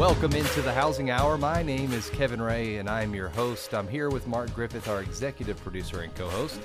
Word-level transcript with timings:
Welcome 0.00 0.32
into 0.32 0.62
the 0.62 0.72
Housing 0.72 1.10
Hour. 1.10 1.36
My 1.36 1.62
name 1.62 1.92
is 1.92 2.08
Kevin 2.08 2.40
Ray, 2.40 2.78
and 2.78 2.88
I'm 2.88 3.14
your 3.14 3.28
host. 3.28 3.74
I'm 3.74 3.86
here 3.86 4.08
with 4.08 4.26
Mark 4.26 4.50
Griffith, 4.54 4.88
our 4.88 5.02
executive 5.02 5.62
producer 5.62 6.00
and 6.00 6.14
co 6.14 6.26
host. 6.26 6.58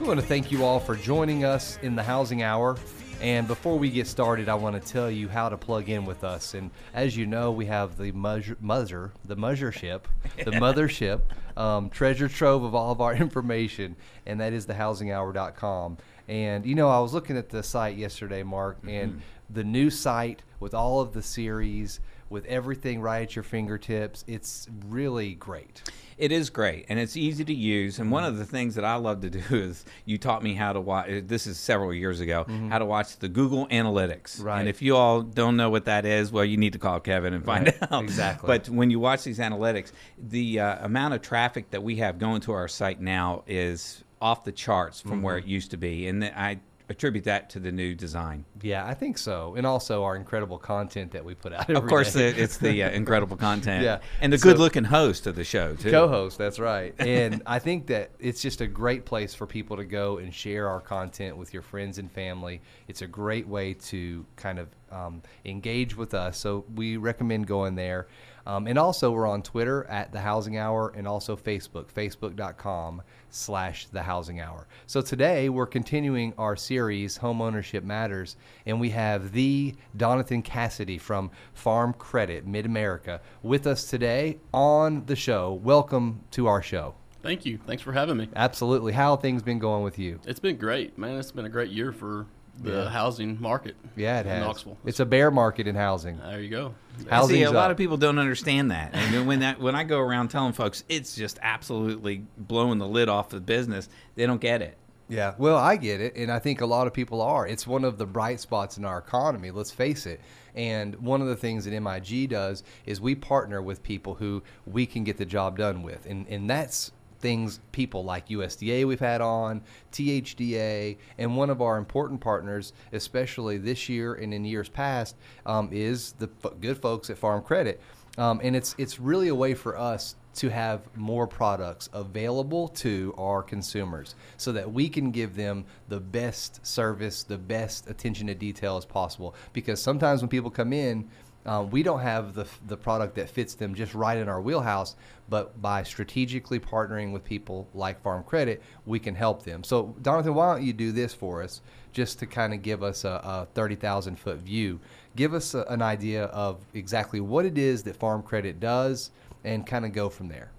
We 0.00 0.06
want 0.06 0.18
to 0.18 0.24
thank 0.24 0.50
you 0.50 0.64
all 0.64 0.80
for 0.80 0.96
joining 0.96 1.44
us 1.44 1.78
in 1.82 1.94
the 1.94 2.02
Housing 2.02 2.42
Hour. 2.42 2.78
And 3.20 3.46
before 3.46 3.78
we 3.78 3.90
get 3.90 4.06
started, 4.06 4.48
I 4.48 4.54
want 4.54 4.82
to 4.82 4.92
tell 4.92 5.10
you 5.10 5.28
how 5.28 5.50
to 5.50 5.58
plug 5.58 5.90
in 5.90 6.06
with 6.06 6.24
us. 6.24 6.54
And 6.54 6.70
as 6.94 7.14
you 7.14 7.26
know, 7.26 7.52
we 7.52 7.66
have 7.66 7.98
the 7.98 8.12
muzzer, 8.12 8.56
muzzer 8.62 9.10
the 9.26 9.36
mothership, 9.36 10.04
the 10.38 10.44
mothership, 10.52 11.20
um, 11.58 11.90
treasure 11.90 12.30
trove 12.30 12.64
of 12.64 12.74
all 12.74 12.92
of 12.92 13.02
our 13.02 13.14
information, 13.26 13.94
and 14.24 14.40
that 14.40 14.54
is 14.54 14.64
thehousinghour.com. 14.64 15.98
And 16.28 16.64
you 16.64 16.74
know, 16.74 16.88
I 16.88 17.00
was 17.00 17.12
looking 17.12 17.36
at 17.36 17.50
the 17.50 17.62
site 17.62 17.98
yesterday, 17.98 18.42
Mark, 18.42 18.78
and 18.88 19.20
the 19.50 19.64
new 19.64 19.90
site 19.90 20.42
with 20.60 20.72
all 20.72 21.00
of 21.00 21.12
the 21.12 21.22
series, 21.22 22.00
with 22.30 22.46
everything 22.46 23.00
right 23.00 23.22
at 23.22 23.36
your 23.36 23.42
fingertips, 23.42 24.24
it's 24.26 24.68
really 24.86 25.34
great. 25.34 25.82
It 26.16 26.32
is 26.32 26.48
great 26.50 26.86
and 26.88 26.98
it's 26.98 27.16
easy 27.16 27.44
to 27.44 27.54
use. 27.54 27.98
And 27.98 28.10
one 28.10 28.24
of 28.24 28.38
the 28.38 28.44
things 28.44 28.76
that 28.76 28.84
I 28.84 28.94
love 28.94 29.20
to 29.22 29.30
do 29.30 29.42
is 29.50 29.84
you 30.04 30.16
taught 30.16 30.42
me 30.42 30.54
how 30.54 30.72
to 30.72 30.80
watch. 30.80 31.10
Uh, 31.10 31.20
this 31.24 31.46
is 31.46 31.58
several 31.58 31.92
years 31.92 32.20
ago. 32.20 32.44
Mm-hmm. 32.44 32.68
How 32.68 32.78
to 32.78 32.84
watch 32.84 33.18
the 33.18 33.28
Google 33.28 33.66
Analytics. 33.68 34.42
Right. 34.42 34.60
And 34.60 34.68
if 34.68 34.80
you 34.80 34.96
all 34.96 35.22
don't 35.22 35.56
know 35.56 35.70
what 35.70 35.86
that 35.86 36.06
is, 36.06 36.30
well, 36.30 36.44
you 36.44 36.56
need 36.56 36.74
to 36.74 36.78
call 36.78 37.00
Kevin 37.00 37.34
and 37.34 37.44
find 37.44 37.66
Right, 37.66 37.82
out. 37.92 38.04
exactly. 38.04 38.46
But 38.46 38.68
when 38.68 38.90
you 38.90 39.00
watch 39.00 39.24
these 39.24 39.38
analytics, 39.38 39.92
the 40.16 40.60
uh, 40.60 40.84
amount 40.84 41.14
of 41.14 41.22
traffic 41.22 41.70
that 41.70 41.82
we 41.82 41.96
have 41.96 42.18
going 42.18 42.40
to 42.42 42.52
our 42.52 42.68
site 42.68 43.00
now 43.00 43.42
is 43.46 44.04
off 44.20 44.44
the 44.44 44.52
charts 44.52 45.00
from 45.00 45.12
mm-hmm. 45.12 45.22
where 45.22 45.38
it 45.38 45.46
used 45.46 45.70
to 45.70 45.78
be, 45.78 46.06
and 46.06 46.24
I 46.24 46.60
attribute 46.90 47.24
that 47.24 47.48
to 47.50 47.60
the 47.60 47.70
new 47.72 47.94
design. 47.94 48.44
Yeah, 48.60 48.84
I 48.84 48.92
think 48.94 49.16
so. 49.16 49.54
And 49.56 49.64
also 49.66 50.02
our 50.02 50.16
incredible 50.16 50.58
content 50.58 51.12
that 51.12 51.24
we 51.24 51.34
put 51.34 51.52
out. 51.52 51.70
Of 51.70 51.86
course, 51.86 52.16
it's 52.16 52.56
the 52.58 52.82
uh, 52.82 52.90
incredible 52.90 53.36
content. 53.48 53.84
Yeah. 53.84 54.00
And 54.20 54.32
the 54.32 54.38
So- 54.38 54.50
good-looking 54.50 54.84
host 54.84 55.26
of 55.26 55.36
the 55.36 55.44
show 55.44 55.76
too. 55.76 55.90
co-host 55.90 56.36
that's 56.36 56.58
right 56.58 56.94
and 56.98 57.42
i 57.46 57.58
think 57.58 57.86
that 57.86 58.10
it's 58.18 58.42
just 58.42 58.60
a 58.60 58.66
great 58.66 59.04
place 59.04 59.34
for 59.34 59.46
people 59.46 59.76
to 59.76 59.84
go 59.84 60.18
and 60.18 60.34
share 60.34 60.68
our 60.68 60.80
content 60.80 61.36
with 61.36 61.52
your 61.54 61.62
friends 61.62 61.98
and 61.98 62.10
family 62.10 62.60
it's 62.88 63.02
a 63.02 63.06
great 63.06 63.46
way 63.46 63.74
to 63.74 64.24
kind 64.36 64.58
of 64.58 64.68
um, 64.90 65.22
engage 65.44 65.96
with 65.96 66.14
us 66.14 66.36
so 66.38 66.64
we 66.74 66.96
recommend 66.96 67.46
going 67.46 67.76
there 67.76 68.08
um, 68.46 68.66
and 68.66 68.78
also 68.78 69.10
we're 69.10 69.26
on 69.26 69.42
twitter 69.42 69.84
at 69.84 70.12
the 70.12 70.20
housing 70.20 70.56
hour 70.56 70.92
and 70.96 71.06
also 71.06 71.36
facebook 71.36 71.86
facebook.com 71.92 73.02
slash 73.30 73.86
the 73.86 74.02
housing 74.02 74.40
hour 74.40 74.66
so 74.86 75.00
today 75.00 75.48
we're 75.48 75.66
continuing 75.66 76.32
our 76.38 76.56
series 76.56 77.16
home 77.16 77.40
ownership 77.40 77.84
matters 77.84 78.36
and 78.66 78.80
we 78.80 78.90
have 78.90 79.32
the 79.32 79.74
donathan 79.96 80.42
cassidy 80.42 80.98
from 80.98 81.30
farm 81.52 81.92
credit 81.92 82.46
mid-america 82.46 83.20
with 83.42 83.66
us 83.66 83.84
today 83.84 84.38
on 84.52 85.04
the 85.06 85.16
show 85.16 85.52
welcome 85.52 86.20
to 86.30 86.46
our 86.46 86.62
show 86.62 86.94
Thank 87.22 87.44
you. 87.44 87.58
Thanks 87.66 87.82
for 87.82 87.92
having 87.92 88.16
me. 88.16 88.30
absolutely 88.34 88.92
how 88.92 89.10
have 89.14 89.22
things 89.22 89.42
been 89.42 89.58
going 89.58 89.84
with 89.84 89.98
you 89.98 90.20
It's 90.26 90.40
been 90.40 90.56
great, 90.56 90.96
man. 90.96 91.18
It's 91.18 91.30
been 91.30 91.44
a 91.44 91.50
great 91.50 91.70
year 91.70 91.92
for 91.92 92.26
the 92.62 92.72
Yeah. 92.84 92.88
housing 92.90 93.40
market. 93.40 93.74
yeah 93.96 94.20
it 94.20 94.26
in 94.26 94.32
has 94.32 94.44
Knoxville. 94.44 94.76
it's 94.84 95.00
a 95.00 95.06
bear 95.06 95.30
market 95.30 95.66
in 95.66 95.74
housing 95.74 96.18
there 96.18 96.40
you 96.40 96.50
go. 96.50 96.74
Housing's 97.08 97.38
See, 97.38 97.42
a 97.44 97.50
lot 97.50 97.66
up. 97.66 97.70
of 97.72 97.76
people 97.78 97.96
don't 97.96 98.18
understand 98.18 98.70
that, 98.72 98.90
and 98.94 99.26
when 99.26 99.38
that 99.40 99.58
when 99.60 99.74
I 99.74 99.84
go 99.84 99.98
around 99.98 100.28
telling 100.28 100.52
folks 100.52 100.84
it's 100.88 101.14
just 101.16 101.38
absolutely 101.40 102.24
blowing 102.36 102.78
the 102.78 102.86
lid 102.88 103.08
off 103.08 103.30
the 103.30 103.40
business, 103.40 103.88
they 104.16 104.26
don't 104.26 104.40
get 104.40 104.60
it. 104.60 104.76
Yeah, 105.08 105.34
well, 105.38 105.56
I 105.56 105.76
get 105.76 106.00
it, 106.00 106.14
and 106.14 106.30
I 106.30 106.38
think 106.38 106.60
a 106.60 106.66
lot 106.66 106.86
of 106.86 106.92
people 106.92 107.20
are. 107.22 107.44
It's 107.46 107.66
one 107.66 107.84
of 107.84 107.98
the 107.98 108.06
bright 108.06 108.38
spots 108.38 108.76
in 108.78 108.84
our 108.84 108.98
economy. 108.98 109.50
Let's 109.50 109.72
face 109.72 110.06
it. 110.06 110.20
And 110.54 110.94
one 110.96 111.20
of 111.20 111.26
the 111.26 111.34
things 111.36 111.64
that 111.64 111.72
MIG 111.80 112.28
does 112.28 112.62
is 112.86 113.00
we 113.00 113.14
partner 113.16 113.60
with 113.62 113.82
people 113.82 114.14
who 114.14 114.42
we 114.66 114.86
can 114.86 115.02
get 115.02 115.16
the 115.16 115.24
job 115.24 115.56
done 115.58 115.82
with, 115.82 116.06
and 116.06 116.26
and 116.28 116.48
that's 116.50 116.92
things 117.20 117.60
people 117.72 118.04
like 118.04 118.28
USDA 118.28 118.86
we've 118.86 119.00
had 119.00 119.20
on, 119.20 119.62
THDA, 119.92 120.96
and 121.18 121.36
one 121.36 121.50
of 121.50 121.62
our 121.62 121.78
important 121.78 122.20
partners, 122.20 122.72
especially 122.92 123.58
this 123.58 123.88
year 123.88 124.14
and 124.14 124.32
in 124.34 124.44
years 124.44 124.68
past, 124.68 125.16
um, 125.46 125.68
is 125.72 126.12
the 126.12 126.28
f- 126.44 126.52
good 126.60 126.78
folks 126.78 127.10
at 127.10 127.18
Farm 127.18 127.42
Credit. 127.42 127.80
Um, 128.18 128.40
and 128.42 128.56
it's 128.56 128.74
it's 128.76 128.98
really 128.98 129.28
a 129.28 129.34
way 129.34 129.54
for 129.54 129.78
us 129.78 130.16
to 130.34 130.48
have 130.48 130.82
more 130.96 131.26
products 131.26 131.88
available 131.92 132.68
to 132.68 133.14
our 133.18 133.42
consumers 133.42 134.14
so 134.36 134.52
that 134.52 134.70
we 134.70 134.88
can 134.88 135.10
give 135.10 135.34
them 135.34 135.64
the 135.88 135.98
best 135.98 136.64
service, 136.64 137.24
the 137.24 137.38
best 137.38 137.88
attention 137.90 138.26
to 138.28 138.34
detail 138.34 138.76
as 138.76 138.84
possible. 138.84 139.34
Because 139.52 139.82
sometimes 139.82 140.22
when 140.22 140.28
people 140.28 140.50
come 140.50 140.72
in, 140.72 141.08
um, 141.46 141.70
we 141.70 141.82
don't 141.82 142.00
have 142.00 142.34
the, 142.34 142.46
the 142.66 142.76
product 142.76 143.14
that 143.14 143.30
fits 143.30 143.54
them 143.54 143.74
just 143.74 143.94
right 143.94 144.18
in 144.18 144.28
our 144.28 144.40
wheelhouse, 144.40 144.96
but 145.28 145.60
by 145.62 145.82
strategically 145.82 146.60
partnering 146.60 147.12
with 147.12 147.24
people 147.24 147.66
like 147.72 148.02
Farm 148.02 148.22
Credit, 148.24 148.62
we 148.84 148.98
can 148.98 149.14
help 149.14 149.42
them. 149.42 149.64
So, 149.64 149.94
Donathan, 150.02 150.34
why 150.34 150.54
don't 150.54 150.64
you 150.64 150.72
do 150.72 150.92
this 150.92 151.14
for 151.14 151.42
us 151.42 151.62
just 151.92 152.18
to 152.18 152.26
kind 152.26 152.52
of 152.52 152.62
give 152.62 152.82
us 152.82 153.04
a, 153.04 153.20
a 153.24 153.48
30,000 153.54 154.18
foot 154.18 154.38
view? 154.38 154.80
Give 155.16 155.32
us 155.32 155.54
a, 155.54 155.62
an 155.64 155.80
idea 155.80 156.24
of 156.24 156.60
exactly 156.74 157.20
what 157.20 157.46
it 157.46 157.56
is 157.56 157.82
that 157.84 157.96
Farm 157.96 158.22
Credit 158.22 158.60
does 158.60 159.10
and 159.42 159.66
kind 159.66 159.86
of 159.86 159.92
go 159.92 160.10
from 160.10 160.28
there. 160.28 160.50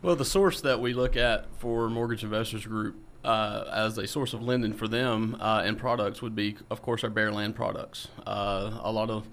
Well, 0.00 0.16
the 0.16 0.24
source 0.24 0.62
that 0.62 0.80
we 0.80 0.94
look 0.94 1.16
at 1.16 1.46
for 1.58 1.88
Mortgage 1.90 2.24
Investors 2.24 2.66
Group 2.66 2.96
uh, 3.24 3.64
as 3.72 3.98
a 3.98 4.06
source 4.06 4.32
of 4.32 4.42
lending 4.42 4.72
for 4.72 4.88
them 4.88 5.36
uh, 5.40 5.62
and 5.64 5.78
products 5.78 6.22
would 6.22 6.34
be, 6.34 6.56
of 6.70 6.82
course, 6.82 7.04
our 7.04 7.10
bare 7.10 7.30
land 7.30 7.54
products. 7.54 8.08
Uh, 8.26 8.80
a 8.82 8.90
lot 8.90 9.10
of 9.10 9.28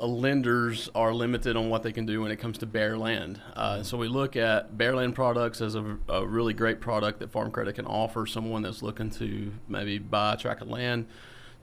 lenders 0.00 0.90
are 0.94 1.12
limited 1.12 1.56
on 1.56 1.70
what 1.70 1.82
they 1.82 1.92
can 1.92 2.06
do 2.06 2.22
when 2.22 2.30
it 2.30 2.36
comes 2.36 2.58
to 2.58 2.66
bare 2.66 2.98
land. 2.98 3.40
Uh, 3.54 3.82
so 3.82 3.96
we 3.96 4.08
look 4.08 4.36
at 4.36 4.76
bare 4.76 4.94
land 4.94 5.14
products 5.14 5.60
as 5.60 5.74
a, 5.74 5.96
a 6.08 6.26
really 6.26 6.54
great 6.54 6.80
product 6.80 7.20
that 7.20 7.30
Farm 7.30 7.50
Credit 7.50 7.74
can 7.74 7.86
offer 7.86 8.26
someone 8.26 8.62
that's 8.62 8.82
looking 8.82 9.10
to 9.10 9.52
maybe 9.68 9.98
buy 9.98 10.34
a 10.34 10.36
tract 10.36 10.62
of 10.62 10.68
land 10.68 11.06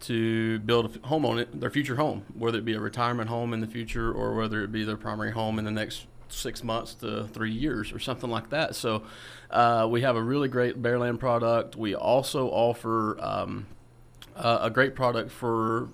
to 0.01 0.59
build 0.59 0.97
a 1.03 1.07
home 1.07 1.25
on 1.25 1.39
it, 1.39 1.59
their 1.59 1.69
future 1.69 1.95
home, 1.95 2.25
whether 2.33 2.57
it 2.57 2.65
be 2.65 2.73
a 2.73 2.79
retirement 2.79 3.29
home 3.29 3.53
in 3.53 3.61
the 3.61 3.67
future 3.67 4.11
or 4.11 4.33
whether 4.33 4.63
it 4.63 4.71
be 4.71 4.83
their 4.83 4.97
primary 4.97 5.31
home 5.31 5.57
in 5.59 5.65
the 5.65 5.71
next 5.71 6.05
six 6.27 6.63
months 6.63 6.93
to 6.95 7.27
three 7.27 7.51
years 7.51 7.93
or 7.93 7.99
something 7.99 8.29
like 8.29 8.49
that. 8.49 8.75
So 8.75 9.03
uh, 9.49 9.87
we 9.89 10.01
have 10.01 10.15
a 10.15 10.21
really 10.21 10.47
great 10.47 10.81
bare 10.81 10.99
land 10.99 11.19
product. 11.19 11.75
We 11.75 11.95
also 11.95 12.47
offer 12.49 13.17
um, 13.21 13.67
uh, 14.35 14.59
a 14.61 14.69
great 14.69 14.95
product 14.95 15.31
for 15.31 15.89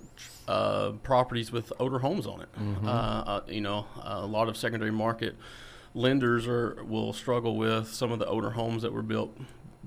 uh, 0.50 0.92
properties 1.02 1.52
with 1.52 1.72
older 1.78 1.98
homes 2.00 2.26
on 2.26 2.40
it. 2.40 2.48
Uh, 2.84 2.88
uh, 2.90 3.40
you 3.48 3.60
know, 3.60 3.86
a 4.02 4.26
lot 4.26 4.48
of 4.48 4.56
secondary 4.56 4.90
market 4.90 5.36
lenders 5.94 6.46
are 6.46 6.82
will 6.84 7.12
struggle 7.12 7.56
with 7.56 7.88
some 7.88 8.12
of 8.12 8.18
the 8.18 8.26
older 8.26 8.50
homes 8.50 8.82
that 8.82 8.92
were 8.92 9.02
built 9.02 9.36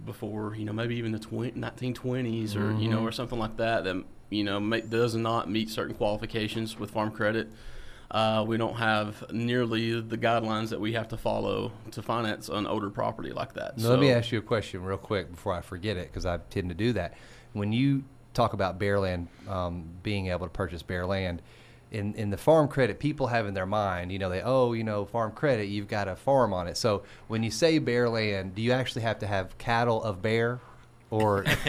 before, 0.05 0.55
you 0.55 0.65
know, 0.65 0.73
maybe 0.73 0.95
even 0.95 1.11
the 1.11 1.19
20, 1.19 1.51
1920s 1.51 2.55
or 2.55 2.73
you 2.81 2.89
know, 2.89 3.01
or 3.03 3.11
something 3.11 3.39
like 3.39 3.57
that 3.57 3.83
that 3.83 4.03
you 4.29 4.43
know 4.43 4.59
ma- 4.59 4.77
does 4.89 5.15
not 5.15 5.49
meet 5.49 5.69
certain 5.69 5.95
qualifications 5.95 6.77
with 6.79 6.91
farm 6.91 7.11
credit. 7.11 7.47
Uh, 8.11 8.43
we 8.47 8.57
don't 8.57 8.75
have 8.75 9.23
nearly 9.31 9.99
the 9.99 10.17
guidelines 10.17 10.69
that 10.69 10.79
we 10.79 10.93
have 10.93 11.07
to 11.07 11.17
follow 11.17 11.71
to 11.89 12.01
finance 12.01 12.47
an 12.47 12.67
older 12.67 12.89
property 12.91 13.31
like 13.31 13.53
that. 13.53 13.77
Now, 13.77 13.89
let 13.89 13.99
me 13.99 14.11
ask 14.11 14.31
you 14.31 14.37
a 14.37 14.41
question 14.41 14.83
real 14.83 14.97
quick 14.99 15.31
before 15.31 15.53
I 15.53 15.61
forget 15.61 15.97
it, 15.97 16.07
because 16.09 16.25
I 16.25 16.37
tend 16.49 16.69
to 16.69 16.75
do 16.75 16.93
that. 16.93 17.15
When 17.53 17.71
you 17.73 18.03
talk 18.33 18.53
about 18.53 18.79
bare 18.79 18.99
land, 18.99 19.27
um, 19.47 19.85
being 20.01 20.27
able 20.27 20.45
to 20.45 20.51
purchase 20.51 20.81
bare 20.81 21.05
land, 21.05 21.41
in, 21.93 22.15
in 22.15 22.31
the 22.31 22.37
farm 22.37 22.67
credit, 22.67 22.99
people 22.99 23.27
have 23.27 23.45
in 23.45 23.53
their 23.53 23.67
mind, 23.67 24.11
you 24.11 24.17
know, 24.17 24.29
they, 24.29 24.41
oh, 24.41 24.73
you 24.73 24.83
know, 24.83 25.05
farm 25.05 25.31
credit, 25.31 25.67
you've 25.67 25.87
got 25.87 26.07
a 26.07 26.15
farm 26.15 26.51
on 26.51 26.67
it. 26.67 26.75
So 26.75 27.03
when 27.27 27.43
you 27.43 27.51
say 27.51 27.77
bare 27.77 28.09
land, 28.09 28.55
do 28.55 28.63
you 28.63 28.71
actually 28.71 29.03
have 29.03 29.19
to 29.19 29.27
have 29.27 29.57
cattle 29.59 30.03
of 30.03 30.21
bear? 30.21 30.59
Or 31.11 31.43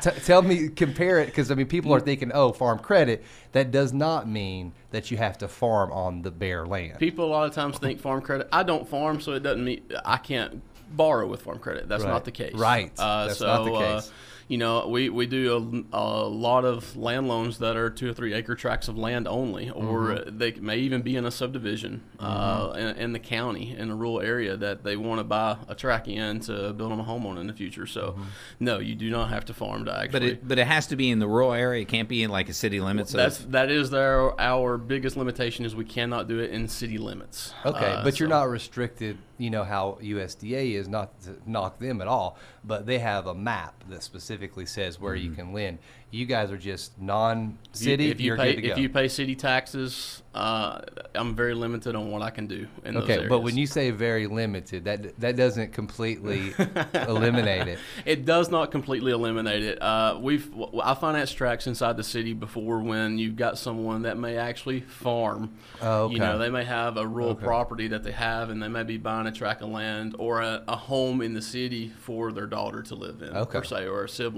t- 0.00 0.10
tell 0.24 0.42
me, 0.42 0.68
compare 0.68 1.18
it, 1.18 1.26
because 1.26 1.50
I 1.50 1.56
mean, 1.56 1.66
people 1.66 1.92
are 1.92 1.98
thinking, 1.98 2.30
oh, 2.32 2.52
farm 2.52 2.78
credit. 2.78 3.24
That 3.50 3.72
does 3.72 3.92
not 3.92 4.28
mean 4.28 4.72
that 4.92 5.10
you 5.10 5.16
have 5.16 5.38
to 5.38 5.48
farm 5.48 5.90
on 5.90 6.22
the 6.22 6.30
bare 6.30 6.64
land. 6.64 7.00
People 7.00 7.24
a 7.24 7.26
lot 7.26 7.48
of 7.48 7.52
times 7.52 7.78
think 7.78 7.98
farm 8.00 8.22
credit. 8.22 8.48
I 8.52 8.62
don't 8.62 8.88
farm, 8.88 9.20
so 9.20 9.32
it 9.32 9.42
doesn't 9.42 9.64
mean 9.64 9.82
I 10.04 10.18
can't 10.18 10.62
borrow 10.96 11.26
with 11.26 11.42
farm 11.42 11.58
credit. 11.58 11.88
That's 11.88 12.04
Right. 12.04 12.10
not 12.12 12.24
the 12.24 12.30
case. 12.30 12.54
Right. 12.54 12.92
Uh, 12.96 13.26
That's 13.26 13.40
so, 13.40 13.46
not 13.46 13.64
the 13.64 13.72
uh, 13.72 14.00
case. 14.00 14.12
You 14.50 14.58
know, 14.58 14.88
we, 14.88 15.08
we 15.08 15.26
do 15.26 15.84
a, 15.92 15.96
a 15.96 16.26
lot 16.28 16.64
of 16.64 16.96
land 16.96 17.28
loans 17.28 17.58
that 17.60 17.76
are 17.76 17.88
two 17.88 18.10
or 18.10 18.12
three 18.12 18.32
acre 18.34 18.56
tracts 18.56 18.88
of 18.88 18.98
land 18.98 19.28
only, 19.28 19.70
or 19.70 20.00
Mm-hmm. 20.00 20.38
they 20.38 20.50
may 20.54 20.78
even 20.78 21.02
be 21.02 21.14
in 21.14 21.24
a 21.24 21.30
subdivision 21.30 22.02
uh, 22.18 22.72
in, 22.76 22.86
in 22.96 23.12
the 23.12 23.20
county 23.20 23.76
in 23.78 23.90
a 23.90 23.94
rural 23.94 24.20
area 24.20 24.56
that 24.56 24.82
they 24.82 24.96
want 24.96 25.20
to 25.20 25.24
buy 25.24 25.56
a 25.68 25.74
tract 25.76 26.08
in 26.08 26.40
to 26.40 26.72
build 26.72 26.90
them 26.90 26.98
a 26.98 27.04
home 27.04 27.24
on 27.26 27.38
in 27.38 27.46
the 27.46 27.52
future. 27.52 27.86
So, 27.86 28.00
Mm-hmm. 28.10 28.22
no, 28.58 28.78
you 28.80 28.96
do 28.96 29.08
not 29.08 29.30
have 29.30 29.44
to 29.44 29.54
farm 29.54 29.84
to 29.84 29.96
actually. 29.96 30.18
But 30.18 30.22
it 30.24 30.48
but 30.48 30.58
it 30.58 30.66
has 30.66 30.88
to 30.88 30.96
be 30.96 31.10
in 31.10 31.20
the 31.20 31.28
rural 31.28 31.52
area. 31.52 31.82
It 31.82 31.88
can't 31.88 32.08
be 32.08 32.24
in 32.24 32.30
like 32.30 32.48
a 32.48 32.52
city 32.52 32.80
limits. 32.80 33.12
that's 33.12 33.38
that 33.50 33.70
is 33.70 33.90
their 33.90 34.38
our 34.40 34.76
biggest 34.78 35.16
limitation 35.16 35.64
is 35.64 35.76
we 35.76 35.84
cannot 35.84 36.26
do 36.26 36.40
it 36.40 36.50
in 36.50 36.66
city 36.66 36.98
limits. 36.98 37.54
Okay, 37.64 37.92
Uh, 37.92 38.02
but 38.02 38.18
you're 38.18 38.28
not 38.28 38.48
restricted. 38.48 39.16
You 39.38 39.48
know 39.50 39.62
how 39.64 39.96
USDA 40.02 40.74
is 40.74 40.88
not 40.88 41.18
to 41.22 41.36
knock 41.46 41.78
them 41.78 42.00
at 42.02 42.08
all, 42.08 42.36
but 42.64 42.84
they 42.86 42.98
have 42.98 43.26
a 43.28 43.34
map 43.34 43.84
that 43.88 44.02
specifically 44.02 44.39
says 44.64 45.00
where 45.00 45.14
you 45.14 45.30
can 45.30 45.52
lend. 45.52 45.78
You 46.12 46.26
guys 46.26 46.50
are 46.50 46.58
just 46.58 47.00
non-city. 47.00 48.10
If 48.10 48.20
you 48.20 48.34
pay 48.34 48.54
if 48.54 48.78
you 48.78 48.88
pay 48.88 49.06
city 49.06 49.36
taxes, 49.36 50.22
uh, 50.34 50.80
I'm 51.14 51.36
very 51.36 51.54
limited 51.54 51.94
on 51.94 52.10
what 52.10 52.20
I 52.20 52.30
can 52.30 52.48
do 52.48 52.66
in 52.84 52.96
okay, 52.96 53.26
but 53.28 53.40
when 53.40 53.56
you 53.56 53.66
say 53.66 53.92
very 53.92 54.26
limited, 54.26 54.84
that 54.86 55.18
that 55.20 55.36
doesn't 55.36 55.72
completely 55.72 56.52
eliminate 56.94 57.68
it. 57.68 57.78
It 58.04 58.24
does 58.24 58.50
not 58.50 58.72
completely 58.72 59.12
eliminate 59.12 59.62
it. 59.62 59.80
Uh, 59.80 60.18
we've 60.20 60.50
I 60.82 60.94
financed 60.94 61.36
tracks 61.36 61.68
inside 61.68 61.96
the 61.96 62.04
city 62.04 62.32
before 62.32 62.80
when 62.80 63.18
you've 63.18 63.36
got 63.36 63.56
someone 63.56 64.02
that 64.02 64.18
may 64.18 64.36
actually 64.36 64.80
farm. 64.80 65.54
Oh, 65.80 66.10
You 66.10 66.18
know, 66.18 66.38
they 66.38 66.50
may 66.50 66.64
have 66.64 66.96
a 66.96 67.06
rural 67.06 67.30
Okay. 67.30 67.44
property 67.44 67.86
that 67.88 68.02
they 68.02 68.12
have, 68.12 68.50
and 68.50 68.60
they 68.60 68.68
may 68.68 68.82
be 68.82 68.96
buying 68.96 69.28
a 69.28 69.32
tract 69.32 69.62
of 69.62 69.68
land 69.68 70.16
or 70.18 70.40
a, 70.40 70.64
a 70.66 70.76
home 70.76 71.22
in 71.22 71.34
the 71.34 71.42
city 71.42 71.88
for 72.00 72.32
their 72.32 72.46
daughter 72.46 72.82
to 72.82 72.94
live 72.96 73.22
in, 73.22 73.36
Okay. 73.36 73.58
per 73.58 73.64
se, 73.64 73.86
or 73.86 74.04
a 74.04 74.08
sibling. 74.08 74.29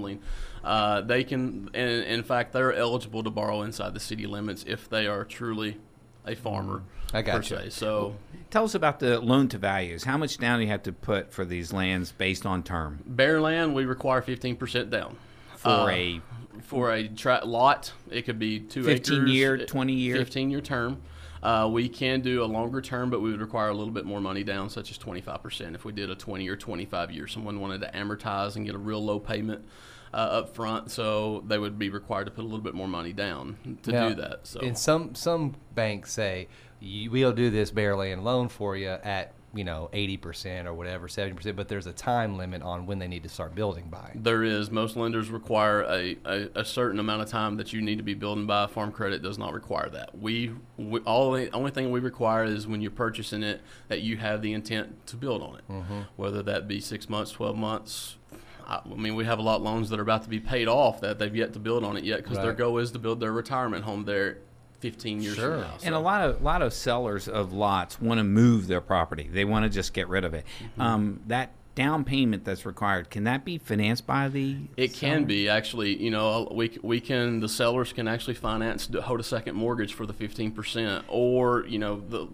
Uh, 0.63 1.01
they 1.01 1.23
can, 1.23 1.69
and 1.73 2.03
in 2.05 2.23
fact, 2.23 2.53
they're 2.53 2.73
eligible 2.73 3.23
to 3.23 3.29
borrow 3.29 3.61
inside 3.63 3.93
the 3.93 3.99
city 3.99 4.25
limits 4.25 4.63
if 4.67 4.89
they 4.89 5.07
are 5.07 5.23
truly 5.25 5.77
a 6.25 6.35
farmer. 6.35 6.83
I 7.13 7.21
per 7.21 7.33
gotcha. 7.33 7.63
se. 7.63 7.69
So. 7.71 8.15
Tell 8.49 8.63
us 8.63 8.75
about 8.75 8.99
the 8.99 9.19
loan 9.19 9.47
to 9.49 9.57
values. 9.57 10.03
How 10.03 10.17
much 10.17 10.37
down 10.37 10.59
do 10.59 10.65
you 10.65 10.71
have 10.71 10.83
to 10.83 10.91
put 10.93 11.31
for 11.33 11.43
these 11.45 11.73
lands 11.73 12.11
based 12.11 12.45
on 12.45 12.61
term 12.63 12.99
Bare 13.05 13.41
land, 13.41 13.73
we 13.75 13.85
require 13.85 14.21
fifteen 14.21 14.55
percent 14.55 14.89
down. 14.89 15.15
for 15.57 15.69
Uh, 15.69 15.87
a 15.89 16.21
for 16.61 16.91
a 16.93 17.07
tra- 17.07 17.43
lot, 17.45 17.91
it 18.11 18.23
could 18.23 18.37
be 18.39 18.59
two 18.59 18.83
15 18.83 19.15
acres, 19.21 19.31
year, 19.31 19.57
20 19.57 19.93
year? 19.93 20.15
fifteen 20.17 20.49
year 20.51 20.61
term. 20.61 21.01
Uh, 21.43 21.67
we 21.67 21.89
can 21.89 22.21
do 22.21 22.41
a 22.41 22.45
longer 22.45 22.81
term, 22.81 23.09
but 23.09 23.21
we 23.21 23.29
would 23.29 23.41
require 23.41 23.67
a 23.67 23.73
little 23.73 23.93
bit 23.93 24.05
more 24.05 24.21
money 24.21 24.43
down, 24.43 24.69
such 24.69 24.89
as 24.89 24.97
twenty 24.97 25.19
five 25.19 25.43
percent. 25.43 25.75
If 25.75 25.83
we 25.83 25.91
did 25.91 26.09
a 26.09 26.15
twenty 26.15 26.47
or 26.47 26.55
twenty 26.55 26.85
five 26.85 27.11
year, 27.11 27.27
someone 27.27 27.59
wanted 27.59 27.81
to 27.81 27.91
amortize 27.91 28.55
and 28.55 28.65
get 28.65 28.75
a 28.75 28.77
real 28.77 29.03
low 29.03 29.19
payment 29.19 29.65
uh, 30.13 30.17
up 30.17 30.55
front, 30.55 30.89
so 30.89 31.43
they 31.45 31.57
would 31.57 31.77
be 31.77 31.89
required 31.89 32.25
to 32.25 32.31
put 32.31 32.43
a 32.43 32.47
little 32.47 32.61
bit 32.61 32.73
more 32.73 32.87
money 32.87 33.11
down 33.11 33.77
to 33.83 33.91
Now, 33.91 34.09
do 34.09 34.15
that. 34.15 34.47
So 34.47 34.61
and 34.61 34.77
some 34.77 35.15
some 35.15 35.55
banks 35.75 36.13
say 36.13 36.47
we'll 36.81 37.33
do 37.33 37.49
this 37.49 37.71
bare 37.71 37.97
land 37.97 38.23
loan 38.23 38.47
for 38.47 38.77
you 38.77 38.89
at 39.03 39.33
you 39.55 39.63
know 39.63 39.89
eighty 39.93 40.17
percent 40.17 40.67
or 40.67 40.73
whatever, 40.73 41.07
seventy 41.07 41.35
percent, 41.35 41.55
but 41.55 41.67
there's 41.67 41.85
a 41.87 41.93
time 41.93 42.37
limit 42.37 42.61
on 42.63 42.85
when 42.85 42.99
they 42.99 43.07
need 43.07 43.23
to 43.23 43.29
start 43.29 43.53
building 43.55 43.87
by. 43.89 44.11
There 44.15 44.43
is. 44.43 44.71
Most 44.71 44.95
lenders 44.95 45.29
require 45.29 45.81
a, 45.83 46.17
a, 46.25 46.49
a 46.55 46.65
certain 46.65 46.99
amount 46.99 47.21
of 47.21 47.29
time 47.29 47.57
that 47.57 47.71
you 47.73 47.81
need 47.81 47.97
to 47.97 48.03
be 48.03 48.13
building 48.15 48.45
by. 48.47 48.67
Farm 48.67 48.91
credit 48.91 49.21
does 49.21 49.37
not 49.37 49.53
require 49.53 49.89
that. 49.89 50.17
We, 50.17 50.51
we 50.77 50.99
all 51.01 51.31
the 51.31 51.51
only 51.51 51.71
thing 51.71 51.91
we 51.91 51.99
require 51.99 52.43
is 52.45 52.65
when 52.67 52.81
you're 52.81 52.91
purchasing 52.91 53.43
it 53.43 53.61
that 53.89 54.01
you 54.01 54.17
have 54.17 54.41
the 54.41 54.53
intent 54.53 55.05
to 55.07 55.15
build 55.15 55.41
on 55.43 55.55
it, 55.57 55.63
Mm-hmm. 55.69 55.99
whether 56.15 56.41
that 56.43 56.67
be 56.67 56.79
six 56.79 57.09
months, 57.09 57.31
twelve 57.31 57.55
months. 57.57 58.17
I, 58.65 58.79
I 58.89 58.95
mean, 58.95 59.15
we 59.15 59.25
have 59.25 59.39
a 59.39 59.41
lot 59.43 59.57
of 59.57 59.61
loans 59.63 59.89
that 59.89 59.99
are 59.99 60.03
about 60.03 60.23
to 60.23 60.29
be 60.29 60.39
paid 60.39 60.67
off 60.67 61.01
that 61.01 61.19
they've 61.19 61.35
yet 61.35 61.53
to 61.53 61.59
build 61.59 61.83
on 61.83 61.97
it 61.97 62.03
yet 62.05 62.23
because 62.23 62.37
their 62.37 62.53
goal 62.53 62.77
is 62.79 62.91
to 62.91 62.99
build 62.99 63.19
their 63.19 63.31
retirement 63.33 63.83
home 63.83 64.05
there 64.05 64.37
15 64.83 65.21
years 65.21 65.35
Sure. 65.35 65.51
from 65.51 65.61
now. 65.61 65.77
And 65.85 65.95
a 65.95 65.99
lot 65.99 66.27
of 66.27 66.41
lot 66.41 66.61
of 66.61 66.73
sellers 66.73 67.29
of 67.29 67.53
lots 67.53 68.01
want 68.01 68.17
to 68.19 68.23
move 68.25 68.67
their 68.67 68.81
property. 68.81 69.29
They 69.31 69.45
want 69.45 69.63
to 69.63 69.69
just 69.69 69.93
get 69.93 70.09
rid 70.09 70.25
of 70.25 70.33
it. 70.33 70.45
Mm-hmm. 70.59 70.81
Um, 70.81 71.21
that 71.27 71.51
down 71.73 72.03
payment 72.03 72.43
that's 72.43 72.65
required 72.65 73.09
can 73.09 73.23
that 73.23 73.45
be 73.45 73.57
financed 73.57 74.05
by 74.05 74.27
the? 74.27 74.57
It 74.75 74.93
can 74.93 75.23
be 75.23 75.47
actually. 75.47 75.95
You 75.95 76.11
know, 76.11 76.51
we 76.53 76.77
we 76.83 76.99
can 76.99 77.39
the 77.39 77.47
sellers 77.47 77.93
can 77.93 78.09
actually 78.09 78.33
finance 78.33 78.89
hold 79.03 79.21
a 79.21 79.23
second 79.23 79.55
mortgage 79.55 79.93
for 79.93 80.05
the 80.05 80.13
fifteen 80.13 80.51
percent, 80.51 81.05
or 81.07 81.65
you 81.65 81.79
know 81.79 82.01
the 82.09 82.27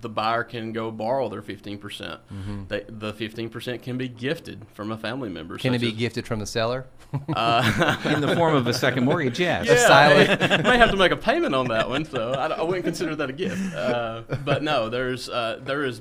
the 0.00 0.08
buyer 0.08 0.44
can 0.44 0.72
go 0.72 0.90
borrow 0.90 1.28
their 1.28 1.42
fifteen 1.42 1.78
percent. 1.78 2.20
The 2.68 3.14
fifteen 3.16 3.48
percent 3.48 3.82
can 3.82 3.96
be 3.98 4.08
gifted 4.08 4.66
from 4.74 4.90
a 4.92 4.96
family 4.98 5.28
member. 5.28 5.54
Mm-hmm. 5.54 5.62
Can 5.62 5.74
it 5.74 5.80
be 5.80 5.88
as- 5.88 5.94
gifted 5.94 6.26
from 6.26 6.40
the 6.40 6.46
seller? 6.46 6.86
Uh, 7.34 7.96
in 8.04 8.20
the 8.20 8.34
form 8.34 8.54
of 8.56 8.66
a 8.66 8.74
second 8.74 9.04
mortgage. 9.04 9.38
Yes. 9.38 9.66
yeah, 9.66 9.76
silent. 9.86 10.42
I 10.52 10.56
may 10.70 10.76
have 10.76 10.90
to 10.90 10.96
make 10.96 11.12
a 11.12 11.16
payment 11.16 11.54
on 11.54 11.68
that 11.68 11.88
one, 11.88 12.04
so 12.04 12.32
I, 12.32 12.48
I 12.48 12.62
wouldn't 12.62 12.84
consider 12.84 13.14
that 13.16 13.30
a 13.30 13.32
gift. 13.32 13.74
Uh, 13.74 14.22
but 14.44 14.62
no, 14.64 14.88
there's 14.88 15.28
uh, 15.28 15.60
there 15.62 15.84
is 15.84 16.00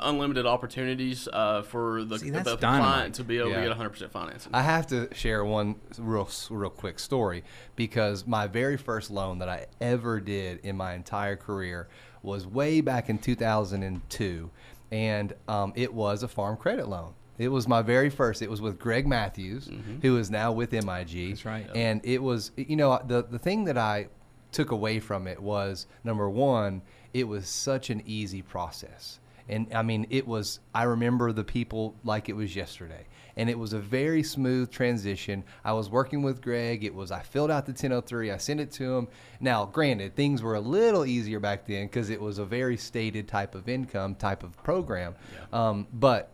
unlimited 0.00 0.46
opportunities 0.46 1.28
uh, 1.32 1.62
for 1.62 2.04
the, 2.04 2.18
See, 2.18 2.30
that's 2.30 2.44
the 2.50 2.56
dynamite. 2.56 2.92
client 2.94 3.14
to 3.16 3.24
be 3.24 3.38
able 3.38 3.50
Yeah. 3.50 3.68
to 3.68 3.74
get 3.74 3.78
100% 3.78 4.10
financing. 4.10 4.52
I 4.54 4.62
have 4.62 4.86
to 4.88 5.08
share 5.14 5.44
one 5.44 5.76
real 5.98 6.28
real 6.50 6.68
quick 6.70 6.98
story 6.98 7.44
because 7.76 8.26
my 8.26 8.46
very 8.48 8.76
first 8.76 9.10
loan 9.10 9.38
that 9.38 9.48
I 9.48 9.66
ever 9.80 10.20
did 10.20 10.58
in 10.64 10.76
my 10.76 10.94
entire 10.94 11.36
career 11.36 11.88
was 12.22 12.46
way 12.46 12.80
back 12.80 13.08
in 13.08 13.18
2002, 13.18 14.50
and 14.90 15.32
um, 15.48 15.72
it 15.76 15.92
was 15.92 16.22
a 16.22 16.28
farm 16.28 16.56
credit 16.56 16.88
loan. 16.88 17.14
It 17.38 17.48
was 17.48 17.66
my 17.66 17.80
very 17.80 18.10
first. 18.10 18.42
It 18.42 18.50
was 18.50 18.60
with 18.60 18.78
Greg 18.78 19.06
Matthews, 19.06 19.70
who 20.02 20.18
is 20.18 20.30
now 20.30 20.52
with 20.52 20.72
MIG. 20.72 21.30
That's 21.30 21.44
right. 21.46 21.66
And 21.74 22.00
it 22.04 22.22
was, 22.22 22.50
you 22.56 22.76
know, 22.76 23.00
the 23.06 23.22
the 23.22 23.38
thing 23.38 23.64
that 23.64 23.78
I 23.78 24.08
took 24.52 24.70
away 24.72 25.00
from 25.00 25.26
it 25.26 25.40
was 25.40 25.86
number 26.04 26.28
one, 26.28 26.82
it 27.14 27.26
was 27.26 27.48
such 27.48 27.88
an 27.88 28.02
easy 28.04 28.42
process. 28.42 29.20
And 29.50 29.66
I 29.74 29.82
mean, 29.82 30.06
it 30.10 30.26
was, 30.26 30.60
I 30.74 30.84
remember 30.84 31.32
the 31.32 31.42
people 31.42 31.96
like 32.04 32.28
it 32.28 32.34
was 32.34 32.54
yesterday. 32.54 33.04
And 33.36 33.50
it 33.50 33.58
was 33.58 33.72
a 33.72 33.80
very 33.80 34.22
smooth 34.22 34.70
transition. 34.70 35.42
I 35.64 35.72
was 35.72 35.90
working 35.90 36.22
with 36.22 36.40
Greg. 36.40 36.84
It 36.84 36.94
was, 36.94 37.10
I 37.10 37.20
filled 37.20 37.50
out 37.50 37.66
the 37.66 37.72
1003, 37.72 38.30
I 38.30 38.36
sent 38.36 38.60
it 38.60 38.70
to 38.72 38.96
him. 38.96 39.08
Now, 39.40 39.66
granted, 39.66 40.14
things 40.14 40.40
were 40.40 40.54
a 40.54 40.60
little 40.60 41.04
easier 41.04 41.40
back 41.40 41.66
then 41.66 41.86
because 41.86 42.10
it 42.10 42.20
was 42.20 42.38
a 42.38 42.44
very 42.44 42.76
stated 42.76 43.26
type 43.26 43.56
of 43.56 43.68
income 43.68 44.14
type 44.14 44.44
of 44.44 44.56
program. 44.62 45.16
Um, 45.52 45.88
but 45.92 46.30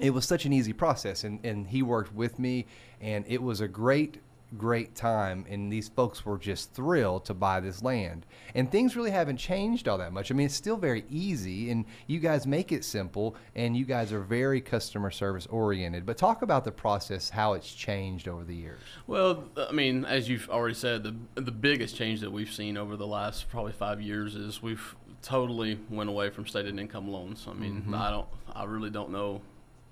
it 0.00 0.10
was 0.10 0.26
such 0.26 0.44
an 0.44 0.52
easy 0.52 0.72
process 0.72 1.24
and, 1.24 1.44
and 1.44 1.66
he 1.68 1.82
worked 1.82 2.14
with 2.14 2.38
me 2.38 2.66
and 3.00 3.24
it 3.28 3.42
was 3.42 3.60
a 3.60 3.68
great 3.68 4.18
great 4.58 4.94
time 4.94 5.44
and 5.48 5.72
these 5.72 5.88
folks 5.88 6.24
were 6.26 6.36
just 6.38 6.72
thrilled 6.74 7.24
to 7.24 7.32
buy 7.32 7.60
this 7.60 7.82
land 7.82 8.26
and 8.54 8.70
things 8.70 8.96
really 8.96 9.10
haven't 9.12 9.36
changed 9.36 9.86
all 9.86 9.96
that 9.98 10.12
much 10.12 10.30
i 10.30 10.34
mean 10.34 10.46
it's 10.46 10.54
still 10.54 10.76
very 10.76 11.04
easy 11.08 11.70
and 11.70 11.84
you 12.08 12.18
guys 12.18 12.46
make 12.46 12.72
it 12.72 12.84
simple 12.84 13.36
and 13.54 13.76
you 13.76 13.84
guys 13.84 14.12
are 14.12 14.20
very 14.20 14.60
customer 14.60 15.10
service 15.10 15.46
oriented 15.46 16.04
but 16.04 16.16
talk 16.16 16.42
about 16.42 16.64
the 16.64 16.72
process 16.72 17.30
how 17.30 17.52
it's 17.52 17.72
changed 17.72 18.26
over 18.26 18.42
the 18.42 18.54
years 18.54 18.80
Well, 19.06 19.44
I 19.56 19.72
mean, 19.72 20.04
as 20.04 20.28
you've 20.28 20.48
already 20.50 20.74
said, 20.74 21.04
the 21.04 21.14
the 21.40 21.52
biggest 21.52 21.94
change 21.96 22.20
that 22.20 22.30
we've 22.32 22.52
seen 22.52 22.76
over 22.76 22.96
the 22.96 23.06
last 23.06 23.48
probably 23.50 23.72
five 23.72 24.00
years 24.00 24.34
is 24.34 24.62
we've 24.62 24.94
totally 25.22 25.78
went 25.90 26.08
away 26.10 26.30
from 26.30 26.46
stated 26.46 26.78
income 26.78 27.08
loans. 27.10 27.46
I 27.48 27.52
mean, 27.54 27.82
Mm-hmm. 27.82 27.94
I 27.94 28.10
don't, 28.10 28.26
I 28.52 28.64
really 28.64 28.90
don't 28.90 29.10
know 29.10 29.42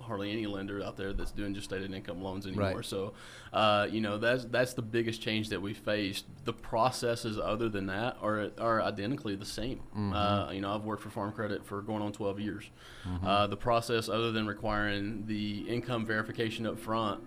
hardly 0.08 0.32
any 0.32 0.46
lender 0.46 0.82
out 0.82 0.96
there 0.96 1.12
that's 1.12 1.30
doing 1.30 1.54
just 1.54 1.66
stated 1.66 1.92
income 1.92 2.22
loans 2.22 2.46
anymore. 2.46 2.76
Right. 2.76 2.84
So, 2.84 3.12
uh, 3.52 3.86
you 3.90 4.00
know, 4.00 4.18
that's 4.18 4.44
that's 4.46 4.74
the 4.74 4.82
biggest 4.82 5.22
change 5.22 5.50
that 5.50 5.62
we 5.62 5.74
faced. 5.74 6.24
The 6.44 6.52
processes 6.52 7.38
other 7.38 7.68
than 7.68 7.86
that 7.86 8.16
are 8.20 8.50
are 8.58 8.82
identically 8.82 9.36
the 9.36 9.46
same. 9.46 9.78
Mm-hmm. 9.90 10.12
Uh, 10.12 10.50
you 10.50 10.60
know, 10.60 10.74
I've 10.74 10.84
worked 10.84 11.02
for 11.02 11.10
Farm 11.10 11.32
Credit 11.32 11.64
for 11.64 11.80
going 11.82 12.02
on 12.02 12.12
12 12.12 12.40
years. 12.40 12.70
Uh, 13.24 13.46
the 13.46 13.56
process, 13.56 14.08
other 14.08 14.32
than 14.32 14.46
requiring 14.46 15.26
the 15.26 15.60
income 15.68 16.04
verification 16.04 16.66
up 16.66 16.78
front. 16.78 17.22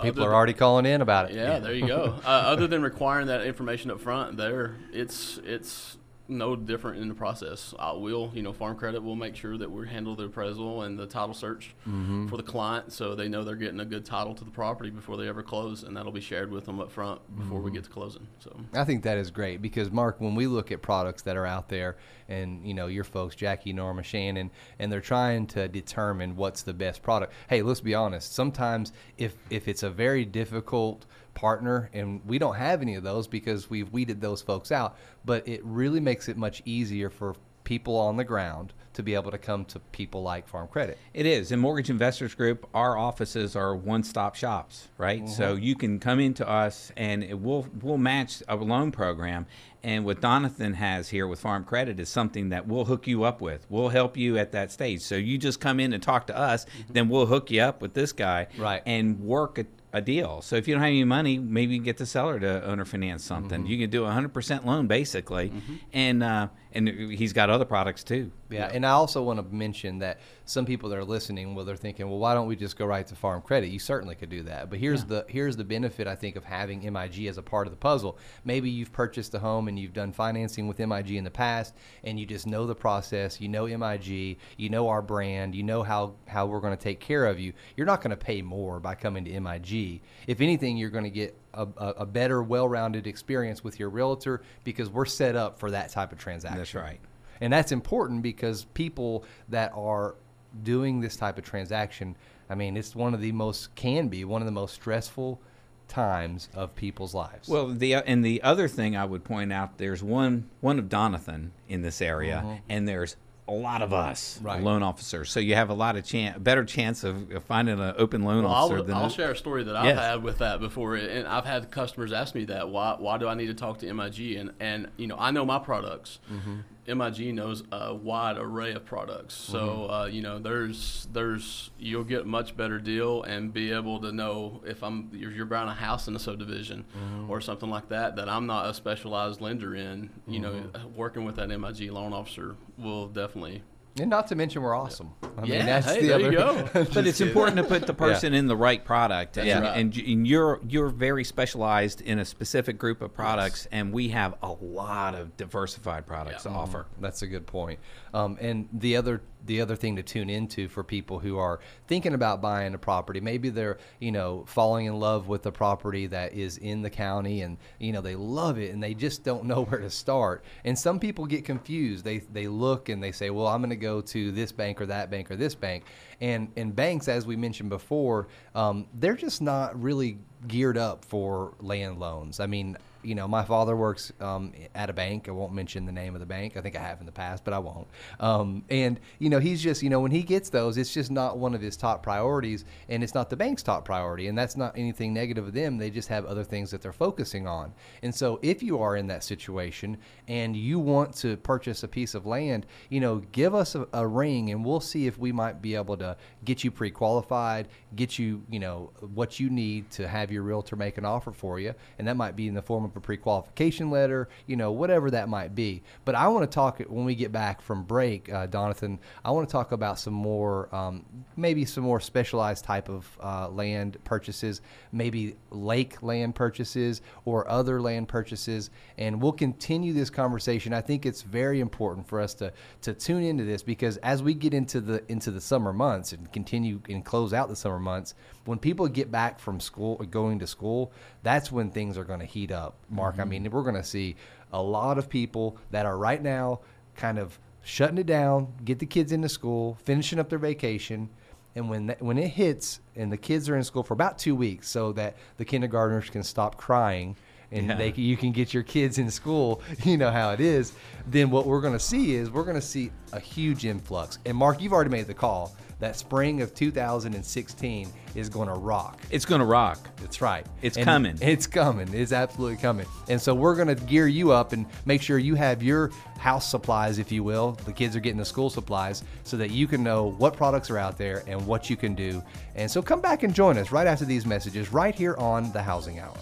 people 0.00 0.24
are 0.24 0.34
already 0.34 0.52
calling 0.52 0.84
in 0.84 1.00
about 1.00 1.30
it 1.30 1.36
yeah, 1.36 1.60
there 1.60 1.74
you 1.74 1.86
go. 1.86 2.18
uh, 2.24 2.28
other 2.28 2.66
than 2.66 2.82
requiring 2.82 3.26
that 3.28 3.42
information 3.42 3.90
up 3.90 4.00
front, 4.00 4.36
there 4.36 4.76
it's 4.92 5.38
it's 5.44 5.98
no 6.38 6.56
different 6.56 7.00
in 7.00 7.08
the 7.08 7.14
process. 7.14 7.74
Uh, 7.78 7.94
we'll, 7.96 8.30
you 8.34 8.42
know, 8.42 8.52
Farm 8.52 8.76
Credit 8.76 9.02
will 9.02 9.16
make 9.16 9.36
sure 9.36 9.56
that 9.58 9.70
we 9.70 9.88
handle 9.88 10.14
the 10.16 10.24
appraisal 10.24 10.82
and 10.82 10.98
the 10.98 11.06
title 11.06 11.34
search 11.34 11.74
Mm-hmm. 11.88 12.28
for 12.28 12.36
the 12.36 12.42
client, 12.42 12.92
so 12.92 13.14
they 13.14 13.28
know 13.28 13.44
they're 13.44 13.54
getting 13.56 13.80
a 13.80 13.84
good 13.84 14.04
title 14.04 14.34
to 14.34 14.44
the 14.44 14.50
property 14.50 14.90
before 14.90 15.16
they 15.16 15.28
ever 15.28 15.42
close, 15.42 15.82
and 15.82 15.96
that'll 15.96 16.12
be 16.12 16.20
shared 16.20 16.50
with 16.50 16.64
them 16.64 16.80
up 16.80 16.90
front 16.90 17.20
before 17.36 17.60
we 17.60 17.70
get 17.70 17.84
to 17.84 17.90
closing. 17.90 18.26
So. 18.38 18.56
I 18.72 18.84
think 18.84 19.02
that 19.02 19.18
is 19.18 19.30
great 19.30 19.60
because 19.60 19.90
Mark, 19.90 20.20
when 20.20 20.34
we 20.34 20.46
look 20.46 20.72
at 20.72 20.80
products 20.80 21.22
that 21.22 21.36
are 21.36 21.46
out 21.46 21.68
there, 21.68 21.96
and 22.28 22.66
you 22.66 22.72
know 22.72 22.86
your 22.86 23.04
folks, 23.04 23.34
Jackie, 23.34 23.72
Norma, 23.72 24.02
Shannon, 24.02 24.50
and 24.78 24.90
they're 24.90 25.00
trying 25.00 25.46
to 25.48 25.68
determine 25.68 26.36
what's 26.36 26.62
the 26.62 26.72
best 26.72 27.02
product. 27.02 27.32
Hey, 27.48 27.62
let's 27.62 27.80
be 27.80 27.94
honest. 27.94 28.32
Sometimes 28.32 28.92
if 29.18 29.34
if 29.50 29.68
it's 29.68 29.82
a 29.82 29.90
very 29.90 30.24
difficult 30.24 31.04
partner, 31.34 31.90
and 31.92 32.20
we 32.26 32.38
don't 32.38 32.56
have 32.56 32.82
any 32.82 32.94
of 32.94 33.02
those 33.02 33.26
because 33.26 33.70
we've 33.70 33.90
weeded 33.92 34.20
those 34.20 34.42
folks 34.42 34.70
out, 34.72 34.96
but 35.24 35.46
it 35.46 35.60
really 35.64 36.00
makes 36.00 36.28
it 36.28 36.36
much 36.36 36.62
easier 36.64 37.10
for 37.10 37.34
people 37.64 37.96
on 37.96 38.16
the 38.16 38.24
ground 38.24 38.72
to 38.94 39.02
be 39.02 39.14
able 39.14 39.30
to 39.30 39.38
come 39.38 39.64
to 39.64 39.78
people 39.78 40.22
like 40.22 40.46
Farm 40.46 40.68
Credit. 40.68 40.98
It 41.14 41.24
is. 41.24 41.50
In 41.52 41.60
Mortgage 41.60 41.88
Investors 41.88 42.34
Group, 42.34 42.68
our 42.74 42.98
offices 42.98 43.56
are 43.56 43.74
one-stop 43.74 44.34
shops, 44.34 44.88
right? 44.98 45.22
Mm-hmm. 45.22 45.32
So 45.32 45.54
you 45.54 45.74
can 45.74 45.98
come 45.98 46.20
into 46.20 46.46
us 46.46 46.92
and 46.96 47.24
it 47.24 47.40
will 47.40 47.66
we'll 47.80 47.98
match 47.98 48.42
a 48.48 48.56
loan 48.56 48.92
program. 48.92 49.46
And 49.82 50.04
what 50.04 50.20
Donathan 50.20 50.74
has 50.74 51.08
here 51.08 51.26
with 51.26 51.40
Farm 51.40 51.64
Credit 51.64 51.98
is 51.98 52.08
something 52.08 52.50
that 52.50 52.68
we'll 52.68 52.84
hook 52.84 53.06
you 53.06 53.24
up 53.24 53.40
with. 53.40 53.66
We'll 53.68 53.88
help 53.88 54.16
you 54.16 54.36
at 54.38 54.52
that 54.52 54.70
stage. 54.70 55.00
So 55.00 55.16
you 55.16 55.38
just 55.38 55.58
come 55.58 55.80
in 55.80 55.92
and 55.92 56.02
talk 56.02 56.26
to 56.28 56.36
us, 56.36 56.66
mm-hmm. 56.66 56.92
then 56.92 57.08
we'll 57.08 57.26
hook 57.26 57.50
you 57.50 57.62
up 57.62 57.80
with 57.80 57.94
this 57.94 58.12
guy 58.12 58.48
Right. 58.58 58.82
and 58.84 59.20
work 59.20 59.58
a, 59.92 60.00
deal. 60.00 60.42
So 60.42 60.56
if 60.56 60.66
you 60.66 60.74
don't 60.74 60.82
have 60.82 60.88
any 60.88 61.04
money, 61.04 61.38
maybe 61.38 61.74
you 61.74 61.78
can 61.78 61.84
get 61.84 61.98
the 61.98 62.06
seller 62.06 62.40
to 62.40 62.64
owner 62.64 62.84
finance 62.84 63.24
something. 63.24 63.66
You 63.66 63.78
can 63.78 63.90
do 63.90 64.04
a 64.04 64.08
100% 64.08 64.64
loan 64.64 64.86
basically. 64.86 65.52
And 65.92 66.22
uh, 66.22 66.48
and 66.74 66.88
he's 66.88 67.32
got 67.32 67.50
other 67.50 67.64
products 67.64 68.04
too. 68.04 68.30
Yeah, 68.50 68.70
and 68.72 68.84
I 68.84 68.90
also 68.90 69.22
want 69.22 69.38
to 69.38 69.54
mention 69.54 69.98
that 70.00 70.20
some 70.44 70.66
people 70.66 70.90
that 70.90 70.98
are 70.98 71.04
listening, 71.04 71.54
well, 71.54 71.64
they're 71.64 71.76
thinking, 71.76 72.08
well, 72.08 72.18
why 72.18 72.34
don't 72.34 72.46
we 72.46 72.56
just 72.56 72.76
go 72.76 72.84
right 72.84 73.06
to 73.06 73.14
Farm 73.14 73.40
Credit? 73.40 73.68
You 73.68 73.78
certainly 73.78 74.14
could 74.14 74.28
do 74.28 74.42
that, 74.44 74.70
but 74.70 74.78
here's 74.78 75.04
the 75.04 75.24
here's 75.28 75.56
the 75.56 75.64
benefit 75.64 76.06
I 76.06 76.14
think 76.14 76.36
of 76.36 76.44
having 76.44 76.80
MIG 76.92 77.26
as 77.26 77.38
a 77.38 77.42
part 77.42 77.66
of 77.66 77.72
the 77.72 77.78
puzzle. 77.78 78.18
Maybe 78.44 78.70
you've 78.70 78.92
purchased 78.92 79.34
a 79.34 79.38
home 79.38 79.68
and 79.68 79.78
you've 79.78 79.92
done 79.92 80.12
financing 80.12 80.68
with 80.68 80.78
MIG 80.78 81.12
in 81.12 81.24
the 81.24 81.30
past, 81.30 81.74
and 82.04 82.18
you 82.18 82.26
just 82.26 82.46
know 82.46 82.66
the 82.66 82.74
process. 82.74 83.40
You 83.40 83.48
know 83.48 83.66
MIG, 83.66 84.38
you 84.56 84.68
know 84.68 84.88
our 84.88 85.02
brand, 85.02 85.54
you 85.54 85.62
know 85.62 85.82
how 85.82 86.14
how 86.26 86.46
we're 86.46 86.60
going 86.60 86.76
to 86.76 86.82
take 86.82 87.00
care 87.00 87.26
of 87.26 87.38
you. 87.38 87.52
You're 87.76 87.86
not 87.86 88.02
going 88.02 88.10
to 88.10 88.16
pay 88.16 88.42
more 88.42 88.80
by 88.80 88.94
coming 88.94 89.24
to 89.24 89.40
MIG. 89.40 90.02
If 90.26 90.40
anything, 90.40 90.76
you're 90.76 90.90
going 90.90 91.04
to 91.04 91.10
get 91.10 91.36
a, 91.54 91.66
a, 91.98 92.06
better, 92.06 92.42
well-rounded 92.42 93.06
experience 93.06 93.62
with 93.62 93.78
your 93.78 93.88
realtor 93.88 94.42
because 94.64 94.88
we're 94.88 95.04
set 95.04 95.36
up 95.36 95.58
for 95.58 95.70
that 95.70 95.90
type 95.90 96.12
of 96.12 96.18
transaction. 96.18 96.58
That's 96.58 96.74
right. 96.74 97.00
And 97.40 97.52
that's 97.52 97.72
important 97.72 98.22
because 98.22 98.64
people 98.74 99.24
that 99.48 99.72
are 99.74 100.14
doing 100.62 101.00
this 101.00 101.16
type 101.16 101.38
of 101.38 101.44
transaction, 101.44 102.16
I 102.48 102.54
mean, 102.54 102.76
it's 102.76 102.94
one 102.94 103.14
of 103.14 103.20
the 103.20 103.32
most, 103.32 103.74
can 103.74 104.08
be 104.08 104.24
one 104.24 104.42
of 104.42 104.46
the 104.46 104.52
most 104.52 104.74
stressful 104.74 105.40
times 105.88 106.48
of 106.54 106.74
people's 106.74 107.14
lives. 107.14 107.48
Well, 107.48 107.68
the 107.68 107.94
and 107.94 108.24
the 108.24 108.42
other 108.42 108.66
thing 108.66 108.96
I 108.96 109.04
would 109.04 109.24
point 109.24 109.52
out, 109.52 109.78
there's 109.78 110.02
one 110.02 110.48
one 110.60 110.78
of 110.78 110.86
Donathan 110.86 111.50
in 111.68 111.82
this 111.82 112.00
area, 112.00 112.42
mm-hmm. 112.44 112.56
and 112.68 112.88
there's 112.88 113.16
a 113.52 113.58
lot 113.60 113.82
of 113.82 113.92
us 113.92 114.38
Right. 114.42 114.62
loan 114.62 114.82
officers. 114.82 115.30
So 115.30 115.40
you 115.40 115.54
have 115.54 115.68
a 115.70 115.74
lot 115.74 115.96
of 115.96 116.04
chance, 116.04 116.38
better 116.38 116.64
chance 116.64 117.04
of, 117.04 117.30
of 117.32 117.44
finding 117.44 117.78
an 117.78 117.94
open 117.98 118.22
loan 118.22 118.44
Well, 118.44 118.52
officer 118.52 118.78
I'll, 118.78 118.84
than 118.84 118.96
I'll 118.96 119.06
a- 119.06 119.10
share 119.10 119.32
a 119.32 119.36
story 119.36 119.62
that 119.64 119.76
I've 119.76 119.84
Yes. 119.84 119.98
had 119.98 120.22
with 120.22 120.38
that 120.38 120.60
before, 120.60 120.94
and 120.96 121.26
I've 121.28 121.44
had 121.44 121.70
customers 121.70 122.12
ask 122.12 122.34
me 122.34 122.44
that 122.46 122.68
why 122.70 122.96
why 122.98 123.18
do 123.18 123.28
I 123.28 123.34
need 123.34 123.48
to 123.48 123.54
talk 123.54 123.78
to 123.78 123.92
MIG? 123.92 124.36
And 124.36 124.52
and 124.60 124.88
you 124.96 125.06
know 125.06 125.16
I 125.18 125.30
know 125.30 125.44
my 125.44 125.58
products. 125.58 126.18
Mm-hmm. 126.32 126.56
MIG 126.86 127.34
knows 127.34 127.62
a 127.70 127.94
wide 127.94 128.36
array 128.38 128.72
of 128.72 128.84
products, 128.84 129.34
so 129.34 129.58
mm-hmm. 129.58 129.92
uh, 129.92 130.06
you 130.06 130.20
know 130.20 130.40
there's 130.40 131.06
there's 131.12 131.70
you'll 131.78 132.02
get 132.02 132.22
a 132.22 132.24
much 132.24 132.56
better 132.56 132.80
deal 132.80 133.22
and 133.22 133.52
be 133.52 133.70
able 133.70 134.00
to 134.00 134.10
know 134.10 134.60
if 134.66 134.82
I'm 134.82 135.08
you're, 135.12 135.30
you're 135.30 135.46
buying 135.46 135.68
a 135.68 135.74
house 135.74 136.08
in 136.08 136.16
a 136.16 136.18
subdivision 136.18 136.84
mm-hmm. 136.96 137.30
or 137.30 137.40
something 137.40 137.70
like 137.70 137.88
that 137.90 138.16
that 138.16 138.28
I'm 138.28 138.46
not 138.46 138.68
a 138.68 138.74
specialized 138.74 139.40
lender 139.40 139.76
in. 139.76 140.10
You 140.26 140.40
know, 140.40 140.52
mm-hmm. 140.52 140.96
working 140.96 141.24
with 141.24 141.36
that 141.36 141.48
MIG 141.48 141.90
loan 141.92 142.12
officer 142.12 142.56
will 142.76 143.06
definitely. 143.06 143.62
And 144.00 144.08
not 144.10 144.26
to 144.28 144.34
mention 144.34 144.62
we're 144.62 144.74
awesome. 144.74 145.10
I 145.36 145.44
Yeah, 145.44 145.58
mean, 145.58 145.66
that's 145.66 145.86
hey, 145.86 146.00
the 146.02 146.06
there 146.08 146.16
other. 146.16 146.24
you 146.24 146.32
go. 146.32 146.68
but 146.94 147.06
it's 147.06 147.20
important 147.20 147.56
to 147.58 147.64
put 147.64 147.86
the 147.86 147.94
person 148.06 148.34
in 148.34 148.46
the 148.46 148.56
right 148.56 148.84
product, 148.84 149.36
and, 149.36 149.46
Yeah. 149.46 149.72
and, 149.74 149.96
and 149.96 150.26
you're 150.26 150.60
you're 150.68 150.88
very 150.88 151.24
specialized 151.24 152.00
in 152.00 152.18
a 152.18 152.24
specific 152.24 152.78
group 152.78 153.02
of 153.02 153.12
products, 153.14 153.66
and 153.72 153.92
we 153.92 154.08
have 154.08 154.34
a 154.42 154.52
lot 154.52 155.14
of 155.14 155.36
diversified 155.36 156.06
products 156.06 156.44
to 156.44 156.50
offer. 156.50 156.86
That's 157.00 157.22
a 157.22 157.26
good 157.26 157.46
point. 157.46 157.78
Um, 158.14 158.36
and 158.40 158.68
the 158.72 158.96
other 158.96 159.22
the 159.44 159.60
other 159.60 159.74
thing 159.74 159.96
to 159.96 160.04
tune 160.04 160.30
into 160.30 160.68
for 160.68 160.84
people 160.84 161.18
who 161.18 161.36
are 161.36 161.58
thinking 161.88 162.14
about 162.14 162.40
buying 162.40 162.74
a 162.74 162.78
property, 162.78 163.20
maybe 163.20 163.48
they're 163.50 163.78
you 164.00 164.12
know 164.12 164.44
falling 164.46 164.86
in 164.86 164.94
love 165.00 165.28
with 165.28 165.44
a 165.46 165.52
property 165.52 166.06
that 166.06 166.32
is 166.34 166.58
in 166.58 166.82
the 166.82 166.90
county, 166.90 167.40
and 167.42 167.56
you 167.78 167.92
know 167.92 168.00
they 168.02 168.14
love 168.14 168.58
it, 168.58 168.72
and 168.72 168.82
they 168.82 168.94
just 168.94 169.24
don't 169.24 169.44
know 169.44 169.64
where 169.68 169.80
to 169.80 169.90
start. 169.90 170.44
And 170.64 170.78
some 170.78 171.00
people 171.00 171.24
get 171.26 171.44
confused. 171.44 172.04
They 172.04 172.18
they 172.18 172.48
look 172.48 172.88
and 172.90 173.02
they 173.02 173.12
say, 173.12 173.30
well, 173.30 173.46
I'm 173.48 173.60
going 173.60 173.70
to 173.70 173.76
go 173.82 174.00
to 174.00 174.32
this 174.32 174.52
bank 174.52 174.80
or 174.80 174.86
that 174.86 175.10
bank 175.10 175.30
or 175.30 175.36
this 175.36 175.54
bank, 175.54 175.84
and 176.20 176.48
and 176.56 176.74
banks, 176.74 177.08
as 177.08 177.26
we 177.26 177.36
mentioned 177.36 177.68
before, 177.68 178.28
um, 178.54 178.86
they're 178.94 179.16
just 179.16 179.42
not 179.42 179.80
really 179.80 180.18
geared 180.48 180.78
up 180.78 181.04
for 181.04 181.54
land 181.60 181.98
loans. 181.98 182.40
I 182.40 182.46
mean, 182.46 182.76
you 183.02 183.14
know, 183.14 183.26
my 183.26 183.42
father 183.44 183.76
works 183.76 184.12
um, 184.20 184.52
at 184.74 184.90
a 184.90 184.92
bank. 184.92 185.28
I 185.28 185.32
won't 185.32 185.52
mention 185.52 185.86
the 185.86 185.92
name 185.92 186.14
of 186.14 186.20
the 186.20 186.26
bank. 186.26 186.56
I 186.56 186.60
think 186.60 186.76
I 186.76 186.80
have 186.80 187.00
in 187.00 187.06
the 187.06 187.12
past, 187.12 187.44
but 187.44 187.52
I 187.52 187.58
won't. 187.58 187.88
Um, 188.20 188.64
and 188.70 189.00
you 189.18 189.30
know, 189.30 189.38
he's 189.38 189.62
just, 189.62 189.82
you 189.82 189.90
know, 189.90 190.00
when 190.00 190.10
he 190.10 190.22
gets 190.22 190.50
those, 190.50 190.76
it's 190.76 190.92
just 190.92 191.10
not 191.10 191.38
one 191.38 191.54
of 191.54 191.60
his 191.60 191.76
top 191.76 192.02
priorities, 192.02 192.64
and 192.88 193.02
it's 193.02 193.14
not 193.14 193.30
the 193.30 193.36
bank's 193.36 193.62
top 193.62 193.84
priority. 193.84 194.28
And 194.28 194.36
that's 194.36 194.56
not 194.56 194.76
anything 194.76 195.12
negative 195.12 195.46
of 195.46 195.54
them. 195.54 195.78
They 195.78 195.90
just 195.90 196.08
have 196.08 196.24
other 196.26 196.44
things 196.44 196.70
that 196.70 196.82
they're 196.82 196.92
focusing 196.92 197.46
on. 197.46 197.72
And 198.02 198.14
so, 198.14 198.38
if 198.42 198.62
you 198.62 198.78
are 198.78 198.96
in 198.96 199.06
that 199.08 199.24
situation 199.24 199.98
and 200.28 200.56
you 200.56 200.78
want 200.78 201.14
to 201.16 201.36
purchase 201.38 201.82
a 201.82 201.88
piece 201.88 202.14
of 202.14 202.26
land, 202.26 202.66
you 202.88 203.00
know, 203.00 203.22
give 203.32 203.54
us 203.54 203.74
a, 203.74 203.86
a 203.92 204.06
ring, 204.06 204.50
and 204.50 204.64
we'll 204.64 204.80
see 204.80 205.06
if 205.06 205.18
we 205.18 205.32
might 205.32 205.60
be 205.60 205.74
able 205.74 205.96
to 205.96 206.16
get 206.44 206.64
you 206.64 206.70
pre-qualified, 206.70 207.68
get 207.96 208.18
you, 208.18 208.42
you 208.50 208.60
know, 208.60 208.90
what 209.14 209.40
you 209.40 209.50
need 209.50 209.90
to 209.90 210.06
have 210.06 210.30
your 210.30 210.42
realtor 210.42 210.76
make 210.76 210.98
an 210.98 211.04
offer 211.04 211.32
for 211.32 211.58
you, 211.58 211.74
and 211.98 212.06
that 212.06 212.16
might 212.16 212.36
be 212.36 212.48
in 212.48 212.54
the 212.54 212.62
form 212.62 212.84
of 212.84 212.91
a 212.96 213.00
pre-qualification 213.00 213.90
letter, 213.90 214.28
you 214.46 214.56
know, 214.56 214.72
whatever 214.72 215.10
that 215.10 215.28
might 215.28 215.54
be. 215.54 215.82
But 216.04 216.14
I 216.14 216.28
want 216.28 216.50
to 216.50 216.54
talk 216.54 216.80
when 216.88 217.04
we 217.04 217.14
get 217.14 217.32
back 217.32 217.60
from 217.60 217.84
break, 217.84 218.32
uh, 218.32 218.46
Donathan. 218.46 218.98
I 219.24 219.30
want 219.30 219.48
to 219.48 219.52
talk 219.52 219.72
about 219.72 219.98
some 219.98 220.14
more, 220.14 220.74
um, 220.74 221.04
maybe 221.36 221.64
some 221.64 221.84
more 221.84 222.00
specialized 222.00 222.64
type 222.64 222.88
of 222.88 223.18
uh, 223.22 223.48
land 223.48 223.98
purchases, 224.04 224.60
maybe 224.92 225.36
lake 225.50 226.02
land 226.02 226.34
purchases 226.34 227.02
or 227.24 227.48
other 227.48 227.80
land 227.80 228.08
purchases, 228.08 228.70
and 228.98 229.20
we'll 229.20 229.32
continue 229.32 229.92
this 229.92 230.10
conversation. 230.10 230.72
I 230.72 230.80
think 230.80 231.06
it's 231.06 231.22
very 231.22 231.60
important 231.60 232.06
for 232.06 232.20
us 232.20 232.34
to 232.34 232.52
to 232.82 232.94
tune 232.94 233.22
into 233.22 233.44
this 233.44 233.62
because 233.62 233.96
as 233.98 234.22
we 234.22 234.34
get 234.34 234.54
into 234.54 234.80
the 234.80 235.02
into 235.10 235.30
the 235.30 235.40
summer 235.40 235.72
months 235.72 236.12
and 236.12 236.30
continue 236.32 236.80
and 236.88 237.04
close 237.04 237.32
out 237.32 237.48
the 237.48 237.56
summer 237.56 237.78
months, 237.78 238.14
when 238.44 238.58
people 238.58 238.88
get 238.88 239.10
back 239.10 239.38
from 239.38 239.60
school 239.60 239.96
or 240.00 240.06
going 240.06 240.38
to 240.40 240.46
school, 240.46 240.92
that's 241.22 241.52
when 241.52 241.70
things 241.70 241.96
are 241.96 242.04
going 242.04 242.20
to 242.20 242.26
heat 242.26 242.50
up. 242.50 242.74
Mark, 242.92 243.16
I 243.16 243.22
mm-hmm. 243.22 243.30
mean, 243.30 243.50
we're 243.50 243.62
going 243.62 243.74
to 243.74 243.84
see 243.84 244.16
a 244.52 244.62
lot 244.62 244.98
of 244.98 245.08
people 245.08 245.56
that 245.70 245.86
are 245.86 245.96
right 245.96 246.22
now 246.22 246.60
kind 246.94 247.18
of 247.18 247.38
shutting 247.62 247.98
it 247.98 248.06
down, 248.06 248.52
get 248.64 248.78
the 248.78 248.86
kids 248.86 249.12
into 249.12 249.28
school, 249.28 249.78
finishing 249.84 250.18
up 250.18 250.28
their 250.28 250.38
vacation, 250.38 251.08
and 251.54 251.68
when 251.68 251.86
that, 251.86 252.02
when 252.02 252.18
it 252.18 252.28
hits 252.28 252.80
and 252.96 253.10
the 253.10 253.16
kids 253.16 253.48
are 253.48 253.56
in 253.56 253.64
school 253.64 253.82
for 253.82 253.94
about 253.94 254.18
two 254.18 254.34
weeks, 254.34 254.68
so 254.68 254.92
that 254.92 255.16
the 255.36 255.44
kindergartners 255.44 256.10
can 256.10 256.22
stop 256.22 256.56
crying 256.56 257.16
and 257.50 257.66
Yeah. 257.66 257.76
they 257.76 257.92
you 257.92 258.16
can 258.16 258.32
get 258.32 258.54
your 258.54 258.62
kids 258.62 258.98
in 258.98 259.10
school, 259.10 259.60
you 259.84 259.96
know 259.96 260.10
how 260.10 260.30
it 260.30 260.40
is. 260.40 260.72
Then 261.06 261.30
what 261.30 261.46
we're 261.46 261.60
going 261.60 261.74
to 261.74 261.80
see 261.80 262.14
is 262.14 262.30
we're 262.30 262.44
going 262.44 262.56
to 262.56 262.62
see 262.62 262.90
a 263.12 263.20
huge 263.20 263.66
influx. 263.66 264.18
And 264.24 264.36
Mark, 264.36 264.60
you've 264.60 264.72
already 264.72 264.90
made 264.90 265.06
the 265.06 265.14
call 265.14 265.54
that 265.82 265.96
spring 265.96 266.42
of 266.42 266.54
2016 266.54 267.92
is 268.14 268.28
going 268.28 268.46
to 268.46 268.54
rock. 268.54 269.00
It's 269.10 269.24
going 269.24 269.40
to 269.40 269.44
rock. 269.44 269.88
That's 269.96 270.20
right. 270.20 270.46
It's 270.62 270.76
And 270.76 270.84
coming. 270.84 271.18
It's 271.20 271.48
coming. 271.48 271.92
It's 271.92 272.12
absolutely 272.12 272.56
coming. 272.58 272.86
And 273.08 273.20
so 273.20 273.34
we're 273.34 273.56
going 273.56 273.66
to 273.66 273.74
gear 273.74 274.06
you 274.06 274.30
up 274.30 274.52
and 274.52 274.64
make 274.86 275.02
sure 275.02 275.18
you 275.18 275.34
have 275.34 275.60
your 275.60 275.90
house 276.18 276.48
supplies, 276.48 277.00
if 277.00 277.10
you 277.10 277.24
will. 277.24 277.58
The 277.64 277.72
kids 277.72 277.96
are 277.96 278.00
getting 278.00 278.18
the 278.18 278.24
school 278.24 278.48
supplies 278.48 279.02
so 279.24 279.36
that 279.38 279.50
you 279.50 279.66
can 279.66 279.82
know 279.82 280.12
what 280.12 280.36
products 280.36 280.70
are 280.70 280.78
out 280.78 280.98
there 280.98 281.24
and 281.26 281.44
what 281.48 281.68
you 281.68 281.76
can 281.76 281.96
do. 281.96 282.22
And 282.54 282.70
so 282.70 282.80
come 282.80 283.00
back 283.00 283.24
and 283.24 283.34
join 283.34 283.58
us 283.58 283.72
right 283.72 283.88
after 283.88 284.04
these 284.04 284.24
messages 284.24 284.72
right 284.72 284.94
here 284.94 285.16
on 285.16 285.50
the 285.50 285.62
Housing 285.62 285.98
Hour. 285.98 286.16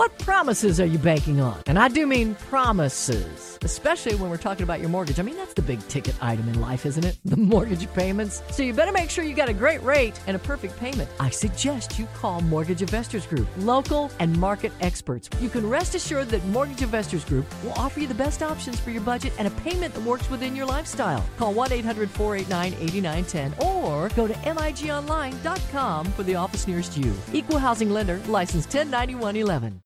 What 0.00 0.16
promises 0.20 0.80
are 0.80 0.86
you 0.86 0.96
banking 0.96 1.42
on? 1.42 1.60
And 1.66 1.78
I 1.78 1.88
do 1.88 2.06
mean 2.06 2.34
promises, 2.48 3.58
especially 3.60 4.14
when 4.14 4.30
we're 4.30 4.38
talking 4.38 4.62
about 4.62 4.80
your 4.80 4.88
mortgage. 4.88 5.20
I 5.20 5.22
mean, 5.22 5.36
that's 5.36 5.52
the 5.52 5.60
big 5.60 5.86
ticket 5.88 6.14
item 6.22 6.48
in 6.48 6.58
life, 6.58 6.86
isn't 6.86 7.04
it? 7.04 7.18
The 7.26 7.36
mortgage 7.36 7.86
payments. 7.92 8.42
So 8.50 8.62
you 8.62 8.72
better 8.72 8.92
make 8.92 9.10
sure 9.10 9.24
you 9.24 9.34
got 9.34 9.50
a 9.50 9.52
great 9.52 9.82
rate 9.82 10.18
and 10.26 10.34
a 10.34 10.38
perfect 10.38 10.78
payment. 10.78 11.10
I 11.20 11.28
suggest 11.28 11.98
you 11.98 12.06
call 12.14 12.40
Mortgage 12.40 12.80
Investors 12.80 13.26
Group, 13.26 13.46
local 13.58 14.10
and 14.20 14.34
market 14.38 14.72
experts. 14.80 15.28
You 15.38 15.50
can 15.50 15.68
rest 15.68 15.94
assured 15.94 16.30
that 16.30 16.42
Mortgage 16.46 16.80
Investors 16.80 17.26
Group 17.26 17.44
will 17.62 17.72
offer 17.72 18.00
you 18.00 18.06
the 18.06 18.14
best 18.14 18.42
options 18.42 18.80
for 18.80 18.90
your 18.90 19.02
budget 19.02 19.34
and 19.38 19.46
a 19.46 19.50
payment 19.62 19.92
that 19.92 20.02
works 20.04 20.30
within 20.30 20.56
your 20.56 20.64
lifestyle. 20.64 21.22
Call 21.36 21.52
1 21.52 21.72
800 21.72 22.08
489 22.08 22.72
8910 22.72 23.68
or 23.68 24.08
go 24.16 24.26
to 24.26 24.32
migonline.com 24.32 26.06
for 26.12 26.22
the 26.22 26.36
office 26.36 26.66
nearest 26.66 26.96
you. 26.96 27.12
Equal 27.34 27.58
housing 27.58 27.90
lender, 27.90 28.18
license 28.28 28.64
109111. 28.64 29.82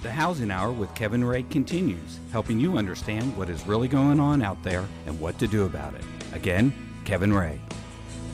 The 0.00 0.12
Housing 0.12 0.52
Hour 0.52 0.70
with 0.70 0.94
Kevin 0.94 1.24
Ray 1.24 1.42
continues, 1.42 2.20
helping 2.30 2.60
you 2.60 2.78
understand 2.78 3.36
what 3.36 3.50
is 3.50 3.66
really 3.66 3.88
going 3.88 4.20
on 4.20 4.42
out 4.42 4.62
there 4.62 4.86
and 5.06 5.18
what 5.18 5.40
to 5.40 5.48
do 5.48 5.64
about 5.64 5.94
it. 5.94 6.04
Again, 6.32 6.72
Kevin 7.04 7.32
Ray. 7.32 7.58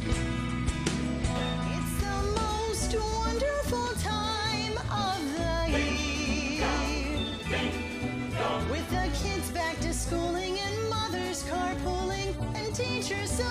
It's 0.02 0.18
the 2.02 2.22
most 2.36 2.94
wonderful 2.94 3.88
time 4.02 4.76
of 4.92 5.18
the 5.38 5.80
year. 5.80 6.68
With 8.70 8.90
the 8.90 9.08
kids 9.18 9.50
back 9.52 9.80
to 9.80 9.94
schooling 9.94 10.58
and 10.58 10.90
mothers 10.90 11.44
carpooling 11.44 12.34
and 12.56 12.74
teachers 12.74 13.30
so. 13.30 13.44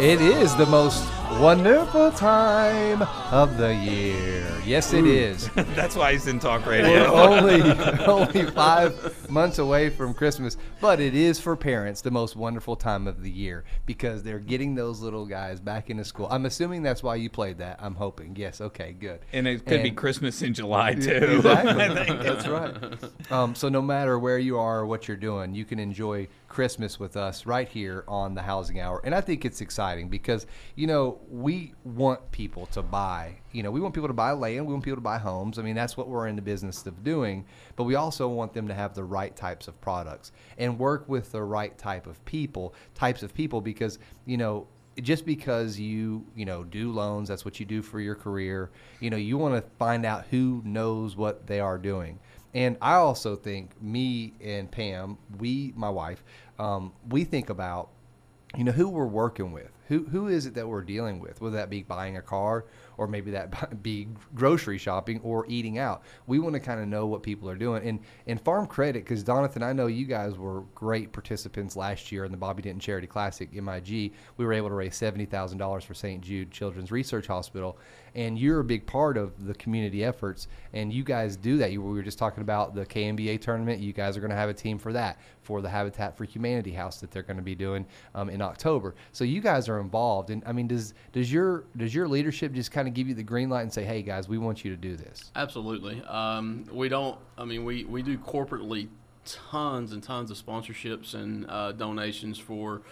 It 0.00 0.20
is 0.20 0.56
the 0.56 0.66
most 0.66 1.04
wonderful 1.42 2.12
time 2.12 3.02
of 3.32 3.58
the 3.58 3.74
year. 3.74 4.46
Yes, 4.64 4.92
it 4.92 5.04
is. 5.04 5.48
That's 5.54 5.96
why 5.96 6.12
he's 6.12 6.28
in 6.28 6.38
talk 6.38 6.64
radio. 6.66 7.06
only 7.12 7.60
only 8.04 8.46
five 8.52 9.28
months 9.28 9.58
away 9.58 9.90
from 9.90 10.14
Christmas, 10.14 10.56
but 10.80 11.00
it 11.00 11.16
is 11.16 11.40
for 11.40 11.56
parents 11.56 12.00
the 12.00 12.12
most 12.12 12.36
wonderful 12.36 12.76
time 12.76 13.08
of 13.08 13.24
the 13.24 13.30
year 13.30 13.64
because 13.86 14.22
they're 14.22 14.38
getting 14.38 14.76
those 14.76 15.00
little 15.00 15.26
guys 15.26 15.58
back 15.58 15.90
into 15.90 16.04
school. 16.04 16.28
I'm 16.30 16.46
assuming 16.46 16.84
that's 16.84 17.02
why 17.02 17.16
you 17.16 17.28
played 17.28 17.58
that. 17.58 17.80
I'm 17.82 17.96
hoping. 17.96 18.36
Yes. 18.36 18.60
Okay. 18.60 18.92
Good. 18.92 19.20
and 19.32 19.48
it 19.48 19.66
could 19.66 19.82
be 19.82 19.90
Christmas 19.90 20.42
in 20.42 20.54
July 20.54 20.94
too. 20.94 21.10
Exactly. 21.10 22.16
That's 22.22 22.46
right. 22.46 23.32
Um, 23.32 23.56
so 23.56 23.68
no 23.68 23.82
matter 23.82 24.16
where 24.16 24.38
you 24.38 24.58
are 24.58 24.80
or 24.80 24.86
what 24.86 25.08
you're 25.08 25.16
doing, 25.16 25.56
you 25.56 25.64
can 25.64 25.80
enjoy 25.80 26.28
Christmas 26.52 27.00
with 27.00 27.16
us 27.16 27.46
right 27.46 27.66
here 27.66 28.04
on 28.06 28.34
the 28.34 28.42
Housing 28.42 28.78
Hour. 28.78 29.00
And 29.04 29.14
I 29.14 29.22
think 29.22 29.46
it's 29.46 29.62
exciting 29.62 30.10
because 30.10 30.46
you 30.76 30.86
know 30.86 31.18
we 31.30 31.72
want 31.82 32.30
people 32.30 32.66
to 32.66 32.82
buy. 32.82 33.36
You 33.52 33.62
know, 33.62 33.70
we 33.70 33.80
want 33.80 33.94
people 33.94 34.08
to 34.08 34.14
buy 34.14 34.32
land. 34.32 34.66
We 34.66 34.74
want 34.74 34.84
people 34.84 34.98
to 34.98 35.02
buy 35.02 35.16
homes. 35.16 35.58
I 35.58 35.62
mean, 35.62 35.74
that's 35.74 35.96
what 35.96 36.08
we're 36.08 36.28
in 36.28 36.36
the 36.36 36.42
business 36.42 36.84
of 36.84 37.02
doing. 37.02 37.46
But 37.74 37.84
we 37.84 37.94
also 37.94 38.28
want 38.28 38.52
them 38.52 38.68
to 38.68 38.74
have 38.74 38.94
the 38.94 39.02
right 39.02 39.34
types 39.34 39.66
of 39.66 39.80
products 39.80 40.32
and 40.58 40.78
work 40.78 41.08
with 41.08 41.32
the 41.32 41.42
right 41.42 41.76
type 41.78 42.06
of 42.06 42.22
people, 42.26 42.74
types 42.94 43.22
of 43.22 43.32
people, 43.32 43.62
because 43.62 43.98
you 44.26 44.36
know 44.36 44.66
just 45.00 45.24
because 45.24 45.80
you 45.80 46.26
you 46.36 46.44
know 46.44 46.64
do 46.64 46.92
loans 46.92 47.30
that's 47.30 47.46
what 47.46 47.58
you 47.58 47.64
do 47.64 47.80
for 47.80 47.98
your 47.98 48.14
career 48.14 48.70
you 49.00 49.08
know 49.08 49.16
you 49.16 49.38
want 49.38 49.54
to 49.54 49.70
find 49.78 50.04
out 50.04 50.26
who 50.30 50.60
knows 50.66 51.16
what 51.16 51.46
they 51.46 51.60
are 51.60 51.78
doing 51.78 52.18
and 52.54 52.76
i 52.80 52.94
also 52.94 53.36
think 53.36 53.80
me 53.82 54.32
and 54.40 54.70
pam 54.70 55.16
we 55.38 55.72
my 55.76 55.90
wife 55.90 56.22
um, 56.58 56.92
we 57.08 57.24
think 57.24 57.50
about 57.50 57.88
you 58.56 58.64
know 58.64 58.72
who 58.72 58.88
we're 58.88 59.06
working 59.06 59.52
with. 59.52 59.70
Who 59.88 60.04
who 60.04 60.28
is 60.28 60.46
it 60.46 60.54
that 60.54 60.68
we're 60.68 60.82
dealing 60.82 61.20
with? 61.20 61.40
Whether 61.40 61.56
that 61.56 61.70
be 61.70 61.82
buying 61.82 62.18
a 62.18 62.22
car 62.22 62.66
or 62.98 63.06
maybe 63.06 63.30
that 63.30 63.82
be 63.82 64.08
grocery 64.34 64.78
shopping 64.78 65.20
or 65.22 65.46
eating 65.48 65.78
out. 65.78 66.02
We 66.26 66.38
want 66.38 66.54
to 66.54 66.60
kind 66.60 66.80
of 66.80 66.88
know 66.88 67.06
what 67.06 67.22
people 67.22 67.48
are 67.48 67.56
doing. 67.56 67.86
And 67.86 68.00
and 68.26 68.40
farm 68.40 68.66
credit 68.66 69.04
because 69.04 69.24
donathan 69.24 69.62
i 69.62 69.72
know 69.72 69.86
you 69.86 70.04
guys 70.04 70.36
were 70.36 70.62
great 70.74 71.12
participants 71.12 71.76
last 71.76 72.12
year 72.12 72.24
in 72.24 72.30
the 72.30 72.36
bobby 72.36 72.62
denton 72.62 72.80
charity 72.80 73.06
classic 73.06 73.52
mig 73.52 74.12
we 74.36 74.44
were 74.44 74.52
able 74.52 74.68
to 74.68 74.74
raise 74.74 74.94
$70000 74.94 75.82
for 75.82 75.94
st 75.94 76.20
jude 76.22 76.50
children's 76.50 76.90
research 76.90 77.26
hospital 77.26 77.78
and 78.14 78.38
you're 78.38 78.60
a 78.60 78.64
big 78.64 78.86
part 78.86 79.16
of 79.16 79.46
the 79.46 79.54
community 79.54 80.04
efforts 80.04 80.48
and 80.72 80.92
you 80.92 81.02
guys 81.02 81.36
do 81.36 81.56
that 81.58 81.72
you, 81.72 81.82
we 81.82 81.92
were 81.92 82.02
just 82.02 82.18
talking 82.18 82.42
about 82.42 82.74
the 82.74 82.84
kmba 82.86 83.40
tournament 83.40 83.80
you 83.80 83.92
guys 83.92 84.16
are 84.16 84.20
going 84.20 84.30
to 84.30 84.36
have 84.36 84.48
a 84.48 84.54
team 84.54 84.78
for 84.78 84.92
that 84.92 85.18
for 85.42 85.60
the 85.60 85.68
habitat 85.68 86.16
for 86.16 86.24
humanity 86.24 86.72
house 86.72 87.00
that 87.00 87.10
they're 87.10 87.22
going 87.22 87.36
to 87.36 87.42
be 87.42 87.54
doing 87.54 87.84
um, 88.14 88.28
in 88.28 88.40
october 88.40 88.94
so 89.12 89.24
you 89.24 89.40
guys 89.40 89.68
are 89.68 89.80
involved 89.80 90.30
and 90.30 90.42
i 90.46 90.52
mean 90.52 90.66
does 90.66 90.94
does 91.12 91.32
your 91.32 91.64
does 91.76 91.94
your 91.94 92.06
leadership 92.06 92.52
just 92.52 92.70
kind 92.70 92.86
of 92.86 92.94
give 92.94 93.08
you 93.08 93.14
the 93.14 93.22
green 93.22 93.48
light 93.48 93.62
and 93.62 93.72
say 93.72 93.84
hey 93.84 94.02
guys 94.02 94.28
we 94.28 94.38
want 94.38 94.64
you 94.64 94.70
to 94.70 94.76
do 94.76 94.96
this 94.96 95.30
Absolutely. 95.36 96.02
Um, 96.02 96.64
we 96.72 96.88
don't. 96.88 97.18
I 97.36 97.44
mean, 97.44 97.64
we 97.64 97.84
we 97.84 98.02
do 98.02 98.18
corporately 98.18 98.88
tons 99.24 99.92
and 99.92 100.02
tons 100.02 100.30
of 100.30 100.36
sponsorships 100.36 101.14
and 101.14 101.46
uh, 101.48 101.72
donations 101.72 102.38
for. 102.38 102.82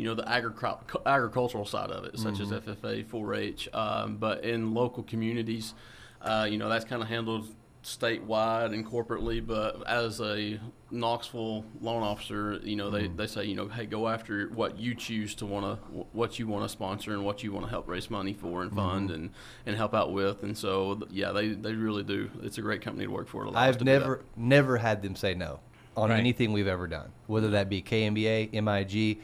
You 0.00 0.06
know 0.06 0.14
the 0.14 0.22
agricul- 0.22 0.80
agricultural 1.04 1.66
side 1.66 1.90
of 1.90 2.04
it, 2.06 2.18
such 2.18 2.40
as 2.40 2.48
FFA, 2.50 3.04
4-H, 3.04 3.68
um, 3.74 4.16
but 4.16 4.42
in 4.44 4.72
local 4.72 5.02
communities, 5.02 5.74
uh, 6.22 6.46
you 6.50 6.56
know 6.56 6.70
that's 6.70 6.86
kind 6.86 7.02
of 7.02 7.08
handled 7.08 7.46
statewide 7.84 8.72
and 8.72 8.86
corporately. 8.86 9.46
But 9.46 9.86
as 9.86 10.18
a 10.22 10.58
Knoxville 10.90 11.66
loan 11.82 12.02
officer, 12.02 12.58
you 12.62 12.76
know 12.76 12.88
they, 12.90 13.08
they 13.08 13.26
say 13.26 13.44
you 13.44 13.54
know 13.54 13.68
hey 13.68 13.84
go 13.84 14.08
after 14.08 14.48
what 14.48 14.78
you 14.78 14.94
choose 14.94 15.34
to 15.34 15.44
want 15.44 15.66
to 15.66 15.98
what 16.12 16.38
you 16.38 16.46
want 16.46 16.64
to 16.64 16.68
sponsor 16.70 17.12
and 17.12 17.22
what 17.22 17.42
you 17.42 17.52
want 17.52 17.66
to 17.66 17.70
help 17.70 17.86
raise 17.86 18.08
money 18.10 18.32
for 18.32 18.62
and 18.62 18.72
fund 18.74 19.10
and, 19.10 19.30
and 19.66 19.76
help 19.76 19.92
out 19.94 20.12
with. 20.14 20.42
And 20.42 20.56
so 20.56 21.00
yeah, 21.10 21.32
they, 21.32 21.48
they 21.48 21.74
really 21.74 22.04
do. 22.04 22.30
It's 22.42 22.56
a 22.56 22.62
great 22.62 22.80
company 22.80 23.04
to 23.04 23.12
work 23.12 23.28
for. 23.28 23.44
It 23.44 23.48
allows 23.48 23.56
us 23.56 23.68
i've 23.68 23.78
to 23.78 23.84
do 23.84 23.90
that. 23.90 24.00
never 24.00 24.24
never 24.34 24.76
had 24.78 25.02
them 25.02 25.14
say 25.14 25.34
no 25.34 25.60
on 25.96 26.08
Right. 26.08 26.18
anything 26.20 26.52
we've 26.52 26.68
ever 26.68 26.86
done 26.86 27.10
whether 27.26 27.48
that 27.50 27.68
be 27.68 27.82
kmba 27.82 28.52
mig 28.62 29.18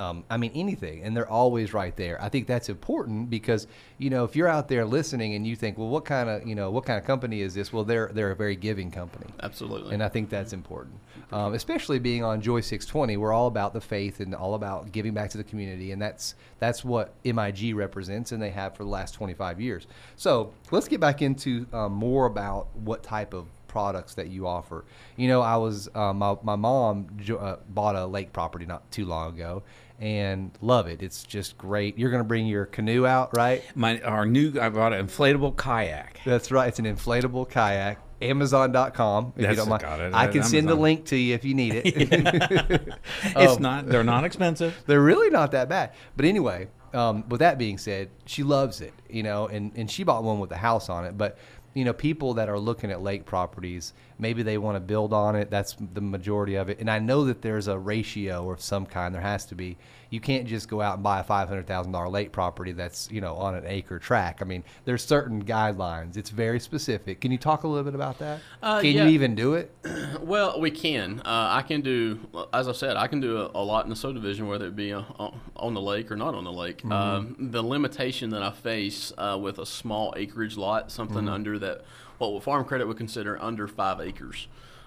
um, 0.00 0.24
I 0.30 0.38
mean 0.38 0.50
anything, 0.54 1.02
and 1.02 1.14
they're 1.14 1.28
always 1.28 1.74
right 1.74 1.94
there. 1.94 2.20
I 2.22 2.30
think 2.30 2.46
that's 2.46 2.70
important 2.70 3.28
because 3.28 3.66
you 3.98 4.08
know 4.08 4.24
if 4.24 4.34
you're 4.34 4.48
out 4.48 4.66
there 4.66 4.86
listening 4.86 5.34
and 5.34 5.46
you 5.46 5.54
think, 5.54 5.76
well, 5.76 5.88
what 5.88 6.06
kind 6.06 6.30
of 6.30 6.46
you 6.46 6.54
know 6.54 6.70
what 6.70 6.86
kind 6.86 6.98
of 6.98 7.04
company 7.04 7.42
is 7.42 7.54
this? 7.54 7.72
Well, 7.72 7.84
they're 7.84 8.10
they're 8.12 8.30
a 8.30 8.36
very 8.36 8.56
giving 8.56 8.90
company. 8.90 9.26
Absolutely. 9.42 9.92
And 9.92 10.02
I 10.02 10.08
think 10.08 10.30
that's 10.30 10.54
important, 10.54 10.96
um, 11.32 11.52
especially 11.52 11.98
being 11.98 12.24
on 12.24 12.40
Joy 12.40 12.60
620. 12.60 13.18
We're 13.18 13.34
all 13.34 13.46
about 13.46 13.74
the 13.74 13.80
faith 13.80 14.20
and 14.20 14.34
all 14.34 14.54
about 14.54 14.90
giving 14.90 15.12
back 15.12 15.28
to 15.30 15.38
the 15.38 15.44
community, 15.44 15.92
and 15.92 16.00
that's 16.00 16.34
that's 16.58 16.82
what 16.82 17.14
MIG 17.22 17.76
represents, 17.76 18.32
and 18.32 18.42
they 18.42 18.50
have 18.50 18.74
for 18.74 18.84
the 18.84 18.90
last 18.90 19.12
25 19.12 19.60
years. 19.60 19.86
So 20.16 20.54
let's 20.70 20.88
get 20.88 21.00
back 21.00 21.20
into 21.20 21.66
um, 21.74 21.92
more 21.92 22.24
about 22.24 22.74
what 22.74 23.02
type 23.02 23.34
of 23.34 23.46
products 23.70 24.14
that 24.14 24.28
you 24.28 24.48
offer. 24.48 24.84
You 25.16 25.28
know, 25.28 25.42
I 25.42 25.56
was 25.56 25.88
uh, 25.94 26.12
my 26.12 26.36
my 26.42 26.56
mom 26.56 27.06
jo- 27.18 27.36
uh, 27.36 27.56
bought 27.68 27.94
a 27.94 28.04
lake 28.04 28.32
property 28.32 28.66
not 28.66 28.90
too 28.90 29.04
long 29.04 29.34
ago, 29.34 29.62
and 30.00 30.50
love 30.60 30.86
it. 30.88 31.02
It's 31.02 31.22
just 31.22 31.56
great. 31.58 31.98
You're 31.98 32.10
going 32.10 32.22
to 32.22 32.26
bring 32.28 32.46
your 32.46 32.64
canoe 32.66 33.06
out, 33.06 33.36
right? 33.36 33.62
My 33.76 34.00
our 34.00 34.24
new 34.26 34.58
I 34.60 34.68
bought 34.70 34.92
an 34.92 35.06
inflatable 35.06 35.56
kayak. 35.56 36.20
That's 36.24 36.50
right. 36.50 36.68
It's 36.68 36.78
an 36.78 36.86
inflatable 36.86 37.48
kayak. 37.48 37.98
Amazon.com. 38.22 39.32
If 39.36 39.42
That's- 39.42 39.50
you 39.52 39.56
don't 39.56 39.68
mind, 39.70 39.82
got 39.82 40.00
it. 40.00 40.12
I 40.14 40.26
can 40.26 40.42
send 40.42 40.68
the 40.68 40.74
link 40.74 41.06
to 41.06 41.16
you 41.16 41.34
if 41.34 41.44
you 41.44 41.54
need 41.54 41.74
it. 41.74 41.86
It's 43.24 43.56
Um, 43.56 43.62
not 43.62 43.86
they're 43.86 44.04
not 44.04 44.24
expensive. 44.24 44.74
They're 44.86 45.00
really 45.02 45.30
not 45.30 45.52
that 45.52 45.68
bad. 45.68 45.92
But 46.16 46.26
anyway, 46.26 46.68
um, 46.92 47.28
with 47.28 47.40
that 47.40 47.56
being 47.58 47.78
said, 47.78 48.10
she 48.26 48.42
loves 48.42 48.80
it, 48.80 48.92
you 49.08 49.22
know, 49.22 49.46
and, 49.46 49.72
and 49.76 49.90
she 49.90 50.02
bought 50.04 50.22
one 50.24 50.38
with 50.40 50.50
a 50.52 50.56
house 50.56 50.88
on 50.88 51.04
it. 51.06 51.16
But, 51.16 51.38
you 51.74 51.84
know, 51.84 51.92
people 51.92 52.34
that 52.34 52.48
are 52.48 52.58
looking 52.58 52.90
at 52.90 53.00
lake 53.02 53.24
properties, 53.24 53.92
maybe 54.20 54.42
they 54.42 54.58
want 54.58 54.76
to 54.76 54.80
build 54.80 55.12
on 55.12 55.34
it. 55.34 55.50
That's 55.50 55.76
the 55.94 56.00
majority 56.00 56.54
of 56.56 56.68
it. 56.68 56.78
And 56.78 56.90
I 56.90 56.98
know 56.98 57.24
that 57.24 57.42
there's 57.42 57.68
a 57.68 57.78
ratio 57.78 58.50
of 58.50 58.60
some 58.60 58.86
kind. 58.86 59.14
There 59.14 59.22
has 59.22 59.46
to 59.46 59.54
be. 59.54 59.76
You 60.10 60.20
can't 60.20 60.46
just 60.46 60.68
go 60.68 60.80
out 60.80 60.94
and 60.94 61.04
buy 61.04 61.20
a 61.20 61.24
$500,000 61.24 62.10
lake 62.10 62.32
property 62.32 62.72
that's, 62.72 63.08
you 63.12 63.20
know, 63.20 63.36
on 63.36 63.54
an 63.54 63.64
acre 63.66 64.00
track. 64.00 64.38
I 64.40 64.44
mean, 64.44 64.64
there's 64.84 65.04
certain 65.04 65.44
guidelines. 65.44 66.16
It's 66.16 66.30
very 66.30 66.58
specific. 66.58 67.20
Can 67.20 67.30
you 67.30 67.38
talk 67.38 67.62
a 67.62 67.68
little 67.68 67.84
bit 67.84 67.94
about 67.94 68.18
that? 68.18 68.40
Uh, 68.60 68.80
can 68.80 68.90
yeah. 68.90 69.04
you 69.04 69.10
even 69.10 69.34
do 69.34 69.54
it? 69.54 69.72
Well, 70.20 70.60
we 70.60 70.70
can. 70.70 71.20
Uh, 71.20 71.48
I 71.50 71.62
can 71.62 71.80
do, 71.80 72.20
as 72.52 72.68
I 72.68 72.72
said, 72.72 72.96
I 72.96 73.06
can 73.06 73.20
do 73.20 73.38
a, 73.38 73.50
a 73.54 73.64
lot 73.64 73.84
in 73.84 73.90
the 73.90 73.96
subdivision, 73.96 74.46
whether 74.46 74.66
it 74.66 74.76
be 74.76 74.92
uh, 74.92 75.02
on 75.18 75.40
on 75.56 75.74
the 75.74 75.80
lake 75.80 76.10
or 76.10 76.16
not 76.16 76.34
on 76.34 76.44
the 76.44 76.52
lake. 76.52 76.84
Um, 76.84 77.36
the 77.38 77.62
limitation 77.62 78.30
that 78.30 78.42
I 78.42 78.50
face 78.50 79.12
uh, 79.16 79.38
with 79.40 79.58
a 79.58 79.66
small 79.66 80.14
acreage 80.16 80.56
lot, 80.56 80.90
something 80.90 81.28
under 81.28 81.58
that, 81.58 81.82
what 82.28 82.42
Farm 82.42 82.64
Credit 82.64 82.86
would 82.86 82.98
consider 82.98 83.40
under 83.42 83.66
five 83.66 84.00
acres 84.00 84.46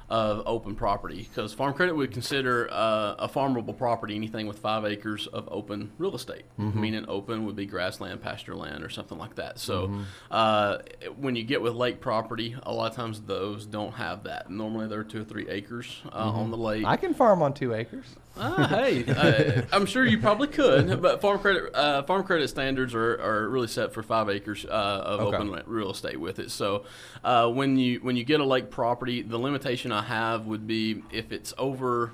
of 0.10 0.44
open 0.46 0.76
property, 0.76 1.28
because 1.30 1.54
Farm 1.54 1.74
Credit 1.74 1.96
would 1.96 2.12
consider 2.12 2.68
uh, 2.72 3.16
a 3.18 3.28
farmable 3.30 3.76
property 3.76 4.16
anything 4.16 4.46
with 4.48 4.60
five 4.60 4.86
acres 4.86 5.28
of 5.28 5.48
open 5.50 5.92
real 5.98 6.14
estate. 6.14 6.44
Meaning, 6.58 7.06
open 7.08 7.46
would 7.46 7.56
be 7.56 7.66
grassland, 7.66 8.22
pasture 8.22 8.54
land, 8.54 8.84
or 8.84 8.90
something 8.90 9.18
like 9.18 9.36
that. 9.36 9.58
So, 9.60 10.02
uh, 10.30 10.80
when 11.18 11.36
you 11.36 11.44
get 11.44 11.62
with 11.62 11.74
lake 11.74 12.00
property, 12.02 12.56
a 12.64 12.72
lot 12.72 12.92
of 12.92 12.96
times 12.98 13.22
those 13.22 13.66
don't 13.66 13.94
have 13.94 14.24
that. 14.26 14.52
Normally, 14.52 14.88
they're 14.88 15.04
two 15.06 15.22
or 15.22 15.26
three 15.26 15.48
acres 15.50 16.02
uh, 16.12 16.18
on 16.18 16.52
the 16.52 16.58
lake. 16.58 16.84
I 16.86 16.98
can 16.98 17.14
farm 17.14 17.42
on 17.42 17.54
two 17.54 17.74
acres. 17.74 18.06
Ah, 18.36 18.68
hey, 18.68 19.06
uh, 19.06 19.62
I'm 19.72 19.86
sure 19.86 20.04
you 20.06 20.18
probably 20.18 20.48
could, 20.48 21.02
but 21.02 21.22
farm 21.22 21.38
credit 21.40 21.74
uh, 21.76 22.02
farm 22.04 22.24
credit 22.24 22.48
standards 22.50 22.96
are, 22.96 23.14
are 23.22 23.48
really 23.48 23.68
set 23.68 23.94
for 23.94 24.02
five 24.02 24.28
acres 24.30 24.66
uh, 24.66 24.70
of 24.70 25.20
Okay. 25.22 25.38
open 25.38 25.62
real 25.68 25.92
estate 25.92 26.20
with 26.20 26.40
it. 26.40 26.50
So 26.50 26.86
uh, 27.24 27.48
when 27.50 27.78
you 27.78 28.00
when 28.00 28.16
you 28.16 28.24
get 28.24 28.40
a 28.40 28.46
lake 28.46 28.72
property, 28.72 29.22
the 29.22 29.38
limitation 29.38 29.92
I 29.92 30.02
have 30.04 30.48
would 30.48 30.66
be 30.66 31.04
if 31.12 31.32
it's 31.32 31.54
over 31.60 32.12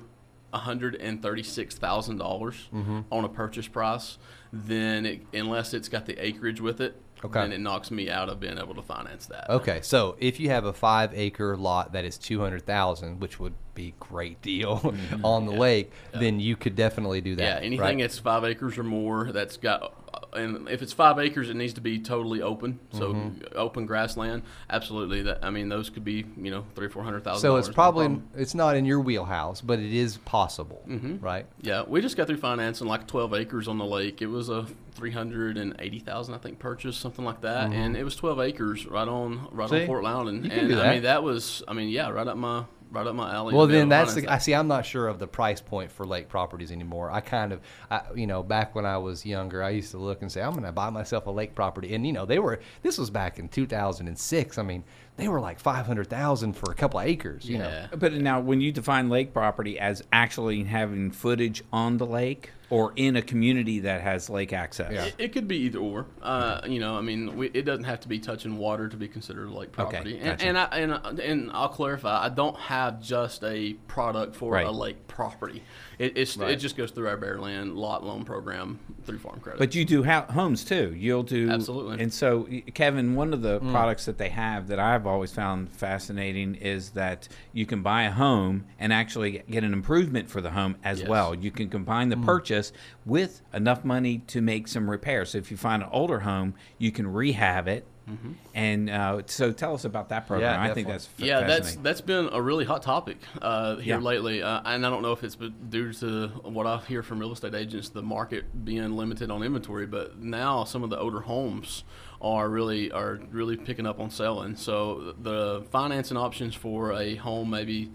hundred 0.52 0.96
and 0.96 1.22
thirty 1.22 1.42
six 1.44 1.76
thousand 1.76 2.18
dollars 2.18 2.68
Mm-hmm. 2.74 3.00
on 3.10 3.24
a 3.24 3.28
purchase 3.28 3.68
price, 3.68 4.18
then 4.52 5.06
it, 5.06 5.22
unless 5.32 5.72
it's 5.72 5.88
got 5.88 6.04
the 6.06 6.18
acreage 6.22 6.60
with 6.60 6.80
it, 6.82 7.00
Okay. 7.24 7.40
And 7.42 7.52
it 7.52 7.60
knocks 7.60 7.90
me 7.90 8.08
out 8.08 8.28
of 8.28 8.40
being 8.40 8.58
able 8.58 8.74
to 8.74 8.82
finance 8.82 9.26
that. 9.26 9.50
Okay, 9.50 9.80
so 9.82 10.16
if 10.18 10.40
you 10.40 10.48
have 10.50 10.64
a 10.64 10.72
five 10.72 11.12
acre 11.14 11.56
lot 11.56 11.92
that 11.92 12.04
is 12.04 12.16
two 12.16 12.40
hundred 12.40 12.64
thousand, 12.64 13.20
which 13.20 13.38
would 13.38 13.54
be 13.74 13.94
great 14.00 14.40
deal 14.42 14.94
on 15.24 15.46
the 15.46 15.52
lake, 15.52 15.92
then 16.12 16.40
you 16.40 16.56
could 16.56 16.76
definitely 16.76 17.20
do 17.20 17.36
that. 17.36 17.42
Yeah, 17.42 17.66
anything 17.66 17.80
right? 17.80 17.98
that's 17.98 18.18
five 18.18 18.44
acres 18.44 18.78
or 18.78 18.84
more 18.84 19.32
that's 19.32 19.56
got 19.56 19.99
and 20.32 20.68
if 20.68 20.82
it's 20.82 20.92
five 20.92 21.18
acres, 21.18 21.50
it 21.50 21.56
needs 21.56 21.74
to 21.74 21.80
be 21.80 21.98
totally 21.98 22.42
open. 22.42 22.78
So 22.92 23.12
Mm-hmm. 23.14 23.44
open 23.56 23.86
grassland, 23.86 24.42
absolutely. 24.68 25.22
That 25.22 25.38
I 25.44 25.50
mean, 25.50 25.68
those 25.68 25.90
could 25.90 26.04
be 26.04 26.24
you 26.36 26.50
know 26.50 26.64
three 26.74 26.88
four 26.88 27.02
hundred 27.02 27.24
thousand. 27.24 27.40
So 27.42 27.56
it's 27.56 27.68
probably 27.68 28.20
it's 28.36 28.54
not 28.54 28.76
in 28.76 28.84
your 28.84 29.00
wheelhouse, 29.00 29.60
but 29.60 29.78
it 29.78 29.92
is 29.92 30.18
possible, 30.18 30.82
Mm-hmm. 30.88 31.18
right? 31.18 31.46
Yeah, 31.62 31.82
we 31.86 32.00
just 32.00 32.16
got 32.16 32.26
through 32.26 32.36
financing 32.38 32.86
like 32.86 33.06
12 33.06 33.34
acres 33.34 33.68
on 33.68 33.78
the 33.78 33.84
lake. 33.84 34.22
It 34.22 34.26
was 34.28 34.48
a 34.48 34.66
380,000, 34.94 36.34
I 36.34 36.38
think, 36.38 36.58
purchase, 36.58 36.96
something 36.96 37.24
like 37.24 37.40
that, 37.42 37.72
and 37.72 37.96
it 37.96 38.04
was 38.04 38.16
12 38.16 38.40
acres 38.40 38.86
right 38.86 39.08
on 39.08 39.48
right 39.52 39.68
Mm-hmm. 39.68 39.74
See? 39.74 39.80
on 39.82 39.86
Fort 39.86 40.04
Loudoun. 40.04 40.44
You 40.44 40.50
can 40.50 40.70
and 40.70 40.80
I 40.80 40.92
mean, 40.94 41.02
that 41.02 41.22
was, 41.22 41.62
I 41.68 41.72
mean, 41.72 41.88
yeah, 41.88 42.08
right 42.10 42.26
up 42.26 42.36
my 42.36 42.64
right 42.90 43.06
up 43.06 43.14
my 43.14 43.32
alley. 43.32 43.54
Well, 43.54 43.66
then 43.66 43.88
that's 43.88 44.14
the, 44.14 44.28
I 44.28 44.38
see. 44.38 44.54
I'm 44.54 44.68
not 44.68 44.84
sure 44.84 45.08
of 45.08 45.18
the 45.18 45.26
price 45.26 45.60
point 45.60 45.90
for 45.90 46.06
lake 46.06 46.28
properties 46.28 46.70
anymore. 46.72 47.10
I 47.10 47.20
kind 47.20 47.52
of, 47.52 47.60
I, 47.90 48.02
you 48.14 48.26
know, 48.26 48.42
back 48.42 48.74
when 48.74 48.84
I 48.86 48.98
was 48.98 49.24
younger, 49.24 49.62
I 49.62 49.70
used 49.70 49.90
to 49.92 49.98
look 49.98 50.22
and 50.22 50.30
say, 50.30 50.42
I'm 50.42 50.52
going 50.52 50.64
to 50.64 50.72
buy 50.72 50.90
myself 50.90 51.26
a 51.26 51.30
lake 51.30 51.54
property, 51.54 51.94
and 51.94 52.06
you 52.06 52.12
know, 52.12 52.26
they 52.26 52.38
were. 52.38 52.60
This 52.82 52.98
was 52.98 53.10
back 53.10 53.38
in 53.38 53.48
2006. 53.48 54.58
I 54.58 54.62
mean, 54.62 54.84
they 55.16 55.28
were 55.28 55.40
like 55.40 55.60
500,000 55.60 56.52
for 56.54 56.70
a 56.70 56.74
couple 56.74 57.00
of 57.00 57.06
acres. 57.06 57.48
You 57.48 57.58
know, 57.58 57.68
Yeah. 57.68 57.86
But 57.96 58.14
now, 58.14 58.40
when 58.40 58.60
you 58.60 58.72
define 58.72 59.08
lake 59.08 59.32
property 59.32 59.78
as 59.78 60.02
actually 60.12 60.64
having 60.64 61.10
footage 61.10 61.62
on 61.72 61.98
the 61.98 62.06
lake 62.06 62.50
or 62.70 62.92
in 62.96 63.16
a 63.16 63.22
community 63.22 63.80
that 63.80 64.00
has 64.00 64.30
lake 64.30 64.52
access, 64.52 64.92
Yeah. 64.92 65.04
It, 65.06 65.14
it 65.18 65.32
could 65.32 65.48
be 65.48 65.56
either 65.58 65.78
or. 65.80 66.06
Uh, 66.22 66.60
you 66.66 66.78
know, 66.80 66.96
I 66.96 67.00
mean, 67.00 67.36
we, 67.36 67.48
it 67.48 67.62
doesn't 67.62 67.84
have 67.84 68.00
to 68.00 68.08
be 68.08 68.18
touching 68.20 68.56
water 68.56 68.88
to 68.88 68.96
be 68.96 69.08
considered 69.08 69.48
a 69.48 69.52
lake 69.52 69.76
Okay, 69.78 69.90
property. 69.90 70.18
gotcha. 70.18 70.46
And, 70.46 70.56
and 70.56 70.58
I 70.58 70.64
and, 71.08 71.18
and 71.20 71.50
I'll 71.52 71.68
clarify. 71.68 72.24
I 72.24 72.28
don't 72.28 72.56
have 72.56 73.00
just 73.02 73.42
a 73.44 73.74
product 73.88 74.36
for 74.36 74.52
Right. 74.52 74.66
a 74.66 74.70
lake 74.70 75.06
property. 75.08 75.62
It, 75.98 76.16
it's 76.16 76.36
Right. 76.36 76.52
it 76.52 76.56
just 76.56 76.76
goes 76.76 76.90
through 76.92 77.08
our 77.08 77.16
bare 77.16 77.36
Bearland 77.38 77.76
lot 77.76 78.04
loan 78.04 78.24
program 78.24 78.78
through 79.04 79.18
Farm 79.18 79.40
Credit. 79.40 79.58
But 79.58 79.74
you 79.74 79.84
do 79.84 80.02
ha- 80.04 80.26
homes 80.30 80.64
too. 80.64 80.94
You'll 80.96 81.22
do 81.22 81.50
Absolutely. 81.50 82.00
And 82.02 82.12
so, 82.12 82.48
Kevin, 82.74 83.14
one 83.14 83.32
of 83.34 83.42
the 83.42 83.60
Mm. 83.60 83.70
products 83.72 84.04
that 84.06 84.16
they 84.18 84.28
have 84.30 84.68
that 84.68 84.78
I've 84.78 85.06
always 85.06 85.32
found 85.32 85.70
fascinating 85.70 86.54
is 86.54 86.90
that 86.90 87.28
you 87.52 87.66
can 87.66 87.82
buy 87.82 88.04
a 88.04 88.10
home 88.10 88.64
and 88.78 88.92
actually 88.92 89.42
get 89.50 89.64
an 89.64 89.72
improvement 89.72 90.30
for 90.30 90.40
the 90.40 90.50
home 90.50 90.76
as 90.84 91.00
Yes. 91.00 91.08
well. 91.08 91.34
You 91.34 91.50
can 91.50 91.68
combine 91.68 92.06
Mm. 92.08 92.10
the 92.10 92.16
purchase 92.60 92.72
with 93.06 93.42
enough 93.52 93.84
money 93.84 94.18
to 94.28 94.40
make 94.40 94.68
some 94.68 94.90
repairs. 94.90 95.30
So 95.30 95.38
if 95.38 95.50
you 95.50 95.56
find 95.56 95.82
an 95.82 95.88
older 95.92 96.20
home, 96.20 96.54
you 96.78 96.92
can 96.92 97.06
rehab 97.06 97.68
it. 97.68 97.86
Mm-hmm. 98.08 98.32
And 98.54 98.90
uh, 98.90 99.22
so, 99.26 99.52
tell 99.52 99.74
us 99.74 99.84
about 99.84 100.08
that 100.08 100.26
program. 100.26 100.60
Yeah, 100.60 100.70
I 100.70 100.74
think 100.74 100.88
that's 100.88 101.06
f- 101.16 101.24
yeah, 101.24 101.42
that's 101.42 101.76
that's 101.76 102.00
been 102.00 102.28
a 102.32 102.42
really 102.42 102.64
hot 102.64 102.82
topic 102.82 103.18
uh, 103.40 103.76
here 103.76 103.98
Yeah. 103.98 104.02
lately, 104.04 104.42
uh, 104.42 104.62
and 104.64 104.84
I 104.84 104.90
don't 104.90 105.02
know 105.02 105.12
if 105.12 105.22
it's 105.22 105.36
due 105.36 105.92
to 105.92 106.26
what 106.42 106.66
I 106.66 106.78
hear 106.78 107.04
from 107.04 107.20
real 107.20 107.30
estate 107.30 107.54
agents, 107.54 107.90
the 107.90 108.02
market 108.02 108.64
being 108.64 108.96
limited 108.96 109.30
on 109.30 109.44
inventory. 109.44 109.86
But 109.86 110.18
now 110.18 110.64
some 110.64 110.82
of 110.82 110.90
the 110.90 110.98
older 110.98 111.20
homes 111.20 111.84
are 112.20 112.48
really 112.48 112.90
are 112.90 113.20
really 113.30 113.56
picking 113.56 113.86
up 113.86 114.00
on 114.00 114.10
selling. 114.10 114.56
So 114.56 115.14
the 115.22 115.64
financing 115.70 116.16
options 116.16 116.56
for 116.56 116.92
a 116.92 117.14
home 117.14 117.50
maybe. 117.50 117.92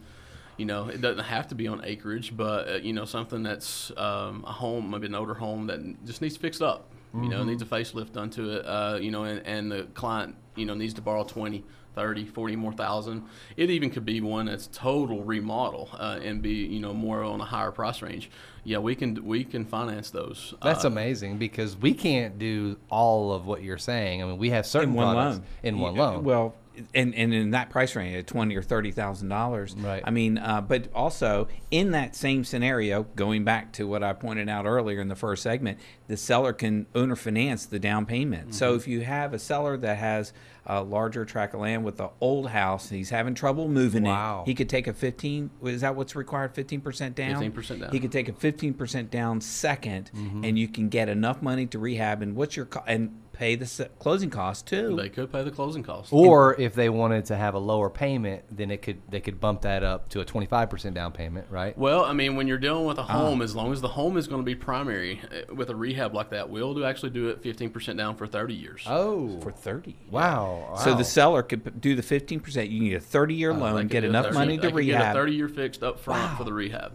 You 0.58 0.66
know, 0.66 0.88
it 0.88 1.02
doesn't 1.02 1.24
have 1.24 1.48
to 1.50 1.56
be 1.56 1.68
on 1.68 1.84
acreage, 1.84 2.36
but 2.36 2.68
uh, 2.70 2.74
you 2.76 2.94
know, 2.94 3.06
something 3.06 3.44
that's 3.44 3.92
um, 3.98 4.44
a 4.48 4.52
home, 4.52 4.90
maybe 4.90 5.08
an 5.08 5.16
older 5.16 5.34
home 5.34 5.68
that 5.68 6.06
just 6.06 6.22
needs 6.22 6.38
fixed 6.38 6.62
up. 6.62 6.92
You 7.14 7.30
know, 7.30 7.46
needs 7.46 7.62
a 7.62 7.66
facelift 7.66 8.12
done 8.12 8.30
to 8.32 8.58
it. 8.58 8.66
Uh, 8.66 8.98
you 9.02 9.10
know, 9.10 9.24
and, 9.24 9.40
and 9.48 9.72
the 9.72 9.84
client, 9.94 10.36
you 10.56 10.66
know, 10.66 10.74
needs 10.74 10.94
to 10.96 11.02
borrow 11.02 11.24
20, 11.24 11.64
30, 11.96 12.26
40 12.26 12.56
more 12.58 12.74
thousand. 12.74 13.24
It 13.56 13.70
even 13.70 13.90
could 13.90 14.06
be 14.06 14.20
one 14.20 14.48
that's 14.48 14.68
total 14.68 15.24
remodel 15.24 15.88
uh, 15.94 16.20
and 16.22 16.42
be, 16.42 16.66
you 16.66 16.82
know, 16.82 16.94
more 16.94 17.24
on 17.24 17.40
a 17.40 17.46
higher 17.46 17.72
price 17.72 18.02
range. 18.02 18.30
Yeah, 18.66 18.80
we 18.80 18.96
can 18.96 19.26
we 19.26 19.46
can 19.46 19.64
finance 19.64 20.10
those. 20.10 20.54
that's 20.62 20.84
uh, 20.84 20.90
amazing 20.90 21.38
because 21.38 21.78
we 21.78 21.94
can't 21.94 22.38
do 22.38 22.76
all 22.90 23.32
of 23.32 23.46
what 23.46 23.64
you're 23.64 23.78
saying. 23.78 24.22
I 24.22 24.26
mean, 24.26 24.38
we 24.38 24.50
have 24.50 24.66
certain 24.66 24.90
in 24.90 24.96
one 24.96 25.16
products 25.16 25.38
loan. 25.38 25.46
in 25.64 25.80
one 25.80 25.96
Yeah, 25.96 26.02
loan. 26.02 26.24
Well, 26.26 26.54
and, 26.94 27.14
and 27.16 27.34
in 27.34 27.52
that 27.52 27.70
price 27.70 27.96
range, 27.96 28.16
at 28.16 28.28
twenty 28.28 28.56
or 28.56 28.62
thirty 28.62 28.92
thousand 28.92 29.30
dollars. 29.30 29.76
Right. 29.78 30.02
I 30.06 30.12
mean, 30.12 30.38
uh, 30.38 30.62
but 30.62 30.90
also 30.94 31.48
in 31.72 31.92
that 31.92 32.16
same 32.16 32.44
scenario, 32.44 33.04
going 33.16 33.44
back 33.44 33.72
to 33.74 33.88
what 33.88 34.04
I 34.04 34.14
pointed 34.14 34.50
out 34.50 34.66
earlier 34.66 35.02
in 35.02 35.08
the 35.08 35.16
first 35.16 35.44
segment, 35.44 35.80
the 36.08 36.18
seller 36.18 36.54
can 36.54 36.86
owner 36.96 37.16
finance 37.16 37.66
the 37.66 37.80
down 37.80 38.06
payment. 38.06 38.54
So 38.56 38.70
Mm-hmm. 38.72 38.76
if 38.78 38.88
you 38.88 39.02
have 39.02 39.34
a 39.34 39.40
seller 39.40 39.78
that 39.78 39.98
has 39.98 40.34
a 40.68 40.82
larger 40.82 41.26
tract 41.26 41.54
of 41.54 41.60
land 41.60 41.84
with 41.86 41.98
the 41.98 42.10
old 42.20 42.50
house, 42.50 42.90
he's 42.90 43.12
having 43.12 43.36
trouble 43.36 43.68
moving 43.68 44.04
Wow. 44.04 44.42
it. 44.42 44.50
He 44.50 44.56
could 44.56 44.68
take 44.70 44.88
a 44.88 44.94
fifteen. 44.94 45.52
Is 45.64 45.82
that 45.82 45.96
what's 45.96 46.16
required? 46.16 46.54
Fifteen 46.56 46.82
percent 46.82 47.16
down. 47.16 47.42
15% 47.44 47.82
down. 47.82 47.92
He 47.92 48.00
could 48.00 48.12
take 48.12 48.30
a 48.30 48.34
fifteen 48.34 48.74
percent 48.74 49.12
down 49.12 49.40
2nd 49.40 50.08
and 50.44 50.58
you 50.58 50.68
can 50.68 50.90
get 50.90 51.08
enough 51.10 51.42
money 51.42 51.66
to 51.68 51.78
rehab. 51.80 52.22
And 52.22 52.36
what's 52.36 52.56
your 52.56 52.68
and 52.88 53.20
pay 53.36 53.56
the 53.56 53.90
closing 54.00 54.30
costs 54.30 54.64
too. 54.64 54.96
They 54.96 55.10
could 55.10 55.32
pay 55.32 55.44
the 55.44 55.52
closing 55.52 55.84
costs. 55.84 56.12
or 56.14 56.60
if 56.60 56.74
they 56.74 56.90
wanted 56.90 57.26
to 57.26 57.36
have 57.36 57.54
a 57.54 57.60
lower 57.60 57.90
payment, 57.90 58.44
then 58.50 58.72
it 58.72 58.82
could 58.82 59.02
they 59.10 59.20
could 59.20 59.40
bump 59.40 59.62
that 59.62 59.84
up 59.84 60.08
to 60.10 60.22
a 60.22 60.26
25% 60.26 60.94
down 60.94 61.12
payment, 61.12 61.48
right? 61.50 61.78
Well, 61.78 62.06
I 62.06 62.14
mean, 62.14 62.36
when 62.36 62.48
you're 62.48 62.58
dealing 62.58 62.86
Ah. 62.86 62.88
with 62.88 62.98
a 62.98 63.04
home, 63.04 63.42
as 63.42 63.56
long 63.56 63.72
as 63.74 63.82
the 63.82 63.90
home 63.90 64.16
is 64.18 64.28
going 64.28 64.42
to 64.42 64.46
be 64.46 64.56
primary 64.56 65.20
uh, 65.50 65.54
with 65.54 65.70
a 65.70 65.76
rehab 65.76 66.14
like 66.14 66.30
that, 66.30 66.50
we'll 66.50 66.74
do 66.74 66.84
actually 66.86 67.10
do 67.12 67.28
it 67.30 67.42
15% 67.44 67.98
down 67.98 68.16
for 68.16 68.26
30 68.28 68.54
years. 68.54 68.84
Oh, 68.88 69.40
for 69.42 69.52
30. 69.52 69.96
wow. 70.10 70.76
So 70.84 70.96
the 70.96 71.04
seller 71.04 71.44
could 71.44 71.82
do 71.82 71.96
the 71.96 72.02
15%. 72.04 72.70
You 72.72 72.80
need 72.80 72.94
a 72.94 73.00
30 73.00 73.34
year 73.36 73.54
They 73.54 73.60
loan, 73.60 73.88
get 73.88 74.04
enough 74.04 74.26
30 74.28 74.38
money 74.38 74.56
to 74.58 74.62
could 74.62 74.68
Get 74.70 74.74
a 74.74 74.76
rehab. 75.00 75.14
30 75.16 75.34
year 75.34 75.48
fixed 75.50 75.84
up 75.84 76.00
front 76.00 76.38
for 76.38 76.44
the 76.44 76.54
rehab. 76.54 76.94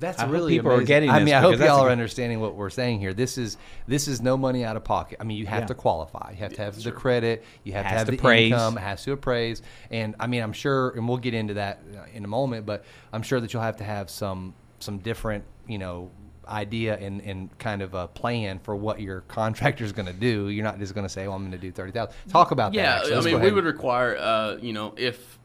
That's 0.00 0.18
I 0.18 0.24
hope 0.24 0.32
really 0.32 0.54
people 0.56 0.70
are 0.70 0.74
amazing. 0.74 0.86
getting 0.86 1.10
I 1.10 1.22
mean, 1.22 1.34
I 1.34 1.40
hope 1.40 1.58
y'all 1.58 1.80
are 1.80 1.84
good- 1.84 1.92
understanding 1.92 2.40
what 2.40 2.54
we're 2.56 2.70
saying 2.70 3.00
here. 3.00 3.14
This 3.14 3.38
is 3.38 3.56
this 3.86 4.08
is 4.08 4.20
no 4.20 4.36
money 4.36 4.64
out 4.64 4.76
of 4.76 4.82
pocket. 4.84 5.18
I 5.20 5.24
mean, 5.24 5.36
you 5.36 5.46
have 5.46 5.62
Yeah. 5.62 5.66
to 5.68 5.74
qualify. 5.74 6.30
You 6.32 6.38
have 6.38 6.54
to 6.54 6.62
have 6.62 6.82
the 6.82 6.90
credit. 6.90 7.44
You 7.64 7.74
have 7.74 7.84
to 7.84 7.88
have 7.90 8.06
to 8.06 8.12
the 8.12 8.16
praise. 8.18 8.50
income. 8.52 8.78
It 8.78 8.80
has 8.80 9.04
to 9.04 9.12
appraise. 9.12 9.62
And 9.90 10.16
I 10.18 10.26
mean, 10.26 10.42
I'm 10.42 10.52
sure, 10.54 10.90
and 10.96 11.06
we'll 11.08 11.18
get 11.18 11.34
into 11.34 11.54
that 11.54 11.80
uh, 11.94 12.04
in 12.14 12.24
a 12.24 12.28
moment. 12.28 12.66
But 12.66 12.84
I'm 13.12 13.22
sure 13.22 13.40
that 13.40 13.52
you'll 13.52 13.62
have 13.62 13.76
to 13.76 13.84
have 13.84 14.10
some 14.10 14.54
some 14.80 14.98
different, 14.98 15.44
you 15.68 15.78
know, 15.78 16.10
idea 16.48 16.96
and, 16.96 17.20
and 17.20 17.56
kind 17.58 17.80
of 17.82 17.94
a 17.94 18.08
plan 18.08 18.58
for 18.58 18.74
what 18.74 19.00
your 19.00 19.20
contractor 19.28 19.84
is 19.84 19.92
going 19.92 20.06
to 20.06 20.12
do. 20.14 20.48
You're 20.48 20.64
not 20.64 20.78
just 20.78 20.94
going 20.94 21.04
to 21.04 21.08
say, 21.12 21.26
"Well, 21.28 21.36
I'm 21.36 21.42
going 21.42 21.52
to 21.52 21.58
do 21.58 21.70
thirty 21.70 21.92
thousand. 21.92 22.14
Talk 22.28 22.50
about 22.50 22.72
that. 22.72 23.08
Yeah. 23.08 23.18
I 23.18 23.20
mean, 23.22 23.40
we 23.40 23.52
would 23.52 23.64
require, 23.64 24.16
uh, 24.16 24.56
you 24.60 24.72
know, 24.72 24.94
if, 24.96 25.38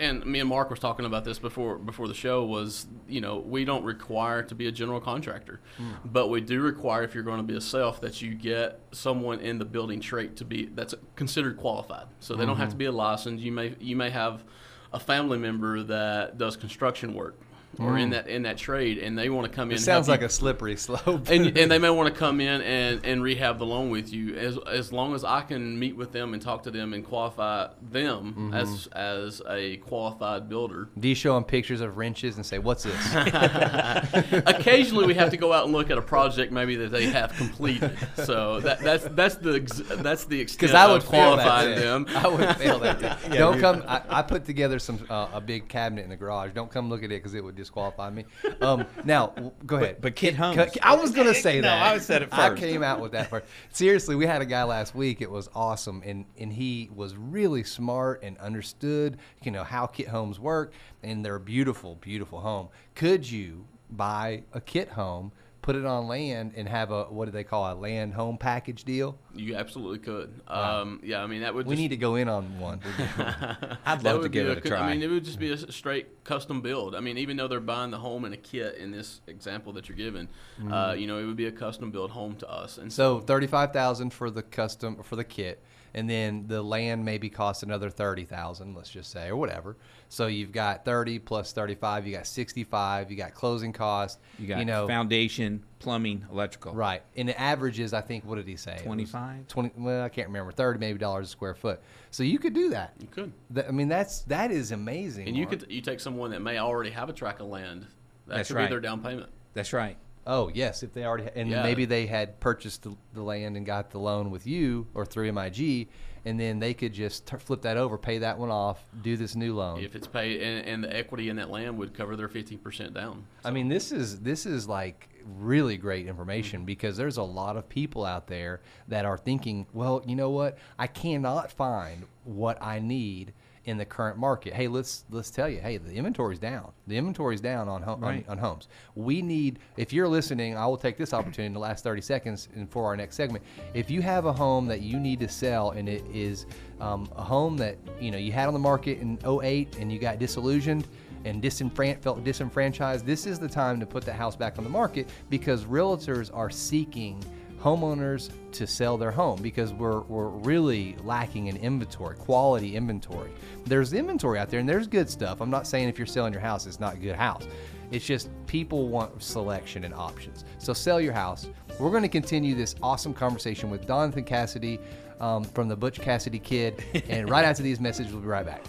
and 0.00 0.24
me 0.24 0.40
and 0.40 0.48
Mark 0.48 0.70
was 0.70 0.78
talking 0.78 1.04
about 1.06 1.24
this 1.24 1.38
before 1.38 1.76
before 1.78 2.08
the 2.08 2.14
show 2.14 2.44
was, 2.44 2.86
you 3.08 3.20
know, 3.20 3.38
we 3.38 3.64
don't 3.64 3.84
require 3.84 4.42
to 4.42 4.54
be 4.54 4.66
a 4.68 4.72
general 4.72 5.00
contractor, 5.00 5.60
Hmm. 5.76 5.90
but 6.04 6.28
we 6.28 6.40
do 6.40 6.60
require 6.60 7.02
if 7.02 7.14
you're 7.14 7.24
going 7.24 7.38
to 7.38 7.42
be 7.42 7.56
a 7.56 7.60
self 7.60 8.00
that 8.00 8.22
you 8.22 8.34
get 8.34 8.80
someone 8.92 9.40
in 9.40 9.58
the 9.58 9.64
building 9.64 10.00
trait 10.00 10.36
to 10.36 10.44
be 10.44 10.66
that's 10.66 10.94
considered 11.16 11.56
qualified. 11.56 12.06
So 12.20 12.34
they 12.34 12.44
don't 12.46 12.54
Mm-hmm. 12.54 12.60
have 12.62 12.70
to 12.70 12.76
be 12.76 12.84
a 12.86 12.92
licensed. 12.92 13.42
You 13.42 13.52
may 13.52 13.74
you 13.80 13.96
may 13.96 14.10
have 14.10 14.44
a 14.92 15.00
family 15.00 15.38
member 15.38 15.82
that 15.82 16.38
does 16.38 16.56
construction 16.56 17.14
work 17.14 17.38
or 17.78 17.98
in 17.98 18.10
that 18.10 18.28
in 18.28 18.42
that 18.42 18.56
trade, 18.58 18.98
and 18.98 19.16
they 19.18 19.28
want 19.30 19.50
to 19.50 19.54
come 19.54 19.70
in. 19.70 19.72
Mm. 19.72 19.72
It 19.72 19.76
and 19.76 19.84
sounds 19.84 20.08
like 20.08 20.20
you- 20.20 20.26
a 20.26 20.30
slippery 20.30 20.76
slope. 20.86 21.28
and, 21.28 21.56
and 21.58 21.70
they 21.70 21.78
may 21.78 21.90
want 21.98 22.12
to 22.12 22.18
come 22.18 22.40
in 22.40 22.60
and, 22.62 23.04
and 23.04 23.22
rehab 23.22 23.58
the 23.58 23.66
loan 23.66 23.90
with 23.90 24.12
you 24.12 24.34
as 24.36 24.58
as 24.70 24.92
long 24.92 25.14
as 25.14 25.24
I 25.24 25.42
can 25.42 25.78
meet 25.78 25.96
with 25.96 26.12
them 26.12 26.32
and 26.34 26.42
talk 26.42 26.62
to 26.64 26.70
them 26.70 26.92
and 26.94 27.04
qualify 27.04 27.68
them 27.82 28.32
Mm-hmm. 28.34 28.54
as 28.54 28.86
as 28.92 29.42
a 29.48 29.76
qualified 29.78 30.48
builder. 30.48 30.88
do 30.98 31.08
you 31.08 31.14
show 31.14 31.34
them 31.34 31.44
pictures 31.44 31.80
of 31.80 31.96
wrenches 31.96 32.36
and 32.36 32.44
say, 32.46 32.58
"What's 32.58 32.84
this?" 32.84 33.14
Occasionally, 34.46 35.06
we 35.06 35.14
have 35.14 35.30
to 35.30 35.36
go 35.36 35.52
out 35.52 35.64
and 35.64 35.72
look 35.72 35.90
at 35.90 35.98
a 35.98 36.02
project 36.02 36.52
maybe 36.52 36.76
that 36.76 36.90
they 36.90 37.06
have 37.06 37.32
completed. 37.36 37.96
So 38.16 38.60
that, 38.60 38.80
that's 38.80 39.04
that's 39.12 39.36
the 39.36 39.54
ex- 39.56 39.82
that's 39.96 40.24
the 40.24 40.40
extent 40.40 40.60
Because 40.60 40.74
I 40.74 40.90
would 40.92 41.02
that. 41.02 41.76
them. 41.76 42.06
I 42.14 42.28
would 42.28 42.56
fail 42.56 42.78
that. 42.80 43.00
then. 43.00 43.30
Don't 43.32 43.60
come. 43.60 43.82
I, 43.86 44.02
I 44.08 44.22
put 44.22 44.44
together 44.44 44.78
some 44.78 45.04
uh, 45.10 45.28
a 45.32 45.40
big 45.40 45.68
cabinet 45.68 46.02
in 46.04 46.10
the 46.10 46.16
garage. 46.16 46.52
Don't 46.52 46.70
come 46.70 46.88
look 46.88 47.00
at 47.02 47.06
it 47.06 47.20
because 47.22 47.34
it 47.34 47.42
would 47.44 47.56
disqualify 47.64 48.10
me. 48.10 48.24
Um, 48.60 48.86
now, 49.04 49.32
go 49.66 49.76
ahead. 49.76 49.96
but 50.00 50.14
Kit 50.14 50.34
Homes. 50.34 50.56
Cut- 50.56 50.76
I 50.82 50.94
was 50.94 51.10
gonna 51.10 51.34
say 51.34 51.56
No, 51.56 51.62
that. 51.68 51.82
I 51.82 51.98
said 51.98 52.22
it 52.22 52.28
I 52.32 52.54
came 52.54 52.82
out 52.82 53.00
with 53.00 53.12
that 53.12 53.30
first. 53.30 53.46
Seriously, 53.70 54.14
we 54.14 54.26
had 54.26 54.42
a 54.42 54.46
guy 54.46 54.62
last 54.64 54.94
week. 54.94 55.20
It 55.20 55.30
was 55.30 55.48
awesome, 55.54 56.02
and 56.04 56.24
and 56.38 56.52
he 56.52 56.90
was 56.94 57.16
really 57.16 57.64
smart 57.64 58.22
and 58.22 58.38
understood, 58.38 59.18
you 59.42 59.50
know, 59.50 59.64
how 59.64 59.86
kit 59.86 60.08
homes 60.08 60.38
work, 60.38 60.72
and 61.02 61.24
they're 61.24 61.36
a 61.36 61.40
beautiful, 61.40 61.96
beautiful 61.96 62.40
home. 62.40 62.68
Could 62.94 63.28
you 63.30 63.64
buy 63.90 64.42
a 64.52 64.60
kit 64.60 64.88
home? 64.90 65.32
Put 65.64 65.76
it 65.76 65.86
on 65.86 66.08
land 66.08 66.52
and 66.56 66.68
have 66.68 66.90
a 66.90 67.04
what 67.04 67.24
do 67.24 67.30
they 67.30 67.42
call 67.42 67.72
a 67.72 67.74
land 67.74 68.12
home 68.12 68.36
package 68.36 68.84
deal? 68.84 69.16
You 69.34 69.56
absolutely 69.56 69.98
could. 69.98 70.42
Um, 70.46 71.00
yeah, 71.02 71.22
I 71.22 71.26
mean 71.26 71.40
that 71.40 71.54
would. 71.54 71.66
We 71.66 71.74
just, 71.74 71.80
need 71.80 71.88
to 71.88 71.96
go 71.96 72.16
in 72.16 72.28
on 72.28 72.58
one. 72.60 72.80
I'd 73.86 74.02
love 74.02 74.20
to 74.22 74.28
give 74.28 74.46
it 74.46 74.58
a 74.58 74.60
try. 74.60 74.80
I 74.80 74.92
mean, 74.92 75.02
it 75.02 75.08
would 75.08 75.24
just 75.24 75.38
be 75.38 75.52
a 75.52 75.72
straight 75.72 76.22
custom 76.22 76.60
build. 76.60 76.94
I 76.94 77.00
mean, 77.00 77.16
even 77.16 77.38
though 77.38 77.48
they're 77.48 77.60
buying 77.60 77.90
the 77.90 77.98
home 77.98 78.26
in 78.26 78.34
a 78.34 78.36
kit 78.36 78.76
in 78.76 78.90
this 78.90 79.22
example 79.26 79.72
that 79.72 79.88
you're 79.88 79.96
giving, 79.96 80.28
uh, 80.70 80.94
you 80.98 81.06
know, 81.06 81.18
it 81.18 81.24
would 81.24 81.36
be 81.36 81.46
a 81.46 81.52
custom 81.52 81.90
build 81.90 82.10
home 82.10 82.36
to 82.36 82.50
us. 82.50 82.76
And 82.76 82.92
so, 82.92 83.04
Mm-hmm. 83.04 83.20
So 83.20 83.26
thirty-five 83.26 83.72
thousand 83.72 84.12
for 84.12 84.30
the 84.30 84.42
custom 84.42 85.02
for 85.02 85.16
the 85.16 85.24
kit, 85.24 85.62
and 85.94 86.10
then 86.10 86.46
the 86.46 86.62
land 86.62 87.04
maybe 87.04 87.30
costs 87.30 87.62
another 87.62 87.90
thirty 87.90 88.24
thousand. 88.24 88.74
Let's 88.74 88.90
just 88.90 89.10
say, 89.10 89.28
or 89.28 89.36
whatever. 89.36 89.76
So 90.08 90.26
you've 90.26 90.52
got 90.52 90.84
thirty 90.84 91.18
plus 91.18 91.52
thirty-five. 91.52 92.06
You 92.06 92.14
got 92.16 92.26
sixty-five. 92.26 93.10
You 93.10 93.16
got 93.16 93.34
closing 93.34 93.72
costs. 93.72 94.18
you 94.38 94.46
got 94.46 94.58
you 94.58 94.64
know, 94.64 94.86
foundation, 94.86 95.62
plumbing, 95.78 96.24
electrical. 96.30 96.72
Right. 96.72 97.02
And 97.16 97.28
the 97.28 97.40
average 97.40 97.78
is, 97.80 97.92
I 97.92 98.00
think, 98.00 98.24
what 98.24 98.36
did 98.36 98.48
he 98.48 98.56
say? 98.56 98.80
25? 98.82 99.48
20, 99.48 99.72
well, 99.76 100.04
I 100.04 100.08
can't 100.08 100.28
remember. 100.28 100.50
30 100.50 100.78
maybe 100.78 100.98
dollars 100.98 101.26
a 101.28 101.30
square 101.30 101.54
foot. 101.54 101.80
So 102.10 102.22
you 102.22 102.38
could 102.38 102.54
do 102.54 102.70
that. 102.70 102.94
You 103.00 103.08
could. 103.08 103.32
That- 103.50 103.68
I 103.68 103.70
mean, 103.70 103.88
that's, 103.88 104.22
that 104.22 104.50
is 104.50 104.72
amazing. 104.72 105.28
And 105.28 105.36
you 105.36 105.44
Mark. 105.44 105.60
could 105.60 105.70
you 105.70 105.80
take 105.80 106.00
someone 106.00 106.30
that 106.30 106.40
may 106.40 106.58
already 106.58 106.90
have 106.90 107.08
a 107.08 107.12
tract 107.12 107.40
of 107.40 107.48
land. 107.48 107.86
That 108.26 108.36
That's 108.36 108.48
could 108.48 108.56
right. 108.56 108.66
be 108.66 108.70
their 108.70 108.80
down 108.80 109.02
payment. 109.02 109.28
That's 109.52 109.72
right. 109.72 109.96
Oh 110.26 110.50
yes, 110.52 110.82
if 110.82 110.92
they 110.92 111.04
already 111.04 111.28
and 111.34 111.50
Yeah. 111.50 111.62
maybe 111.62 111.84
they 111.84 112.06
had 112.06 112.40
purchased 112.40 112.82
the, 112.82 112.96
the 113.12 113.22
land 113.22 113.56
and 113.56 113.66
got 113.66 113.90
the 113.90 113.98
loan 113.98 114.30
with 114.30 114.46
you 114.46 114.86
or 114.94 115.04
through 115.04 115.30
MIG, 115.32 115.88
and 116.24 116.40
then 116.40 116.58
they 116.58 116.72
could 116.72 116.92
just 116.94 117.26
t- 117.26 117.36
flip 117.36 117.60
that 117.62 117.76
over, 117.76 117.98
pay 117.98 118.18
that 118.18 118.38
one 118.38 118.50
off, 118.50 118.82
do 119.02 119.16
this 119.16 119.36
new 119.36 119.54
loan. 119.54 119.80
If 119.82 119.94
it's 119.94 120.06
paid, 120.06 120.40
and, 120.40 120.66
and 120.66 120.84
the 120.84 120.96
equity 120.96 121.28
in 121.28 121.36
that 121.36 121.50
land 121.50 121.76
would 121.78 121.92
cover 121.92 122.16
their 122.16 122.28
15% 122.28 122.94
down. 122.94 123.26
I 123.44 123.50
mean, 123.50 123.68
this 123.68 123.92
is 123.92 124.20
this 124.20 124.46
is 124.46 124.66
like 124.66 125.08
really 125.38 125.76
great 125.76 126.06
information 126.06 126.64
because 126.64 126.96
there's 126.96 127.16
a 127.18 127.22
lot 127.22 127.56
of 127.56 127.68
people 127.68 128.04
out 128.04 128.26
there 128.26 128.60
that 128.88 129.04
are 129.04 129.18
thinking, 129.18 129.66
well, 129.72 130.02
you 130.06 130.16
know 130.16 130.30
what? 130.30 130.58
I 130.78 130.86
cannot 130.86 131.50
find 131.50 132.04
what 132.24 132.62
I 132.62 132.78
need 132.78 133.32
in 133.64 133.78
the 133.78 133.84
current 133.84 134.18
market. 134.18 134.52
Hey, 134.52 134.68
let's 134.68 135.04
let's 135.10 135.30
tell 135.30 135.48
you, 135.48 135.58
hey, 135.60 135.78
the 135.78 135.94
inventory's 135.94 136.38
down. 136.38 136.70
The 136.86 136.96
inventory's 136.96 137.40
down 137.40 137.68
on, 137.68 137.82
ho- 137.82 137.96
Right. 137.96 138.24
on 138.28 138.32
on 138.32 138.38
homes. 138.38 138.68
We 138.94 139.22
need. 139.22 139.58
If 139.76 139.92
you're 139.92 140.08
listening, 140.08 140.56
I 140.56 140.66
will 140.66 140.76
take 140.76 140.96
this 140.96 141.14
opportunity 141.14 141.46
in 141.46 141.52
the 141.54 141.58
last 141.60 141.82
30 141.84 142.02
seconds 142.02 142.48
and 142.54 142.70
for 142.70 142.84
our 142.84 142.96
next 142.96 143.16
segment. 143.16 143.44
If 143.72 143.90
you 143.90 144.02
have 144.02 144.26
a 144.26 144.32
home 144.32 144.66
that 144.66 144.80
you 144.82 144.98
need 145.00 145.20
to 145.20 145.28
sell 145.28 145.70
and 145.70 145.88
it 145.88 146.04
is 146.12 146.46
um, 146.80 147.08
a 147.16 147.22
home 147.22 147.56
that 147.58 147.78
you 148.00 148.10
know 148.10 148.18
you 148.18 148.32
had 148.32 148.48
on 148.48 148.52
the 148.54 148.60
market 148.60 148.98
in 148.98 149.18
08 149.24 149.76
and 149.78 149.90
you 149.90 149.98
got 149.98 150.18
disillusioned 150.18 150.86
and 151.24 151.42
disenfran- 151.42 151.98
felt 152.02 152.22
disenfranchised, 152.22 153.06
this 153.06 153.24
is 153.24 153.38
the 153.38 153.48
time 153.48 153.80
to 153.80 153.86
put 153.86 154.04
the 154.04 154.12
house 154.12 154.36
back 154.36 154.58
on 154.58 154.64
the 154.64 154.68
market 154.68 155.08
because 155.30 155.64
realtors 155.64 156.30
are 156.34 156.50
seeking 156.50 157.18
homeowners 157.64 158.30
to 158.52 158.66
sell 158.66 158.98
their 158.98 159.10
home 159.10 159.40
because 159.40 159.72
we're, 159.72 160.00
we're 160.02 160.28
really 160.28 160.96
lacking 161.02 161.46
in 161.46 161.56
inventory, 161.56 162.14
quality 162.14 162.76
inventory. 162.76 163.32
There's 163.64 163.94
inventory 163.94 164.38
out 164.38 164.50
there 164.50 164.60
and 164.60 164.68
there's 164.68 164.86
good 164.86 165.08
stuff. 165.08 165.40
I'm 165.40 165.48
not 165.48 165.66
saying 165.66 165.88
if 165.88 165.96
you're 165.98 166.06
selling 166.06 166.34
your 166.34 166.42
house, 166.42 166.66
it's 166.66 166.78
not 166.78 166.94
a 166.94 166.98
good 166.98 167.16
house. 167.16 167.48
It's 167.90 168.04
just 168.04 168.28
people 168.46 168.88
want 168.88 169.22
selection 169.22 169.84
and 169.84 169.94
options. 169.94 170.44
So 170.58 170.74
sell 170.74 171.00
your 171.00 171.14
house. 171.14 171.48
We're 171.80 171.90
going 171.90 172.02
to 172.02 172.08
continue 172.08 172.54
this 172.54 172.74
awesome 172.82 173.14
conversation 173.14 173.70
with 173.70 173.86
Donathan 173.86 174.26
Cassidy 174.26 174.78
um, 175.18 175.42
from 175.42 175.68
the 175.68 175.76
Butch 175.76 176.00
Cassidy 176.00 176.40
Kid. 176.40 176.84
and 177.08 177.30
right 177.30 177.46
after 177.46 177.62
these 177.62 177.80
messages, 177.80 178.12
we'll 178.12 178.20
be 178.20 178.28
right 178.28 178.44
back. 178.44 178.62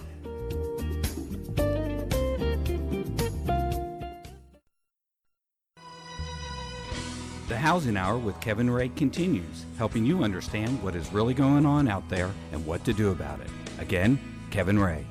The 7.47 7.55
Housing 7.55 7.95
Hour 7.95 8.17
with 8.17 8.39
Kevin 8.41 8.71
Ray 8.71 8.89
continues, 8.89 9.65
helping 9.77 10.03
you 10.03 10.23
understand 10.23 10.81
what 10.81 10.95
is 10.95 11.13
really 11.13 11.35
going 11.35 11.63
on 11.63 11.87
out 11.87 12.09
there 12.09 12.31
and 12.51 12.65
what 12.65 12.83
to 12.85 12.93
do 12.93 13.11
about 13.11 13.39
it. 13.39 13.47
Again, 13.77 14.19
Kevin 14.49 14.79
Ray. 14.79 15.05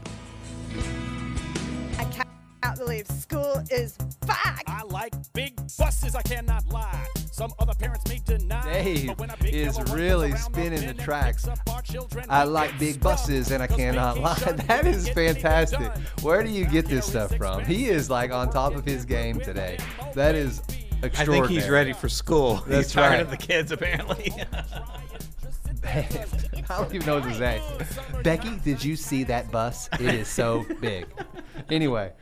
I 1.97 2.05
can't 2.07 2.77
believe 2.77 3.07
school 3.07 3.63
is 3.71 3.97
back. 4.27 4.65
I 4.67 4.83
like 4.83 5.15
big 5.33 5.55
buses, 5.79 6.17
I 6.17 6.23
cannot 6.23 6.67
lie. 6.71 7.07
Some 7.31 7.53
other 7.61 7.75
parents 7.75 8.05
may 8.09 8.21
deny. 8.25 8.65
Dave 8.65 9.07
but 9.07 9.19
when 9.19 9.31
a 9.31 9.37
big 9.37 9.55
is 9.55 9.77
yellow 9.77 9.79
one 9.79 9.87
goes 9.87 9.95
really 9.95 10.33
spinning 10.33 10.87
the 10.89 10.95
tracks. 10.95 11.45
picks 11.45 11.61
up 11.61 11.71
our 11.73 11.83
children, 11.83 12.27
I 12.29 12.43
like 12.43 12.77
big 12.81 13.01
buses 13.01 13.53
and 13.53 13.63
I 13.63 13.69
cannot 13.69 14.19
lie. 14.19 14.35
That 14.67 14.87
is 14.87 15.09
fantastic. 15.11 15.89
Where 16.23 16.43
do 16.43 16.51
you 16.51 16.65
get 16.65 16.87
this 16.87 17.07
stuff 17.07 17.37
from? 17.37 17.65
He 17.65 17.87
is 17.87 18.11
like 18.11 18.33
on 18.33 18.51
top 18.51 18.75
of 18.75 18.85
his 18.85 19.05
game 19.05 19.39
today. 19.39 19.79
That 20.15 20.35
is 20.35 20.63
I 21.05 21.25
think 21.25 21.49
he's 21.49 21.69
ready 21.69 21.93
for 21.93 22.09
school. 22.09 22.57
That's 22.67 22.89
he's 22.89 22.95
tired 22.95 23.11
right. 23.11 23.21
of 23.21 23.31
the 23.31 23.37
kids, 23.37 23.73
apparently. 23.73 24.33
I 25.85 26.07
don't 26.69 26.95
even 26.95 27.07
know 27.07 27.21
what 27.21 27.25
to 27.25 27.35
say. 27.35 27.63
Becky, 28.23 28.57
did 28.65 28.83
you 28.83 28.97
see 28.97 29.25
that 29.25 29.51
bus? 29.51 29.89
It 29.95 30.15
is 30.15 30.29
so 30.29 30.65
big. 30.81 31.07
Anyway, 31.71 32.13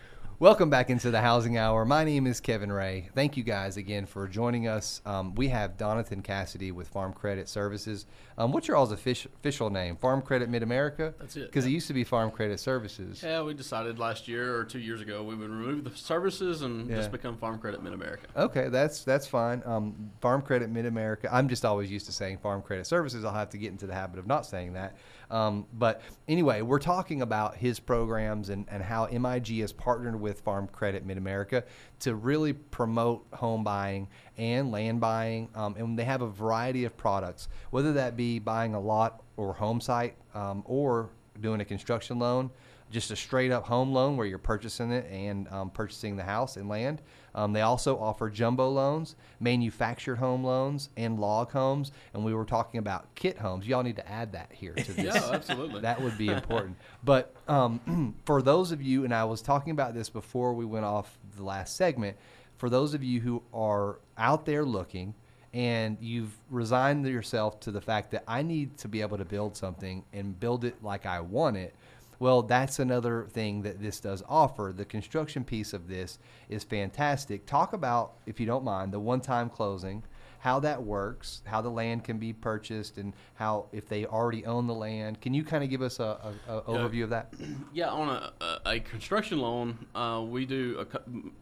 welcome 0.43 0.69
back 0.69 0.91
into 0.91 1.09
the 1.13 1.21
Housing 1.21 1.57
Hour. 1.57 1.85
My 1.85 2.03
name 2.03 2.27
is 2.27 2.41
Kevin 2.41 2.73
Ray. 2.73 3.09
Thank 3.15 3.37
you 3.37 3.45
guys 3.45 3.77
again 3.77 4.07
for 4.07 4.27
joining 4.27 4.67
us. 4.67 5.01
Um, 5.07 5.37
we 5.37 5.47
have 5.47 5.77
Donathan 5.77 6.25
Cassidy 6.25 6.73
with 6.73 6.89
Farm 6.89 7.13
Credit 7.13 7.49
Services. 7.49 8.07
Um, 8.37 8.51
what's 8.51 8.67
your 8.67 8.77
all's 8.77 8.91
official, 8.91 9.31
official 9.37 9.71
name? 9.71 9.95
Farm 9.95 10.21
Credit 10.21 10.49
Mid 10.49 10.65
America? 10.65 11.15
That's 11.21 11.37
it, 11.37 11.47
Because 11.47 11.65
it 11.65 11.71
used 11.71 11.87
to 11.87 11.93
be 11.95 12.03
Farm 12.03 12.33
Credit 12.33 12.59
Services. 12.59 13.23
Yeah, 13.23 13.43
we 13.43 13.55
decided 13.55 14.01
last 14.01 14.27
year 14.27 14.57
or 14.57 14.65
two 14.65 14.81
years 14.81 15.01
ago 15.01 15.23
we 15.23 15.37
would 15.37 15.49
remove 15.49 15.85
the 15.85 15.97
services 15.97 16.63
and 16.63 16.91
Yeah. 16.91 16.97
just 16.97 17.13
become 17.13 17.37
Farm 17.37 17.61
Credit 17.61 17.81
Mid 17.81 17.93
America. 17.93 18.27
Okay, 18.37 18.69
that's 18.69 19.05
that's 19.05 19.29
fine. 19.29 19.63
Um, 19.65 20.11
Farm 20.21 20.43
Credit 20.43 20.69
Mid 20.71 20.87
America. 20.87 21.29
I'm 21.33 21.49
just 21.49 21.65
always 21.65 21.89
used 21.89 22.07
to 22.07 22.13
saying 22.13 22.39
Farm 22.39 22.63
Credit 22.63 22.85
Services. 22.85 23.25
I'll 23.25 23.33
have 23.33 23.51
to 23.51 23.59
get 23.59 23.71
into 23.71 23.87
the 23.87 23.95
habit 23.95 24.19
of 24.19 24.27
not 24.27 24.45
saying 24.45 24.73
that. 24.73 24.97
Um, 25.33 25.67
but 25.73 26.03
anyway, 26.29 26.61
we're 26.61 26.79
talking 26.79 27.23
about 27.23 27.57
his 27.57 27.81
programs 27.81 28.51
and, 28.51 28.67
and 28.71 28.83
how 28.83 29.07
MIG 29.07 29.61
has 29.61 29.73
partnered 29.73 30.21
with 30.21 30.43
Farm 30.43 30.69
Credit 30.69 31.07
Mid 31.07 31.17
America 31.17 31.65
to 32.01 32.15
really 32.15 32.53
promote 32.53 33.27
home 33.33 33.65
buying 33.65 34.09
and 34.37 34.71
land 34.71 35.01
buying. 35.01 35.49
Um, 35.55 35.75
and 35.77 35.99
they 35.99 36.05
have 36.05 36.21
a 36.21 36.29
variety 36.29 36.85
of 36.85 36.97
products, 36.97 37.49
whether 37.71 37.95
that 37.95 38.17
be 38.17 38.39
buying 38.39 38.75
a 38.75 38.81
lot 38.81 39.23
or 39.39 39.55
home 39.55 39.81
site 39.81 40.17
um, 40.35 40.63
or 40.67 41.09
doing 41.41 41.63
a 41.63 41.65
construction 41.65 42.19
loan 42.19 42.51
just 42.93 43.11
a 43.11 43.17
straight 43.17 43.51
up 43.51 43.65
home 43.65 43.93
loan 43.93 44.17
where 44.17 44.27
you're 44.27 44.39
purchasing 44.39 44.93
it 44.93 45.11
and 45.11 45.49
um, 45.49 45.71
purchasing 45.71 46.15
the 46.15 46.23
house 46.23 46.57
and 46.57 46.69
land. 46.69 47.01
Um, 47.35 47.53
they 47.53 47.63
also 47.63 47.99
offer 47.99 48.29
jumbo 48.29 48.69
loans, 48.69 49.17
manufactured 49.41 50.17
home 50.17 50.45
loans, 50.45 50.91
and 50.97 51.19
log 51.19 51.51
homes. 51.51 51.93
And 52.15 52.25
we 52.25 52.35
were 52.35 52.45
talking 52.45 52.79
about 52.79 53.15
kit 53.15 53.39
homes. 53.39 53.67
Y'all 53.67 53.83
need 53.83 53.97
to 53.97 54.09
add 54.09 54.33
that 54.33 54.51
here 54.53 54.75
to 54.75 54.93
this. 54.93 55.15
Yeah, 55.15 55.31
absolutely. 55.33 55.81
That 55.81 56.01
would 56.01 56.19
be 56.19 56.29
important. 56.29 56.77
But 57.05 57.35
um, 57.49 58.15
for 58.25 58.43
those 58.43 58.73
of 58.73 58.83
you, 58.83 59.05
and 59.05 59.15
I 59.15 59.25
was 59.25 59.43
talking 59.43 59.71
about 59.71 59.95
this 59.95 60.09
before 60.09 60.55
we 60.55 60.65
went 60.65 60.85
off 60.85 61.19
the 61.37 61.43
last 61.43 61.77
segment, 61.77 62.17
for 62.59 62.69
those 62.69 62.95
of 62.95 63.03
you 63.03 63.21
who 63.21 63.43
are 63.53 63.99
out 64.17 64.47
there 64.47 64.65
looking 64.65 65.15
and 65.55 65.99
you've 66.01 66.35
resigned 66.51 67.07
yourself 67.07 67.61
to 67.61 67.71
the 67.71 67.81
fact 67.81 68.11
that 68.13 68.25
I 68.27 68.43
need 68.43 68.79
to 68.79 68.89
be 68.89 69.03
able 69.03 69.19
to 69.19 69.25
build 69.25 69.57
something 69.57 70.05
and 70.13 70.39
build 70.39 70.65
it 70.65 70.83
like 70.83 71.05
I 71.05 71.21
want 71.21 71.57
it, 71.57 71.75
well, 72.23 72.43
that's 72.43 72.79
another 72.79 73.27
thing 73.33 73.63
that 73.63 73.83
this 73.83 73.99
does 73.99 74.23
offer. 74.29 74.73
The 74.73 74.85
construction 74.85 75.43
piece 75.43 75.73
of 75.73 75.89
this 75.89 76.21
is 76.49 76.63
fantastic. 76.63 77.47
Talk 77.47 77.73
about, 77.73 78.13
if 78.27 78.39
you 78.39 78.47
don't 78.47 78.63
mind, 78.63 78.93
the 78.93 79.01
one 79.01 79.21
time 79.21 79.51
closing, 79.51 80.05
how 80.43 80.59
that 80.59 80.83
works, 80.83 81.41
how 81.45 81.63
the 81.63 81.71
land 81.71 82.03
can 82.03 82.19
be 82.19 82.33
purchased, 82.33 82.99
and 82.99 83.13
how, 83.35 83.67
if 83.71 83.89
they 83.89 84.05
already 84.07 84.45
own 84.45 84.67
the 84.67 84.75
land. 84.75 85.21
Can 85.21 85.33
you 85.35 85.45
kind 85.45 85.63
of 85.63 85.71
give 85.71 85.83
us 85.83 86.01
a, 86.01 86.35
a, 86.49 86.57
a 86.57 86.63
overview 86.63 87.05
of 87.05 87.11
that? 87.11 87.33
Yeah, 87.73 87.89
on 87.89 88.09
a, 88.09 88.59
a, 88.67 88.81
construction 88.81 89.39
loan, 89.39 89.87
uh, 89.95 90.23
we 90.27 90.45
do 90.45 90.85
a, 90.85 90.87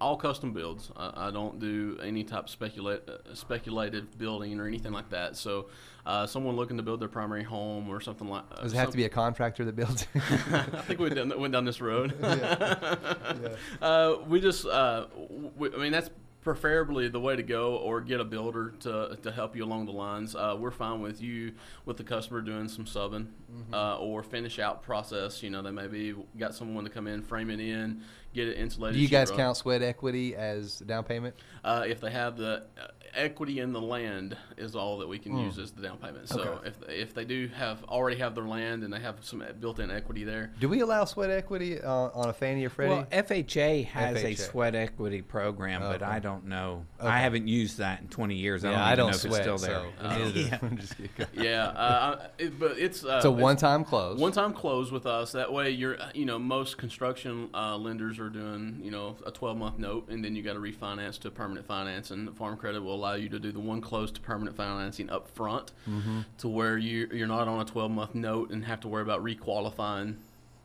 all 0.01 0.17
custom 0.17 0.53
builds. 0.53 0.93
I, 0.97 1.29
I 1.29 1.31
don't 1.31 1.59
do 1.59 1.99
any 2.03 2.25
type 2.25 2.45
of 2.45 2.51
speculate, 2.51 3.09
uh, 3.09 3.35
speculative 3.35 4.17
building 4.19 4.61
or 4.61 4.67
anything 4.67 4.93
like 4.93 5.09
that. 5.11 5.37
So, 5.37 5.67
uh, 6.05 6.27
someone 6.27 6.57
looking 6.57 6.77
to 6.77 6.83
build 6.83 7.01
their 7.01 7.09
primary 7.09 7.43
home 7.43 7.89
or 7.89 8.01
something 8.01 8.29
like. 8.29 8.45
Uh, 8.53 8.63
Does 8.63 8.75
it 8.75 8.77
have 8.77 8.87
some- 8.87 8.93
to 8.93 8.97
be 8.99 9.05
a 9.05 9.09
contractor 9.09 9.65
that 9.65 9.77
builds? 9.77 10.07
I 10.15 10.63
think 10.83 11.01
we 11.01 11.09
went 11.09 11.53
down 11.53 11.65
this 11.65 11.81
road. 11.81 12.15
uh, 13.83 14.17
we 14.29 14.41
just, 14.41 14.67
uh, 14.67 15.07
we, 15.57 15.73
I 15.73 15.79
mean, 15.79 15.93
that's 15.93 16.11
preferably 16.43 17.09
the 17.09 17.21
way 17.21 17.37
to 17.37 17.43
go, 17.43 17.77
or 17.77 18.01
get 18.01 18.21
a 18.21 18.25
builder 18.25 18.71
to, 18.81 19.17
to 19.23 19.31
help 19.31 19.55
you 19.57 19.65
along 19.65 19.87
the 19.87 19.93
lines. 19.93 20.35
Uh, 20.35 20.57
we're 20.59 20.71
fine 20.71 21.01
with 21.01 21.21
you, 21.23 21.53
with 21.85 21.97
the 21.97 22.05
customer 22.05 22.41
doing 22.41 22.69
some 22.69 22.85
subbing 22.85 23.27
Mm-hmm. 23.51 23.75
uh, 23.75 23.97
or 23.97 24.23
finish 24.23 24.61
out 24.61 24.81
process. 24.81 25.43
You 25.43 25.51
know, 25.51 25.61
they 25.61 25.73
maybe 25.73 26.15
got 26.39 26.55
someone 26.55 26.85
to 26.85 26.91
come 26.91 27.09
in, 27.09 27.21
frame 27.21 27.51
it 27.51 27.59
in, 27.59 28.03
get 28.33 28.47
it 28.47 28.57
insulated. 28.57 28.95
Do 28.95 29.03
you 29.03 29.09
guys 29.09 29.29
sheetrock. 29.29 29.37
count 29.39 29.57
sweat 29.57 29.83
equity 29.83 30.37
as 30.37 30.79
down 30.79 31.03
payment? 31.03 31.35
Uh, 31.65 31.83
if 31.85 32.01
they 32.01 32.13
have 32.13 32.37
the 32.37 32.63
uh, 32.81 32.87
equity 33.13 33.59
in 33.59 33.73
the 33.73 33.81
land, 33.81 34.37
is 34.57 34.77
all 34.77 34.99
that 34.99 35.09
we 35.09 35.19
can 35.19 35.37
use 35.37 35.59
as 35.59 35.73
the 35.73 35.83
down 35.83 35.99
payment. 35.99 36.29
So. 36.29 36.41
Okay. 36.41 36.69
if 36.69 36.89
if 36.89 37.13
they 37.13 37.25
do 37.25 37.49
have 37.49 37.83
already 37.89 38.19
have 38.19 38.37
their 38.37 38.45
land 38.47 38.85
and 38.85 38.93
they 38.93 39.01
have 39.01 39.17
some 39.23 39.43
built-in 39.59 39.91
equity 39.91 40.23
there, 40.23 40.53
Do 40.61 40.69
we 40.69 40.79
allow 40.79 41.05
sweat 41.05 41.31
equity 41.31 41.81
uh, 41.81 41.91
on 41.91 42.29
a 42.29 42.33
Fannie 42.33 42.65
or 42.65 42.71
Freddie? 42.71 42.93
Well, 42.93 43.07
FHA 43.11 43.87
has 43.87 44.23
a 44.23 44.35
sweat 44.37 44.77
equity 44.77 45.23
program, 45.23 45.81
but 45.81 46.03
Okay. 46.03 46.05
I 46.05 46.21
don't 46.21 46.30
know. 46.47 46.85
Okay. 46.99 47.09
I 47.09 47.19
haven't 47.19 47.49
used 47.49 47.79
that 47.79 48.01
in 48.01 48.09
20 48.09 48.35
years. 48.35 48.65
I 48.65 48.69
don't 48.69 48.79
yeah, 48.79 48.81
even 48.87 48.93
I 48.93 48.95
don't 48.97 49.11
know 49.11 49.17
if 49.17 49.25
it's 49.25 49.37
still 49.37 49.59
there. 49.59 49.81
so 50.01 50.05
Uh, 50.07 50.09
neither 50.19 50.33
do- 50.33 50.41
yeah. 50.41 50.59
I'm 50.63 50.77
just 50.79 50.97
kidding. 50.97 51.27
yeah, 51.45 51.65
uh, 51.69 52.27
it, 52.39 52.59
but 52.59 52.79
it's 52.79 53.05
uh, 53.05 53.17
It's 53.17 53.25
a 53.25 53.31
one-time 53.31 53.85
close. 53.85 54.19
One 54.19 54.33
time 54.33 54.53
close 54.53 54.91
with 54.93 55.07
us. 55.07 55.33
That 55.33 55.53
way, 55.53 55.71
you're 55.71 55.97
you 56.15 56.25
know 56.27 56.39
most 56.39 56.79
construction 56.79 57.51
uh, 57.55 57.77
lenders 57.77 58.19
are 58.19 58.29
doing 58.31 58.81
you 58.83 58.91
know 58.91 59.17
a 59.27 59.31
12 59.31 59.57
month 59.57 59.79
note, 59.79 60.09
and 60.09 60.25
then 60.25 60.37
you 60.37 60.43
got 60.43 60.55
to 60.55 60.61
refinance 60.61 61.19
to 61.21 61.31
permanent 61.31 61.67
finance, 61.67 62.11
and 62.11 62.35
Farm 62.37 62.57
Credit 62.57 62.83
will 62.83 62.95
allow 62.95 63.15
you 63.15 63.29
to 63.29 63.39
do 63.39 63.53
the 63.53 63.61
one 63.61 63.81
close 63.81 64.11
to 64.13 64.21
permanent 64.21 64.57
financing 64.57 65.11
up 65.11 65.29
front, 65.29 65.73
Mm-hmm. 65.89 66.21
to 66.39 66.49
where 66.49 66.79
you 66.79 67.09
you're 67.13 67.27
not 67.27 67.49
on 67.49 67.61
a 67.61 67.65
12 67.65 67.91
month 67.91 68.15
note 68.15 68.51
and 68.51 68.65
have 68.65 68.81
to 68.81 68.89
worry 68.89 69.03
about 69.03 69.23
requalifying 69.25 70.15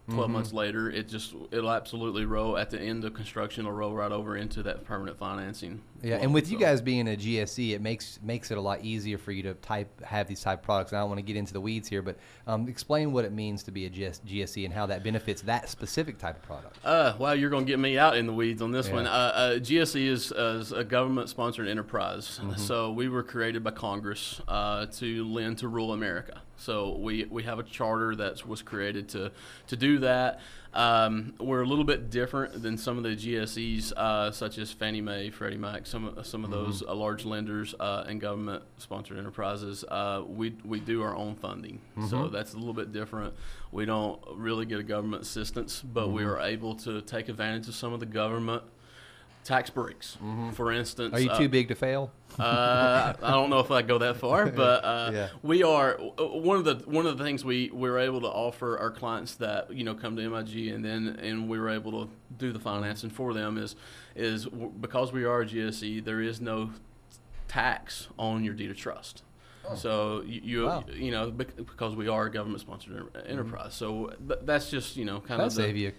Mm-hmm. 0.07 0.15
12 0.17 0.29
months 0.31 0.53
later, 0.53 0.89
it 0.89 1.07
just 1.07 1.33
it'll 1.51 1.71
absolutely 1.71 2.25
roll 2.25 2.57
at 2.57 2.69
the 2.69 2.79
end 2.79 3.03
of 3.05 3.13
construction. 3.15 3.65
It'll 3.65 3.75
roll 3.75 3.93
right 3.93 4.11
over 4.11 4.37
into 4.37 4.61
that 4.63 4.85
permanent 4.85 5.17
financing. 5.17 5.81
Yeah, 6.03 6.17
and 6.17 6.33
with 6.33 6.51
you 6.51 6.59
guys 6.59 6.81
being 6.81 7.07
a 7.07 7.15
GSE, 7.17 7.71
it 7.73 7.81
makes 7.81 8.19
makes 8.21 8.51
it 8.51 8.57
a 8.57 8.61
lot 8.61 8.81
easier 8.83 9.17
for 9.17 9.31
you 9.31 9.41
to 9.43 9.53
type 9.55 10.03
have 10.03 10.27
these 10.27 10.41
type 10.41 10.59
of 10.59 10.63
products. 10.65 10.91
And 10.91 10.99
I 10.99 11.01
don't 11.01 11.09
want 11.09 11.19
to 11.19 11.23
get 11.25 11.35
into 11.35 11.53
the 11.53 11.61
weeds 11.61 11.87
here, 11.87 12.01
but 12.01 12.17
um, 12.45 12.67
explain 12.67 13.11
what 13.11 13.25
it 13.25 13.31
means 13.31 13.63
to 13.63 13.71
be 13.71 13.85
a 13.85 13.89
GS, 13.89 14.21
GSE 14.27 14.65
and 14.65 14.73
how 14.73 14.85
that 14.87 15.03
benefits 15.03 15.41
that 15.43 15.67
specific 15.69 16.17
type 16.19 16.35
of 16.35 16.43
product. 16.43 16.77
Uh, 16.85 17.13
wow, 17.17 17.31
you're 17.31 17.49
going 17.49 17.65
to 17.65 17.71
get 17.71 17.79
me 17.79 17.97
out 17.97 18.17
in 18.17 18.27
the 18.27 18.33
weeds 18.33 18.61
on 18.61 18.71
this 18.71 18.87
Yeah. 18.87 18.93
one. 18.93 19.07
Uh, 19.07 19.09
uh, 19.09 19.53
GSE 19.59 20.05
is, 20.07 20.31
uh, 20.31 20.57
is 20.61 20.71
a 20.71 20.83
government-sponsored 20.83 21.67
enterprise, 21.67 22.39
Mm-hmm. 22.43 22.59
so 22.59 22.91
we 22.91 23.09
were 23.09 23.23
created 23.23 23.63
by 23.63 23.71
Congress 23.71 24.41
uh, 24.47 24.85
to 24.87 25.23
lend 25.25 25.57
to 25.59 25.67
rural 25.67 25.93
America. 25.93 26.41
So 26.57 26.95
we, 26.97 27.25
we 27.25 27.43
have 27.43 27.59
a 27.59 27.63
charter 27.63 28.15
that 28.15 28.45
was 28.47 28.61
created 28.61 29.09
to 29.09 29.31
to 29.67 29.75
do 29.75 29.99
that. 29.99 30.39
Um, 30.75 31.33
we're 31.39 31.61
a 31.61 31.65
little 31.65 31.85
bit 31.85 32.09
different 32.09 32.61
than 32.61 32.77
some 32.77 32.97
of 32.97 33.03
the 33.03 33.15
GSEs, 33.15 33.93
uh, 33.95 34.31
such 34.31 34.57
as 34.57 34.71
Fannie 34.71 34.99
Mae, 35.01 35.29
Freddie 35.29 35.57
Mac, 35.57 35.85
some 35.87 36.05
of- 36.05 36.25
some 36.27 36.43
of 36.43 36.51
those 36.51 36.83
uh, 36.83 36.93
large 36.93 37.23
lenders 37.25 37.73
uh, 37.79 38.03
and 38.07 38.19
government-sponsored 38.19 39.17
enterprises. 39.17 39.85
Uh, 39.87 40.23
we 40.27 40.53
we 40.65 40.79
do 40.81 41.01
our 41.01 41.15
own 41.15 41.35
funding, 41.35 41.79
so 42.09 42.27
that's 42.27 42.53
a 42.53 42.57
little 42.57 42.73
bit 42.73 42.91
different. 42.91 43.33
We 43.71 43.85
don't 43.85 44.19
really 44.35 44.65
get 44.65 44.79
a 44.79 44.83
government 44.83 45.21
assistance, 45.23 45.81
but 45.81 46.09
we 46.09 46.23
are 46.23 46.39
able 46.39 46.75
to 46.75 47.01
take 47.01 47.29
advantage 47.29 47.67
of 47.67 47.75
some 47.75 47.93
of 47.93 47.99
the 47.99 48.05
government 48.05 48.63
tax 49.45 49.69
breaks. 49.69 50.17
For 50.53 50.71
instance, 50.73 51.13
Are 51.13 51.19
you 51.21 51.29
uh, 51.29 51.37
too 51.37 51.47
big 51.47 51.69
to 51.69 51.75
fail? 51.75 52.11
uh, 52.37 53.13
I 53.23 53.31
don't 53.31 53.49
know 53.49 53.59
if 53.59 53.71
I 53.71 53.81
go 53.83 53.97
that 53.99 54.17
far, 54.17 54.47
but 54.63 54.83
uh, 54.83 55.11
Yeah. 55.13 55.29
we 55.43 55.63
are 55.63 55.93
one 56.19 56.57
of 56.57 56.65
the 56.65 56.75
one 56.89 57.05
of 57.05 57.17
the 57.17 57.23
things 57.23 57.45
we 57.45 57.69
we're 57.71 57.99
able 57.99 58.19
to 58.21 58.27
offer 58.27 58.77
our 58.77 58.91
clients 58.91 59.35
that 59.35 59.71
you 59.71 59.83
know 59.85 59.93
come 59.93 60.15
to 60.17 60.27
MIG 60.29 60.67
and 60.73 60.83
then 60.83 61.17
and 61.21 61.47
we 61.47 61.57
were 61.59 61.69
able 61.69 62.05
to 62.05 62.11
do 62.37 62.51
the 62.51 62.59
financing 62.59 63.09
for 63.09 63.33
them 63.33 63.57
is 63.57 63.75
is 64.15 64.47
because 64.47 65.13
we 65.13 65.23
are 65.23 65.41
a 65.41 65.45
GSE 65.45 66.03
there 66.03 66.19
is 66.21 66.41
no 66.41 66.71
tax 67.47 68.07
on 68.17 68.43
your 68.43 68.53
deed 68.53 68.71
of 68.71 68.77
trust. 68.77 69.23
Oh. 69.69 69.75
So 69.75 70.23
you 70.25 70.41
you, 70.43 70.65
Wow. 70.65 70.83
you 70.93 71.11
know 71.11 71.31
because 71.31 71.95
we 71.95 72.07
are 72.07 72.25
a 72.25 72.31
government 72.31 72.61
sponsored 72.61 73.07
enterprise, 73.27 73.73
so 73.73 74.11
that's 74.19 74.69
just 74.69 74.97
you 74.97 75.05
know 75.05 75.19
kind 75.19 75.39
That'll 75.39 75.45
of 75.47 75.55
the, 75.55 75.61
save 75.61 75.77
you 75.77 75.89
a 75.89 75.91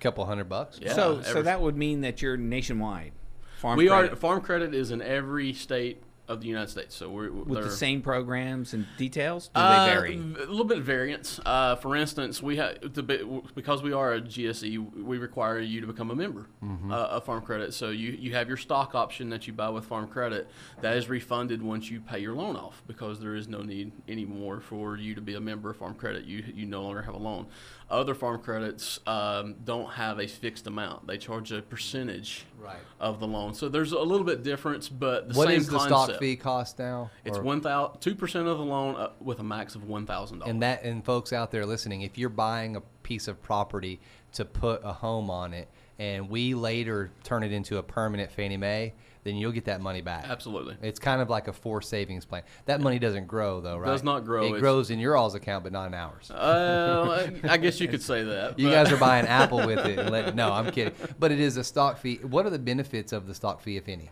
couple 0.00 0.24
hundred 0.26 0.48
bucks. 0.48 0.78
Yeah. 0.82 0.92
so, 0.94 1.22
so 1.22 1.30
every- 1.30 1.42
that 1.42 1.60
would 1.60 1.76
mean 1.76 2.00
that 2.02 2.20
you're 2.22 2.36
nationwide. 2.36 3.12
Farm 3.58 3.78
we 3.78 3.86
credit, 3.88 4.12
are 4.12 4.16
farm 4.16 4.40
credit 4.42 4.74
is 4.74 4.90
in 4.90 5.00
every 5.00 5.52
state 5.54 6.02
of 6.26 6.40
the 6.40 6.46
United 6.48 6.70
States, 6.70 6.94
so 6.94 7.10
we're 7.10 7.30
with 7.30 7.48
the 7.48 7.60
they're- 7.64 7.70
same 7.70 8.00
programs 8.00 8.72
and 8.72 8.86
details. 8.96 9.48
Do 9.48 9.60
Uh, 9.60 9.84
they 9.86 9.92
vary? 9.92 10.16
v- 10.16 10.40
A 10.40 10.46
little 10.46 10.64
bit 10.64 10.78
of 10.78 10.84
variance. 10.84 11.38
Uh, 11.44 11.76
for 11.76 11.94
instance, 11.96 12.42
we 12.42 12.56
have 12.56 12.94
to 12.94 13.02
be, 13.02 13.20
because 13.54 13.82
we 13.82 13.92
are 13.92 14.14
a 14.14 14.22
GSE, 14.22 14.78
we 14.78 15.18
require 15.18 15.58
you 15.60 15.82
to 15.82 15.86
become 15.86 16.10
a 16.10 16.14
member 16.14 16.46
Mm-hmm. 16.64 16.90
uh, 16.90 16.96
of 16.96 17.24
Farm 17.26 17.42
Credit. 17.42 17.74
So 17.74 17.90
you, 17.90 18.12
you 18.12 18.32
have 18.32 18.48
your 18.48 18.56
stock 18.56 18.94
option 18.94 19.28
that 19.30 19.46
you 19.46 19.52
buy 19.52 19.68
with 19.68 19.84
Farm 19.84 20.08
Credit 20.08 20.48
that 20.80 20.96
is 20.96 21.10
refunded 21.10 21.62
once 21.62 21.90
you 21.90 22.00
pay 22.00 22.20
your 22.20 22.32
loan 22.34 22.56
off 22.56 22.82
because 22.86 23.20
there 23.20 23.34
is 23.34 23.46
no 23.46 23.60
need 23.60 23.92
anymore 24.08 24.60
for 24.60 24.96
you 24.96 25.14
to 25.14 25.20
be 25.20 25.34
a 25.34 25.40
member 25.40 25.68
of 25.68 25.76
Farm 25.76 25.94
Credit. 25.94 26.24
You 26.24 26.42
you 26.54 26.64
no 26.64 26.82
longer 26.82 27.02
have 27.02 27.14
a 27.14 27.18
loan. 27.18 27.46
Other 27.90 28.14
farm 28.14 28.40
credits 28.40 28.98
um, 29.06 29.56
don't 29.64 29.90
have 29.92 30.18
a 30.18 30.26
fixed 30.26 30.66
amount; 30.66 31.06
they 31.06 31.18
charge 31.18 31.52
a 31.52 31.60
percentage 31.62 32.46
Right. 32.58 32.78
of 32.98 33.20
the 33.20 33.26
loan. 33.26 33.52
So 33.54 33.68
there's 33.68 33.92
a 33.92 33.98
little 34.00 34.24
bit 34.24 34.42
difference, 34.42 34.88
but 34.88 35.28
the 35.28 35.34
What 35.34 35.48
same 35.48 35.58
is 35.58 35.66
the 35.68 35.76
concept. 35.78 36.04
stock 36.04 36.18
fee 36.20 36.36
cost 36.36 36.78
now? 36.78 37.10
It's 37.24 37.36
Or- 37.38 37.42
one 37.42 37.60
thousand 37.60 38.00
two 38.00 38.14
percent 38.14 38.48
of 38.48 38.56
the 38.58 38.64
loan 38.64 38.96
uh, 38.96 39.10
with 39.20 39.38
a 39.38 39.44
max 39.44 39.74
of 39.74 39.84
one 39.86 40.06
thousand 40.06 40.38
dollars. 40.38 40.50
And 40.50 40.62
that 40.62 40.82
and 40.82 41.04
folks 41.04 41.32
out 41.32 41.50
there 41.50 41.66
listening, 41.66 42.00
if 42.02 42.16
you're 42.16 42.30
buying 42.30 42.74
a 42.74 42.80
piece 43.02 43.28
of 43.28 43.40
property 43.42 44.00
to 44.32 44.44
put 44.46 44.80
a 44.82 44.94
home 44.94 45.30
on 45.30 45.52
it, 45.52 45.68
and 45.98 46.28
we 46.30 46.54
later 46.54 47.10
turn 47.22 47.42
it 47.42 47.52
into 47.52 47.76
a 47.76 47.82
permanent 47.82 48.32
Fannie 48.32 48.56
Mae, 48.56 48.94
then 49.24 49.36
you'll 49.36 49.52
get 49.52 49.64
that 49.64 49.80
money 49.80 50.00
back. 50.02 50.26
Absolutely. 50.28 50.76
It's 50.82 50.98
kind 50.98 51.20
of 51.20 51.28
like 51.30 51.48
a 51.48 51.52
four 51.52 51.82
savings 51.82 52.24
plan. 52.24 52.42
That 52.66 52.80
money 52.80 52.98
doesn't 52.98 53.26
grow 53.26 53.60
though, 53.60 53.78
right? 53.78 53.86
Does 53.88 54.02
not 54.04 54.24
grow. 54.24 54.42
It 54.44 54.46
It's- 54.46 54.60
grows 54.60 54.90
in 54.90 54.98
your 54.98 55.16
all's 55.16 55.34
account, 55.34 55.64
but 55.64 55.72
not 55.72 55.86
in 55.86 55.94
ours. 55.94 56.30
Uh, 56.30 57.30
I 57.44 57.56
guess 57.56 57.80
you 57.80 57.88
could 57.88 58.02
say 58.02 58.22
that. 58.22 58.58
You 58.64 58.70
guys 58.70 58.92
are 58.92 58.96
buying 58.96 59.26
Apple 59.26 59.66
with 59.66 59.84
it. 59.84 60.10
Let, 60.10 60.34
no, 60.36 60.52
I'm 60.52 60.70
kidding. 60.70 60.94
But 61.18 61.32
it 61.32 61.40
is 61.40 61.56
a 61.56 61.64
stock 61.64 61.98
fee. 61.98 62.16
What 62.22 62.46
are 62.46 62.50
the 62.50 62.58
benefits 62.58 63.12
of 63.12 63.26
the 63.26 63.34
stock 63.34 63.60
fee, 63.60 63.76
if 63.76 63.88
any? 63.88 64.10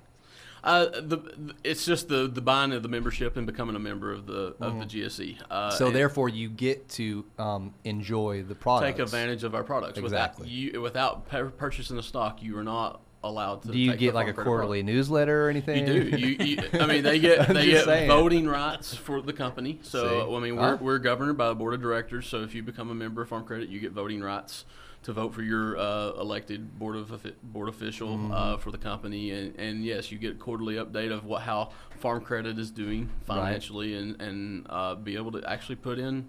Uh, 0.65 0.85
the, 0.87 1.55
it's 1.65 1.85
just 1.85 2.09
the, 2.09 2.29
the 2.29 2.41
buying 2.41 2.73
of 2.73 2.85
the 2.85 2.89
membership 2.89 3.37
and 3.37 3.47
becoming 3.47 3.75
a 3.75 3.81
member 3.81 4.13
of 4.13 4.27
the 4.27 4.55
of 4.61 4.79
the 4.79 4.85
GSE. 4.87 5.37
Uh, 5.51 5.69
Mm-hmm. 5.71 5.77
So 5.77 5.91
therefore, 5.91 6.29
you 6.29 6.49
get 6.49 6.89
to 6.91 7.25
um, 7.39 7.75
enjoy 7.85 8.45
the 8.45 8.55
product. 8.55 8.97
take 8.97 9.03
advantage 9.05 9.43
of 9.45 9.55
our 9.57 9.65
products. 9.65 9.99
Exactly. 9.99 10.45
Without 10.45 10.53
you 10.53 10.81
without 10.81 11.59
purchasing 11.59 11.97
the 11.97 12.03
stock, 12.03 12.43
you 12.43 12.57
are 12.59 12.63
not 12.65 13.01
allowed 13.25 13.63
to. 13.63 13.69
Do 13.73 13.79
you 13.79 13.91
take 13.93 14.01
get 14.01 14.15
like 14.15 14.29
a 14.29 14.33
quarterly 14.33 14.83
product. 14.83 14.87
newsletter 14.97 15.47
or 15.47 15.51
anything? 15.51 15.87
You 15.87 16.11
do. 16.11 16.17
You, 16.17 16.27
you, 16.45 16.59
I 16.81 16.87
mean, 16.87 17.03
they 17.03 17.19
get 17.19 17.49
they 17.49 17.67
get 17.67 17.85
saying. 17.85 18.09
voting 18.09 18.47
rights 18.49 18.95
for 18.95 19.21
the 19.23 19.33
company. 19.33 19.79
So 19.83 20.09
See? 20.29 20.37
I 20.37 20.41
mean, 20.41 20.57
we're, 20.57 20.77
we're 20.77 20.99
governed 20.99 21.37
by 21.39 21.49
the 21.49 21.55
board 21.55 21.75
of 21.75 21.81
directors. 21.83 22.27
So 22.27 22.43
if 22.43 22.55
you 22.55 22.63
become 22.63 22.91
a 22.91 22.95
member 22.95 23.23
of 23.23 23.29
Farm 23.29 23.45
Credit, 23.45 23.69
you 23.69 23.81
get 23.81 23.93
voting 23.93 24.23
rights 24.23 24.65
to 25.05 25.13
vote 25.13 25.35
for 25.35 25.43
your 25.43 25.77
uh, 25.77 26.13
elected 26.21 26.79
board 26.79 26.95
of 26.95 27.13
board 27.43 27.69
official 27.69 28.11
Mm-hmm. 28.11 28.33
uh, 28.33 28.57
for 28.59 28.71
the 28.71 28.79
company. 28.79 29.31
And, 29.33 29.59
and 29.59 29.85
yes, 29.85 30.13
you 30.13 30.19
get 30.19 30.33
a 30.33 30.39
quarterly 30.39 30.75
update 30.77 31.13
of 31.13 31.25
what 31.25 31.43
how 31.43 31.71
Farm 31.99 32.23
Credit 32.23 32.59
is 32.59 32.71
doing 32.71 33.11
financially, 33.27 33.95
and 33.97 34.21
and 34.21 34.67
uh, 34.71 34.95
be 34.95 35.17
able 35.17 35.33
to 35.33 35.43
actually 35.49 35.77
put 35.77 35.99
in 35.99 36.29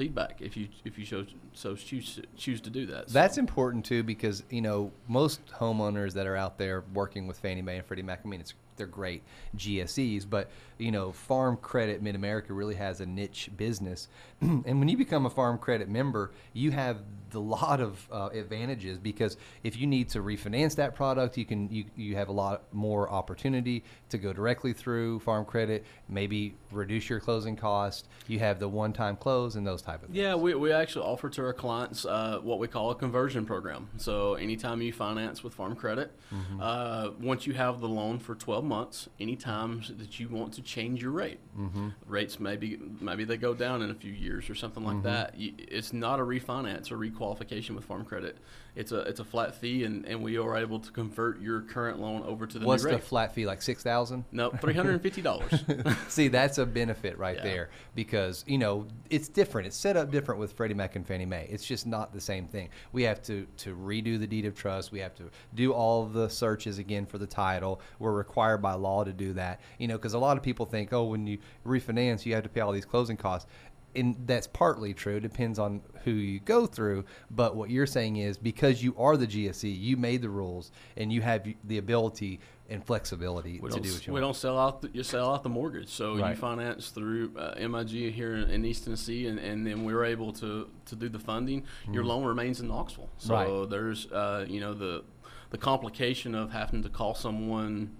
feedback 0.00 0.40
if 0.40 0.56
you 0.56 0.68
if 0.84 0.98
you 0.98 1.04
so 1.04 1.26
so 1.52 1.74
choose 1.76 2.20
choose 2.36 2.60
to 2.62 2.70
do 2.70 2.86
that. 2.86 3.10
So- 3.10 3.12
That's 3.12 3.36
important 3.36 3.84
too 3.84 4.02
because 4.02 4.42
you 4.48 4.62
know 4.62 4.92
most 5.08 5.40
homeowners 5.48 6.14
that 6.14 6.26
are 6.26 6.36
out 6.36 6.56
there 6.56 6.84
working 6.94 7.26
with 7.26 7.38
Fannie 7.38 7.60
Mae 7.62 7.76
and 7.76 7.86
Freddie 7.86 8.02
Mac. 8.02 8.20
I 8.24 8.28
mean, 8.28 8.40
it's 8.40 8.54
they're 8.80 8.86
great 8.86 9.22
GSEs, 9.56 10.28
but 10.28 10.50
you 10.78 10.90
know, 10.90 11.12
Farm 11.12 11.56
Credit 11.58 12.02
Mid 12.02 12.14
America 12.14 12.52
really 12.54 12.74
has 12.76 13.00
a 13.00 13.06
niche 13.06 13.50
business, 13.56 14.08
and 14.40 14.64
when 14.64 14.88
you 14.88 14.96
become 14.96 15.26
a 15.26 15.30
Farm 15.30 15.58
Credit 15.58 15.88
member, 15.88 16.32
you 16.54 16.70
have 16.70 17.02
a 17.32 17.38
lot 17.38 17.80
of 17.80 18.08
uh, 18.10 18.30
advantages 18.32 18.98
because 18.98 19.36
if 19.62 19.76
you 19.76 19.86
need 19.86 20.08
to 20.08 20.18
refinance 20.20 20.74
that 20.76 20.94
product, 20.96 21.36
you 21.36 21.44
can 21.44 21.68
you 21.70 21.84
you 21.96 22.16
have 22.16 22.28
a 22.28 22.32
lot 22.32 22.62
more 22.72 23.08
opportunity 23.10 23.84
to 24.08 24.18
go 24.18 24.32
directly 24.32 24.72
through 24.72 25.20
Farm 25.20 25.44
Credit, 25.44 25.84
maybe 26.08 26.54
reduce 26.72 27.08
your 27.10 27.20
closing 27.20 27.54
cost. 27.56 28.08
You 28.26 28.38
have 28.38 28.58
the 28.58 28.68
one-time 28.68 29.16
close 29.16 29.56
and 29.56 29.66
those 29.66 29.82
type 29.82 30.02
of 30.02 30.08
things. 30.08 30.16
Yeah, 30.16 30.34
we, 30.34 30.54
we 30.54 30.72
actually 30.72 31.04
offer 31.04 31.28
to 31.28 31.44
our 31.44 31.52
clients 31.52 32.04
uh, 32.06 32.38
what 32.42 32.58
we 32.58 32.66
call 32.68 32.90
a 32.90 32.94
conversion 32.94 33.44
program. 33.44 33.88
So 33.98 34.34
anytime 34.34 34.80
you 34.82 34.92
finance 34.92 35.44
with 35.44 35.52
Farm 35.54 35.76
Credit, 35.76 36.10
Mm-hmm. 36.32 36.60
uh, 36.62 37.10
once 37.20 37.44
you 37.44 37.54
have 37.54 37.80
the 37.80 37.88
loan 37.88 38.20
for 38.20 38.36
12 38.36 38.64
months, 38.70 39.08
any 39.18 39.36
times 39.36 39.92
that 39.98 40.18
you 40.20 40.28
want 40.28 40.52
to 40.54 40.62
change 40.62 41.02
your 41.02 41.10
rate, 41.10 41.40
Mm-hmm. 41.58 41.88
rates 42.06 42.38
maybe 42.40 42.78
maybe 43.00 43.24
they 43.24 43.36
go 43.36 43.52
down 43.54 43.82
in 43.82 43.90
a 43.90 43.94
few 43.94 44.12
years 44.12 44.48
or 44.48 44.54
something 44.54 44.82
Mm-hmm. 44.84 44.94
like 44.94 45.02
that. 45.04 45.38
You, 45.38 45.52
it's 45.58 45.92
not 45.92 46.20
a 46.20 46.22
refinance 46.22 46.90
or 46.92 46.96
requalification 46.96 47.74
with 47.74 47.84
Farm 47.84 48.04
Credit. 48.04 48.36
It's 48.76 48.92
a 48.92 49.00
it's 49.00 49.20
a 49.20 49.24
flat 49.24 49.54
fee, 49.54 49.84
and, 49.84 50.04
and 50.06 50.22
we 50.22 50.38
are 50.38 50.56
able 50.56 50.78
to 50.80 50.90
convert 50.92 51.40
your 51.40 51.62
current 51.62 51.98
loan 52.00 52.22
over 52.22 52.46
to 52.46 52.58
the 52.58 52.64
What's 52.66 52.84
new 52.84 52.92
the 52.92 52.98
flat 52.98 53.34
fee? 53.34 53.46
Like 53.46 53.62
six 53.62 53.82
thousand? 53.82 54.24
no, 54.32 54.50
three 54.50 54.74
hundred 54.74 54.92
and 54.92 55.02
fifty 55.02 55.22
dollars. 55.22 55.52
See, 56.08 56.28
that's 56.28 56.58
a 56.58 56.66
benefit 56.66 57.18
right 57.18 57.36
Yeah. 57.36 57.42
there 57.42 57.70
because 57.94 58.44
you 58.46 58.58
know 58.58 58.86
it's 59.10 59.28
different. 59.28 59.66
It's 59.66 59.76
set 59.76 59.96
up 59.96 60.10
different 60.10 60.40
with 60.40 60.52
Freddie 60.52 60.74
Mac 60.74 60.96
and 60.96 61.06
Fannie 61.06 61.26
Mae. 61.26 61.46
It's 61.50 61.64
just 61.66 61.86
not 61.86 62.12
the 62.12 62.20
same 62.20 62.46
thing. 62.46 62.68
We 62.92 63.02
have 63.02 63.22
to 63.24 63.46
to 63.58 63.74
redo 63.74 64.18
the 64.18 64.26
deed 64.26 64.44
of 64.46 64.54
trust. 64.54 64.92
We 64.92 65.00
have 65.00 65.14
to 65.16 65.30
do 65.54 65.72
all 65.72 66.06
the 66.06 66.28
searches 66.28 66.78
again 66.78 67.06
for 67.06 67.18
the 67.18 67.26
title. 67.26 67.80
We're 67.98 68.12
required 68.12 68.58
by 68.62 68.74
law 68.74 69.04
to 69.04 69.12
do 69.12 69.32
that. 69.34 69.60
You 69.78 69.88
know, 69.88 69.96
because 69.96 70.14
a 70.14 70.18
lot 70.18 70.36
of 70.36 70.42
people 70.42 70.64
think, 70.66 70.92
oh, 70.92 71.04
when 71.04 71.26
you 71.26 71.38
refinance, 71.66 72.24
you 72.24 72.34
have 72.34 72.44
to 72.44 72.48
pay 72.48 72.60
all 72.60 72.72
these 72.72 72.84
closing 72.86 73.16
costs. 73.16 73.48
And 73.94 74.16
that's 74.26 74.46
partly 74.46 74.94
true. 74.94 75.18
Depends 75.20 75.58
on 75.58 75.82
who 76.04 76.12
you 76.12 76.40
go 76.40 76.66
through. 76.66 77.04
But 77.30 77.56
what 77.56 77.70
you're 77.70 77.86
saying 77.86 78.16
is 78.16 78.38
because 78.38 78.82
you 78.82 78.94
are 78.96 79.16
the 79.16 79.26
GSE, 79.26 79.76
you 79.78 79.96
made 79.96 80.22
the 80.22 80.28
rules, 80.30 80.70
and 80.96 81.12
you 81.12 81.22
have 81.22 81.46
the 81.64 81.78
ability 81.78 82.40
and 82.68 82.84
flexibility 82.84 83.58
We 83.60 83.68
to 83.68 83.76
don't, 83.76 83.80
what 83.80 84.06
you 84.06 84.12
we 84.12 84.12
want. 84.12 84.14
We 84.14 84.20
don't 84.20 84.36
sell 84.36 84.56
out. 84.58 84.82
The, 84.82 84.90
you 84.92 85.02
sell 85.02 85.34
out 85.34 85.42
the 85.42 85.48
mortgage, 85.48 85.88
so 85.88 86.16
you 86.16 86.34
finance 86.36 86.90
through 86.90 87.32
uh, 87.36 87.54
MIG 87.68 88.12
here 88.12 88.36
in, 88.36 88.48
in 88.48 88.64
East 88.64 88.84
Tennessee, 88.84 89.26
and, 89.26 89.40
and 89.40 89.66
then 89.66 89.84
we're 89.84 90.04
able 90.04 90.32
to, 90.34 90.68
to 90.86 90.94
do 90.96 91.08
the 91.08 91.18
funding. 91.18 91.64
Your 91.90 92.04
loan 92.04 92.24
remains 92.24 92.60
in 92.60 92.68
Knoxville, 92.68 93.10
so 93.18 93.34
Mm-hmm. 93.34 93.60
Right. 93.60 93.70
there's 93.70 94.06
uh, 94.12 94.46
you 94.48 94.60
know 94.60 94.72
the 94.74 95.02
the 95.50 95.58
complication 95.58 96.36
of 96.36 96.52
having 96.52 96.82
to 96.84 96.88
call 96.88 97.14
someone 97.16 97.96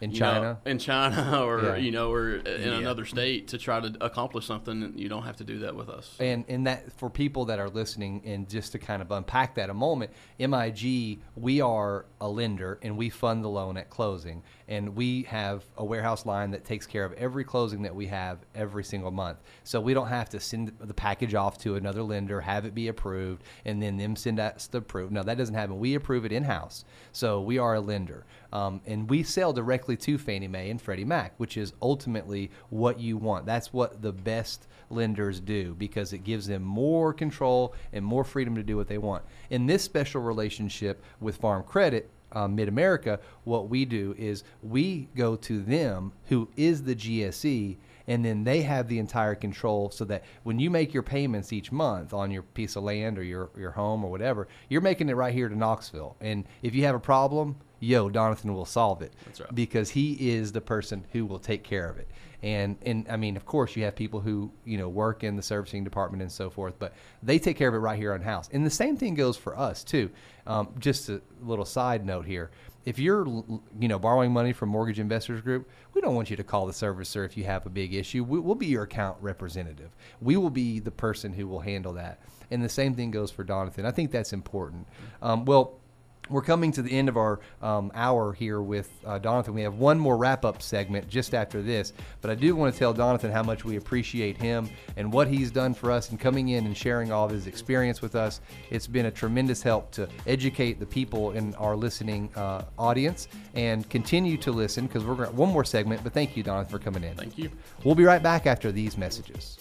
In 0.00 0.10
you 0.10 0.20
know, 0.20 0.26
China? 0.32 0.58
in 0.66 0.78
China, 0.78 1.42
or 1.46 1.62
Yeah. 1.62 1.76
you 1.76 1.90
know, 1.90 2.12
or 2.12 2.36
in 2.36 2.68
another 2.72 3.06
state 3.06 3.48
to 3.48 3.58
try 3.58 3.80
to 3.80 3.96
accomplish 4.04 4.44
something. 4.46 4.92
You 4.94 5.08
don't 5.08 5.22
have 5.22 5.36
to 5.36 5.44
do 5.44 5.60
that 5.60 5.74
with 5.74 5.88
us. 5.88 6.14
And 6.20 6.44
and 6.48 6.66
that 6.66 6.92
for 6.98 7.08
people 7.08 7.46
that 7.46 7.58
are 7.58 7.70
listening, 7.70 8.22
and 8.26 8.48
just 8.48 8.72
to 8.72 8.78
kind 8.78 9.00
of 9.00 9.10
unpack 9.10 9.54
that 9.54 9.70
a 9.70 9.74
moment, 9.74 10.10
MIG, 10.38 11.20
we 11.34 11.60
are 11.60 12.04
a 12.20 12.28
lender 12.28 12.78
and 12.82 12.96
we 12.98 13.08
fund 13.10 13.42
the 13.44 13.48
loan 13.48 13.76
at 13.76 13.88
closing, 13.90 14.42
and 14.68 14.96
we 14.96 15.22
have 15.24 15.64
a 15.76 15.84
warehouse 15.84 16.26
line 16.26 16.50
that 16.50 16.64
takes 16.64 16.86
care 16.86 17.04
of 17.04 17.12
every 17.14 17.44
closing 17.44 17.82
that 17.82 17.94
we 17.94 18.06
have 18.06 18.38
every 18.54 18.84
single 18.84 19.10
month. 19.10 19.38
So 19.64 19.80
we 19.80 19.94
don't 19.94 20.08
have 20.08 20.28
to 20.30 20.40
send 20.40 20.72
the 20.80 20.94
package 20.94 21.34
off 21.34 21.58
to 21.58 21.76
another 21.76 22.02
lender, 22.02 22.40
have 22.40 22.64
it 22.64 22.74
be 22.74 22.88
approved, 22.88 23.42
and 23.64 23.82
then 23.82 23.96
them 23.96 24.16
send 24.16 24.40
us 24.40 24.66
the 24.66 24.78
approve. 24.78 25.12
No, 25.12 25.22
that 25.22 25.38
doesn't 25.38 25.54
happen. 25.54 25.78
We 25.78 25.94
approve 25.94 26.24
it 26.24 26.32
in 26.32 26.44
house. 26.44 26.84
So 27.12 27.40
we 27.40 27.58
are 27.58 27.74
a 27.74 27.80
lender, 27.80 28.26
um, 28.52 28.80
and 28.86 29.08
we 29.08 29.22
sell 29.22 29.52
directly 29.52 29.96
to 29.98 30.18
Fannie 30.18 30.48
Mae 30.48 30.70
and 30.70 30.80
Freddie 30.80 31.04
Mac, 31.04 31.34
which 31.38 31.56
is 31.56 31.72
ultimately 31.80 32.50
what 32.70 32.98
you 32.98 33.16
want. 33.16 33.46
That's 33.46 33.72
what 33.72 34.02
the 34.02 34.12
best 34.12 34.66
lenders 34.90 35.40
do 35.40 35.74
because 35.74 36.12
it 36.12 36.18
gives 36.18 36.46
them 36.46 36.62
more 36.62 37.12
control 37.12 37.74
and 37.92 38.04
more 38.04 38.24
freedom 38.24 38.54
to 38.54 38.62
do 38.62 38.76
what 38.76 38.88
they 38.88 38.98
want. 38.98 39.24
In 39.50 39.66
this 39.66 39.82
special 39.82 40.20
relationship 40.20 41.02
with 41.20 41.36
Farm 41.36 41.62
Credit, 41.64 42.10
um, 42.36 42.54
Mid 42.54 42.68
America, 42.68 43.18
what 43.44 43.70
we 43.70 43.86
do 43.86 44.14
is 44.18 44.44
we 44.62 45.08
go 45.16 45.36
to 45.36 45.62
them, 45.62 46.12
who 46.26 46.48
is 46.54 46.82
the 46.82 46.94
GSE, 46.94 47.78
and 48.06 48.24
then 48.24 48.44
they 48.44 48.60
have 48.60 48.88
the 48.88 48.98
entire 48.98 49.34
control 49.34 49.90
so 49.90 50.04
that 50.04 50.22
when 50.42 50.60
you 50.60 50.70
make 50.70 50.92
your 50.92 51.02
payments 51.02 51.52
each 51.52 51.72
month 51.72 52.12
on 52.12 52.30
your 52.30 52.42
piece 52.42 52.76
of 52.76 52.84
land 52.84 53.18
or 53.18 53.22
your, 53.22 53.48
your 53.56 53.70
home 53.70 54.04
or 54.04 54.10
whatever, 54.10 54.48
you're 54.68 54.82
making 54.82 55.08
it 55.08 55.14
right 55.14 55.32
here 55.32 55.48
to 55.48 55.56
Knoxville. 55.56 56.14
And 56.20 56.44
if 56.62 56.74
you 56.74 56.84
have 56.84 56.94
a 56.94 57.00
problem, 57.00 57.56
yo, 57.80 58.10
Donathan 58.10 58.54
will 58.54 58.66
solve 58.66 59.00
it. 59.00 59.14
That's 59.24 59.40
right. 59.40 59.54
Because 59.54 59.90
he 59.90 60.30
is 60.30 60.52
the 60.52 60.60
person 60.60 61.06
who 61.12 61.24
will 61.24 61.38
take 61.38 61.64
care 61.64 61.88
of 61.88 61.96
it. 61.96 62.06
And 62.46 62.76
and 62.82 63.06
I 63.10 63.16
mean, 63.16 63.36
of 63.36 63.44
course, 63.44 63.74
you 63.74 63.82
have 63.82 63.96
people 63.96 64.20
who 64.20 64.52
you 64.64 64.78
know 64.78 64.88
work 64.88 65.24
in 65.24 65.34
the 65.34 65.42
servicing 65.42 65.82
department 65.82 66.22
and 66.22 66.30
so 66.30 66.48
forth, 66.48 66.74
but 66.78 66.94
they 67.20 67.40
take 67.40 67.56
care 67.56 67.66
of 67.66 67.74
it 67.74 67.78
right 67.78 67.98
here 67.98 68.12
on 68.14 68.20
house. 68.20 68.48
And 68.52 68.64
the 68.64 68.70
same 68.70 68.96
thing 68.96 69.16
goes 69.16 69.36
for 69.36 69.58
us 69.58 69.82
too. 69.82 70.10
Um, 70.46 70.68
just 70.78 71.08
a 71.08 71.20
little 71.42 71.64
side 71.64 72.06
note 72.06 72.24
here: 72.24 72.52
if 72.84 73.00
you're 73.00 73.26
you 73.26 73.88
know 73.88 73.98
borrowing 73.98 74.32
money 74.32 74.52
from 74.52 74.68
Mortgage 74.68 75.00
Investors 75.00 75.40
Group, 75.40 75.68
we 75.92 76.00
don't 76.00 76.14
want 76.14 76.30
you 76.30 76.36
to 76.36 76.44
call 76.44 76.66
the 76.66 76.72
servicer 76.72 77.26
if 77.26 77.36
you 77.36 77.42
have 77.42 77.66
a 77.66 77.70
big 77.70 77.92
issue. 77.94 78.22
We, 78.22 78.38
we'll 78.38 78.54
be 78.54 78.66
your 78.66 78.84
account 78.84 79.16
representative. 79.20 79.90
We 80.20 80.36
will 80.36 80.50
be 80.50 80.78
the 80.78 80.92
person 80.92 81.32
who 81.32 81.48
will 81.48 81.60
handle 81.60 81.94
that. 81.94 82.20
And 82.52 82.62
the 82.62 82.68
same 82.68 82.94
thing 82.94 83.10
goes 83.10 83.32
for 83.32 83.44
Donathan. 83.44 83.84
I 83.84 83.90
think 83.90 84.12
that's 84.12 84.32
important. 84.32 84.86
Um, 85.20 85.46
well 85.46 85.80
we're 86.28 86.42
coming 86.42 86.72
to 86.72 86.82
the 86.82 86.90
end 86.90 87.08
of 87.08 87.16
our 87.16 87.40
um, 87.62 87.90
hour 87.94 88.32
here 88.32 88.60
with 88.60 88.90
uh, 89.04 89.18
Donathan. 89.18 89.54
We 89.54 89.62
have 89.62 89.74
one 89.74 89.98
more 89.98 90.16
wrap 90.16 90.44
up 90.44 90.62
segment 90.62 91.08
just 91.08 91.34
after 91.34 91.62
this, 91.62 91.92
but 92.20 92.30
I 92.30 92.34
do 92.34 92.54
want 92.56 92.72
to 92.72 92.78
tell 92.78 92.94
Donathan 92.94 93.32
how 93.32 93.42
much 93.42 93.64
we 93.64 93.76
appreciate 93.76 94.36
him 94.36 94.68
and 94.96 95.12
what 95.12 95.28
he's 95.28 95.50
done 95.50 95.74
for 95.74 95.90
us 95.90 96.10
and 96.10 96.18
coming 96.18 96.50
in 96.50 96.66
and 96.66 96.76
sharing 96.76 97.12
all 97.12 97.26
of 97.26 97.30
his 97.30 97.46
experience 97.46 98.02
with 98.02 98.14
us. 98.14 98.40
It's 98.70 98.86
been 98.86 99.06
a 99.06 99.10
tremendous 99.10 99.62
help 99.62 99.90
to 99.92 100.08
educate 100.26 100.78
the 100.80 100.86
people 100.86 101.32
in 101.32 101.54
our 101.56 101.76
listening 101.76 102.30
uh, 102.36 102.62
audience 102.78 103.28
and 103.54 103.88
continue 103.88 104.36
to 104.38 104.52
listen 104.52 104.86
because 104.86 105.04
we're 105.04 105.14
going 105.14 105.30
to 105.30 105.34
one 105.34 105.50
more 105.50 105.64
segment. 105.64 106.02
But 106.02 106.12
thank 106.12 106.36
you, 106.36 106.44
Donathan, 106.44 106.70
for 106.70 106.78
coming 106.78 107.04
in. 107.04 107.14
Thank 107.14 107.38
you. 107.38 107.50
We'll 107.84 107.94
be 107.94 108.04
right 108.04 108.22
back 108.22 108.46
after 108.46 108.72
these 108.72 108.96
messages. 108.98 109.58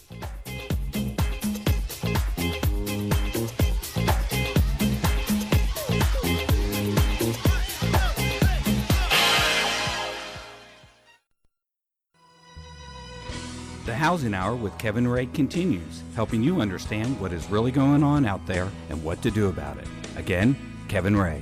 The 13.96 14.00
Housing 14.00 14.34
Hour 14.34 14.58
with 14.58 14.78
Kevin 14.78 15.08
Ray 15.08 15.26
continues, 15.28 16.04
helping 16.16 16.44
you 16.44 16.60
understand 16.60 17.18
what 17.18 17.32
is 17.32 17.50
really 17.50 17.72
going 17.72 18.04
on 18.04 18.26
out 18.26 18.46
there 18.46 18.70
and 18.90 19.02
what 19.02 19.22
to 19.22 19.32
do 19.32 19.48
about 19.48 19.78
it. 19.78 19.88
Again, 20.18 20.58
Kevin 20.90 21.16
Ray. 21.16 21.42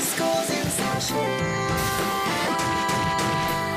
School's 0.00 0.48
in 0.48 0.64
session. 0.70 1.16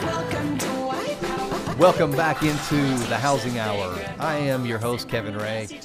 Welcome 0.01 0.57
to 0.57 0.67
Wipeout. 0.67 1.77
Welcome 1.77 2.11
back 2.11 2.41
into 2.41 2.77
the 3.09 3.17
Housing 3.17 3.59
Hour. 3.59 3.99
I 4.17 4.37
am 4.37 4.65
your 4.65 4.79
host, 4.79 5.09
Kevin 5.09 5.35
Ray. 5.35 5.81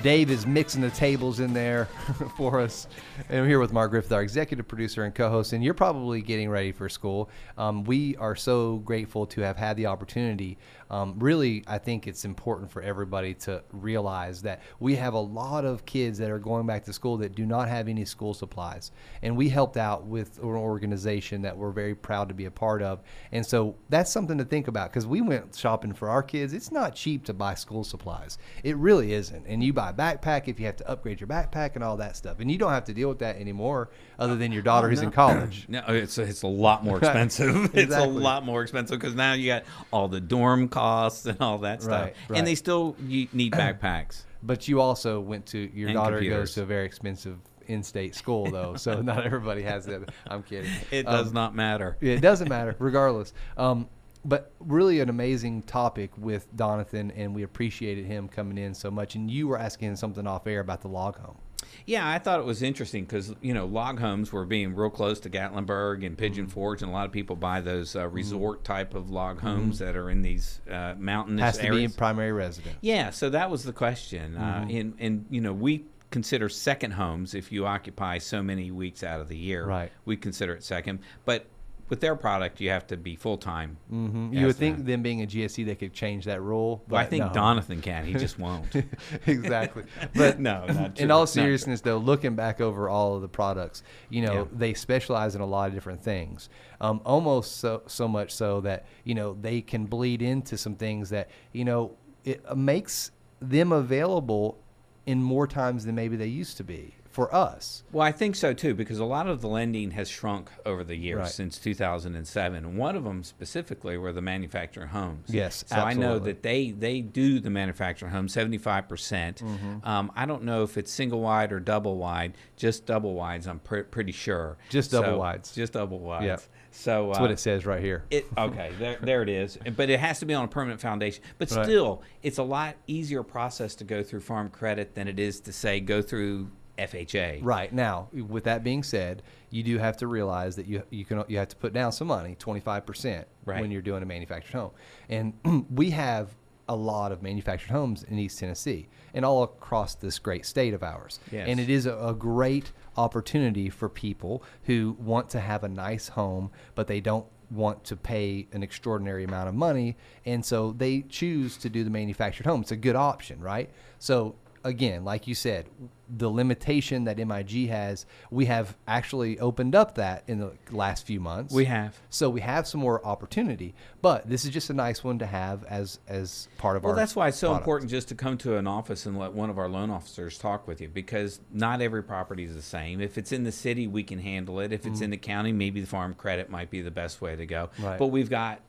Dave 0.00 0.30
is 0.30 0.46
mixing 0.46 0.80
the 0.80 0.90
tables 0.90 1.38
in 1.38 1.52
there 1.52 1.84
for 2.36 2.60
us. 2.60 2.86
And 3.28 3.40
I'm 3.40 3.46
here 3.46 3.60
with 3.60 3.72
Mark 3.72 3.90
Griffith, 3.90 4.12
our 4.12 4.22
executive 4.22 4.66
producer 4.66 5.04
and 5.04 5.14
co 5.14 5.28
host. 5.28 5.52
And 5.52 5.62
you're 5.62 5.74
probably 5.74 6.22
getting 6.22 6.48
ready 6.48 6.72
for 6.72 6.88
school. 6.88 7.28
Um, 7.58 7.84
we 7.84 8.16
are 8.16 8.34
so 8.34 8.78
grateful 8.78 9.26
to 9.26 9.42
have 9.42 9.56
had 9.56 9.76
the 9.76 9.86
opportunity. 9.86 10.56
Um, 10.92 11.14
really, 11.18 11.64
I 11.66 11.78
think 11.78 12.06
it's 12.06 12.26
important 12.26 12.70
for 12.70 12.82
everybody 12.82 13.32
to 13.34 13.64
realize 13.72 14.42
that 14.42 14.60
we 14.78 14.94
have 14.96 15.14
a 15.14 15.18
lot 15.18 15.64
of 15.64 15.86
kids 15.86 16.18
that 16.18 16.30
are 16.30 16.38
going 16.38 16.66
back 16.66 16.84
to 16.84 16.92
school 16.92 17.16
that 17.16 17.34
do 17.34 17.46
not 17.46 17.68
have 17.68 17.88
any 17.88 18.04
school 18.04 18.34
supplies. 18.34 18.92
And 19.22 19.34
we 19.34 19.48
helped 19.48 19.78
out 19.78 20.04
with 20.04 20.38
an 20.38 20.44
organization 20.44 21.40
that 21.42 21.56
we're 21.56 21.70
very 21.70 21.94
proud 21.94 22.28
to 22.28 22.34
be 22.34 22.44
a 22.44 22.50
part 22.50 22.82
of. 22.82 23.00
And 23.32 23.44
so 23.44 23.74
that's 23.88 24.12
something 24.12 24.36
to 24.36 24.44
think 24.44 24.68
about 24.68 24.90
because 24.90 25.06
we 25.06 25.22
went 25.22 25.54
shopping 25.56 25.94
for 25.94 26.10
our 26.10 26.22
kids. 26.22 26.52
It's 26.52 26.70
not 26.70 26.94
cheap 26.94 27.24
to 27.24 27.32
buy 27.32 27.54
school 27.54 27.84
supplies. 27.84 28.36
It 28.62 28.76
really 28.76 29.14
isn't. 29.14 29.46
And 29.46 29.64
you 29.64 29.72
buy 29.72 29.90
a 29.90 29.94
backpack 29.94 30.46
if 30.46 30.60
you 30.60 30.66
have 30.66 30.76
to 30.76 30.90
upgrade 30.90 31.20
your 31.20 31.28
backpack 31.28 31.74
and 31.74 31.82
all 31.82 31.96
that 31.96 32.18
stuff. 32.18 32.38
And 32.40 32.50
you 32.50 32.58
don't 32.58 32.72
have 32.72 32.84
to 32.84 32.92
deal 32.92 33.08
with 33.08 33.20
that 33.20 33.36
anymore 33.36 33.88
other 34.18 34.36
than 34.36 34.52
your 34.52 34.62
daughter 34.62 34.90
who's 34.90 35.00
in 35.00 35.10
college. 35.10 35.66
No, 35.72 35.82
it's 35.88 36.18
it's 36.18 36.42
a 36.42 36.46
lot 36.48 36.84
more 36.84 36.98
expensive. 37.02 37.74
It's 37.82 37.94
a 37.94 38.04
lot 38.04 38.44
more 38.44 38.60
expensive 38.62 38.98
because 38.98 39.14
now 39.14 39.32
you 39.32 39.46
got 39.46 39.64
all 39.90 40.06
the 40.06 40.20
dorm 40.20 40.68
costs 40.68 40.81
and 41.26 41.40
all 41.40 41.58
that 41.58 41.82
stuff, 41.82 42.02
Right, 42.04 42.14
right. 42.28 42.38
and 42.38 42.46
they 42.46 42.54
still 42.54 42.96
need 43.00 43.52
backpacks. 43.52 44.22
But 44.44 44.66
you 44.66 44.80
also 44.80 45.20
went 45.20 45.46
to 45.46 45.58
your 45.72 45.88
And 45.90 45.94
daughter 45.94 46.16
computers. 46.16 46.38
goes 46.50 46.54
to 46.54 46.62
a 46.62 46.66
very 46.66 46.84
expensive 46.84 47.38
in-state 47.68 48.16
school 48.16 48.50
though, 48.50 48.74
so 48.74 49.00
not 49.10 49.24
everybody 49.24 49.62
has 49.62 49.86
that. 49.86 50.10
I'm 50.26 50.42
kidding. 50.42 50.68
It 50.90 51.06
Um, 51.06 51.14
does 51.14 51.32
not 51.32 51.54
matter. 51.54 51.96
it 52.00 52.20
doesn't 52.20 52.48
matter, 52.48 52.74
regardless. 52.80 53.32
Um, 53.56 53.88
but 54.24 54.50
really, 54.58 54.98
an 54.98 55.08
amazing 55.08 55.62
topic 55.62 56.10
with 56.18 56.52
Donathan, 56.56 57.12
and 57.16 57.34
we 57.36 57.44
appreciated 57.44 58.04
him 58.04 58.26
coming 58.28 58.58
in 58.58 58.74
so 58.74 58.90
much. 58.90 59.14
And 59.14 59.30
you 59.30 59.46
were 59.46 59.58
asking 59.58 59.94
something 59.96 60.26
off 60.26 60.46
air 60.48 60.58
about 60.60 60.80
the 60.80 60.88
log 60.88 61.16
home. 61.18 61.36
Yeah, 61.86 62.08
I 62.08 62.18
thought 62.18 62.38
it 62.40 62.46
was 62.46 62.62
interesting 62.62 63.04
because 63.04 63.34
you 63.40 63.54
know 63.54 63.66
log 63.66 63.98
homes 63.98 64.32
were 64.32 64.44
being 64.44 64.74
real 64.74 64.90
close 64.90 65.20
to 65.20 65.30
Gatlinburg 65.30 66.04
and 66.06 66.16
Pigeon 66.16 66.46
Mm-hmm. 66.46 66.52
Forge, 66.52 66.82
and 66.82 66.90
a 66.90 66.94
lot 66.94 67.06
of 67.06 67.12
people 67.12 67.36
buy 67.36 67.60
those 67.60 67.94
uh, 67.96 68.08
resort 68.08 68.64
type 68.64 68.94
of 68.94 69.10
log 69.10 69.40
homes 69.40 69.78
that 69.80 69.96
are 69.96 70.10
in 70.10 70.22
these 70.22 70.60
uh, 70.70 70.94
mountainous 70.98 71.40
Mm-hmm. 71.40 71.44
Has 71.44 71.56
to 71.56 71.62
be 71.62 71.66
areas. 71.68 71.94
a 71.94 71.98
primary 71.98 72.32
resident. 72.32 72.76
Yeah, 72.80 73.10
so 73.10 73.30
that 73.30 73.50
was 73.50 73.64
the 73.64 73.72
question, 73.72 74.32
Mm-hmm. 74.34 74.42
uh, 74.42 74.78
and 74.78 74.94
and 74.98 75.26
you 75.30 75.40
know 75.40 75.52
we 75.52 75.84
consider 76.10 76.48
second 76.48 76.90
homes 76.90 77.34
if 77.34 77.50
you 77.50 77.64
occupy 77.66 78.18
so 78.18 78.42
many 78.42 78.70
weeks 78.70 79.02
out 79.02 79.20
of 79.20 79.28
the 79.28 79.36
year. 79.36 79.64
Right. 79.64 79.90
We 80.04 80.16
consider 80.16 80.54
it 80.54 80.62
second, 80.62 80.98
but 81.24 81.46
with 81.88 82.00
their 82.00 82.16
product, 82.16 82.60
you 82.60 82.70
have 82.70 82.86
to 82.86 82.96
be 82.96 83.16
full 83.16 83.36
time. 83.36 83.76
Mm-hmm. 83.92 84.32
You 84.32 84.46
would 84.46 84.56
think 84.56 84.84
them 84.84 85.02
being 85.02 85.22
a 85.22 85.26
GSE, 85.26 85.66
they 85.66 85.74
could 85.74 85.92
change 85.92 86.24
that 86.24 86.40
rule. 86.40 86.82
Well, 86.88 87.00
I 87.00 87.04
think 87.04 87.24
no. 87.24 87.30
Donathan 87.30 87.82
can. 87.82 88.06
He 88.06 88.14
just 88.14 88.38
won't. 88.38 88.74
exactly. 89.26 89.84
But 90.14 90.40
No, 90.40 90.66
not 90.66 90.98
in 90.98 91.10
all 91.10 91.26
seriousness, 91.26 91.80
though, 91.80 91.98
looking 91.98 92.34
back 92.34 92.60
over 92.60 92.88
all 92.88 93.16
of 93.16 93.22
the 93.22 93.28
products, 93.28 93.82
you 94.08 94.22
know, 94.22 94.32
Yeah. 94.32 94.44
they 94.52 94.74
specialize 94.74 95.34
in 95.34 95.40
a 95.40 95.46
lot 95.46 95.68
of 95.68 95.74
different 95.74 96.02
things. 96.02 96.48
Um, 96.80 97.00
almost 97.04 97.58
so 97.58 97.82
so 97.86 98.08
much 98.08 98.32
so 98.32 98.60
that 98.62 98.86
you 99.04 99.14
know 99.14 99.34
they 99.40 99.60
can 99.60 99.84
bleed 99.84 100.20
into 100.22 100.58
some 100.58 100.74
things 100.74 101.10
that 101.10 101.30
you 101.52 101.64
know 101.64 101.96
it 102.24 102.56
makes 102.56 103.12
them 103.40 103.70
available 103.70 104.58
in 105.06 105.22
more 105.22 105.46
times 105.46 105.84
than 105.84 105.94
maybe 105.94 106.16
they 106.16 106.26
used 106.26 106.56
to 106.56 106.64
be 106.64 106.94
for 107.12 107.32
us. 107.34 107.84
Well, 107.92 108.04
I 108.06 108.10
think 108.10 108.34
so 108.34 108.52
too, 108.54 108.74
because 108.74 108.98
a 108.98 109.04
lot 109.04 109.26
of 109.28 109.42
the 109.42 109.46
lending 109.48 109.90
has 109.92 110.08
shrunk 110.08 110.50
over 110.66 110.82
the 110.82 110.96
years 110.96 111.18
Right. 111.18 111.28
since 111.28 111.58
2007. 111.58 112.64
And 112.64 112.76
one 112.78 112.96
of 112.96 113.04
them 113.04 113.22
specifically 113.22 113.98
were 113.98 114.12
the 114.12 114.22
manufactured 114.22 114.86
homes. 114.86 115.28
Yes, 115.28 115.62
so 115.66 115.76
I 115.76 115.92
know 115.92 116.18
that 116.18 116.42
they 116.42 116.70
they 116.70 117.00
do 117.02 117.38
the 117.38 117.50
manufactured 117.50 118.08
homes 118.08 118.32
75 118.32 118.88
percent. 118.88 119.42
Mm-hmm. 119.44 119.86
Um, 119.86 120.10
I 120.16 120.24
don't 120.26 120.42
know 120.44 120.62
if 120.62 120.76
it's 120.78 120.90
single 120.90 121.20
wide 121.20 121.52
or 121.52 121.60
double 121.60 121.96
wide. 121.98 122.32
Just 122.56 122.86
double 122.86 123.14
wides, 123.14 123.46
I'm 123.46 123.58
pre- 123.60 123.82
pretty 123.82 124.12
sure. 124.12 124.56
Just 124.70 124.90
double 124.90 125.10
So- 125.10 125.18
wides. 125.18 125.54
Just 125.54 125.74
double 125.74 125.98
wides. 126.00 126.24
Yep. 126.24 126.42
So 126.74 127.08
That's 127.08 127.18
uh, 127.18 127.20
what 127.20 127.30
it 127.30 127.38
says 127.38 127.66
right 127.66 127.82
here. 127.82 128.04
it 128.10 128.26
okay, 128.38 128.72
there, 128.78 128.96
there 129.02 129.22
it 129.22 129.28
is. 129.28 129.58
But 129.76 129.90
it 129.90 130.00
has 130.00 130.20
to 130.20 130.24
be 130.26 130.32
on 130.32 130.46
a 130.46 130.48
permanent 130.48 130.80
foundation. 130.80 131.22
But 131.36 131.50
Right. 131.50 131.64
still, 131.66 132.02
it's 132.22 132.38
a 132.38 132.42
lot 132.42 132.76
easier 132.86 133.22
process 133.22 133.74
to 133.74 133.84
go 133.84 134.02
through 134.02 134.20
farm 134.20 134.48
credit 134.48 134.94
than 134.94 135.06
it 135.06 135.18
is 135.18 135.40
to 135.40 135.52
say 135.52 135.80
go 135.80 136.00
through 136.00 136.48
FHA. 136.86 137.40
Right 137.42 137.72
now, 137.72 138.08
with 138.12 138.44
that 138.44 138.62
being 138.64 138.82
said, 138.82 139.22
you 139.50 139.62
do 139.62 139.78
have 139.78 139.96
to 139.98 140.06
realize 140.06 140.56
that 140.56 140.66
you 140.66 140.82
you 140.90 141.04
can 141.04 141.24
you 141.28 141.38
have 141.38 141.48
to 141.48 141.56
put 141.56 141.72
down 141.72 141.92
some 141.92 142.08
money, 142.08 142.36
twenty 142.38 142.60
five 142.60 142.86
percent, 142.86 143.26
when 143.60 143.70
you're 143.70 143.82
doing 143.82 144.02
a 144.02 144.06
manufactured 144.06 144.56
home, 144.56 144.70
and 145.08 145.34
we 145.70 145.90
have 145.90 146.28
a 146.68 146.76
lot 146.76 147.12
of 147.12 147.22
manufactured 147.22 147.70
homes 147.70 148.04
in 148.04 148.18
East 148.18 148.38
Tennessee 148.38 148.88
and 149.14 149.24
all 149.24 149.42
across 149.42 149.94
this 149.96 150.18
great 150.18 150.46
state 150.46 150.72
of 150.72 150.82
ours. 150.82 151.20
Yes. 151.30 151.46
And 151.48 151.60
it 151.60 151.68
is 151.68 151.86
a, 151.86 151.96
a 151.96 152.14
great 152.14 152.72
opportunity 152.96 153.68
for 153.68 153.88
people 153.88 154.42
who 154.64 154.96
want 154.98 155.28
to 155.30 155.40
have 155.40 155.64
a 155.64 155.68
nice 155.68 156.08
home, 156.08 156.50
but 156.74 156.86
they 156.86 157.00
don't 157.00 157.26
want 157.50 157.84
to 157.84 157.96
pay 157.96 158.46
an 158.52 158.62
extraordinary 158.62 159.24
amount 159.24 159.48
of 159.48 159.54
money, 159.54 159.96
and 160.24 160.44
so 160.44 160.72
they 160.72 161.02
choose 161.02 161.56
to 161.58 161.68
do 161.68 161.84
the 161.84 161.90
manufactured 161.90 162.46
home. 162.46 162.62
It's 162.62 162.72
a 162.72 162.76
good 162.76 162.96
option, 162.96 163.40
right? 163.40 163.70
So 163.98 164.34
again, 164.64 165.04
like 165.04 165.26
you 165.26 165.34
said, 165.34 165.66
the 166.14 166.28
limitation 166.28 167.04
that 167.04 167.16
MIG 167.16 167.68
has, 167.68 168.04
we 168.30 168.44
have 168.46 168.76
actually 168.86 169.38
opened 169.38 169.74
up 169.74 169.94
that 169.94 170.24
in 170.26 170.40
the 170.40 170.52
last 170.70 171.06
few 171.06 171.20
months. 171.20 171.54
We 171.54 171.64
have. 171.64 171.98
So 172.10 172.28
we 172.28 172.40
have 172.42 172.66
some 172.66 172.80
more 172.80 173.04
opportunity, 173.04 173.74
but 174.02 174.28
this 174.28 174.44
is 174.44 174.50
just 174.50 174.68
a 174.68 174.74
nice 174.74 175.02
one 175.02 175.18
to 175.20 175.26
have 175.26 175.64
as 175.64 175.98
as 176.06 176.48
part 176.58 176.76
of 176.76 176.82
Well, 176.82 176.90
our. 176.90 176.96
Well, 176.96 177.02
that's 177.02 177.16
why 177.16 177.28
it's 177.28 177.38
so 177.38 177.48
product. 177.48 177.62
important 177.62 177.90
just 177.90 178.08
to 178.08 178.14
come 178.14 178.36
to 178.38 178.56
an 178.56 178.66
office 178.66 179.06
and 179.06 179.18
let 179.18 179.32
one 179.32 179.48
of 179.48 179.58
our 179.58 179.68
loan 179.68 179.90
officers 179.90 180.36
talk 180.36 180.68
with 180.68 180.80
you 180.80 180.88
because 180.88 181.40
not 181.50 181.80
every 181.80 182.02
property 182.02 182.44
is 182.44 182.54
the 182.54 182.62
same. 182.62 183.00
If 183.00 183.16
it's 183.16 183.32
in 183.32 183.44
the 183.44 183.52
city, 183.52 183.86
we 183.86 184.02
can 184.02 184.18
handle 184.18 184.60
it. 184.60 184.72
If 184.72 184.86
it's 184.86 184.96
mm-hmm. 184.96 185.04
in 185.04 185.10
the 185.10 185.16
county, 185.16 185.52
maybe 185.52 185.80
the 185.80 185.86
farm 185.86 186.14
credit 186.14 186.50
might 186.50 186.70
be 186.70 186.82
the 186.82 186.90
best 186.90 187.20
way 187.20 187.36
to 187.36 187.46
go. 187.46 187.70
Right. 187.78 187.98
But 187.98 188.08
we've 188.08 188.30
got 188.30 188.60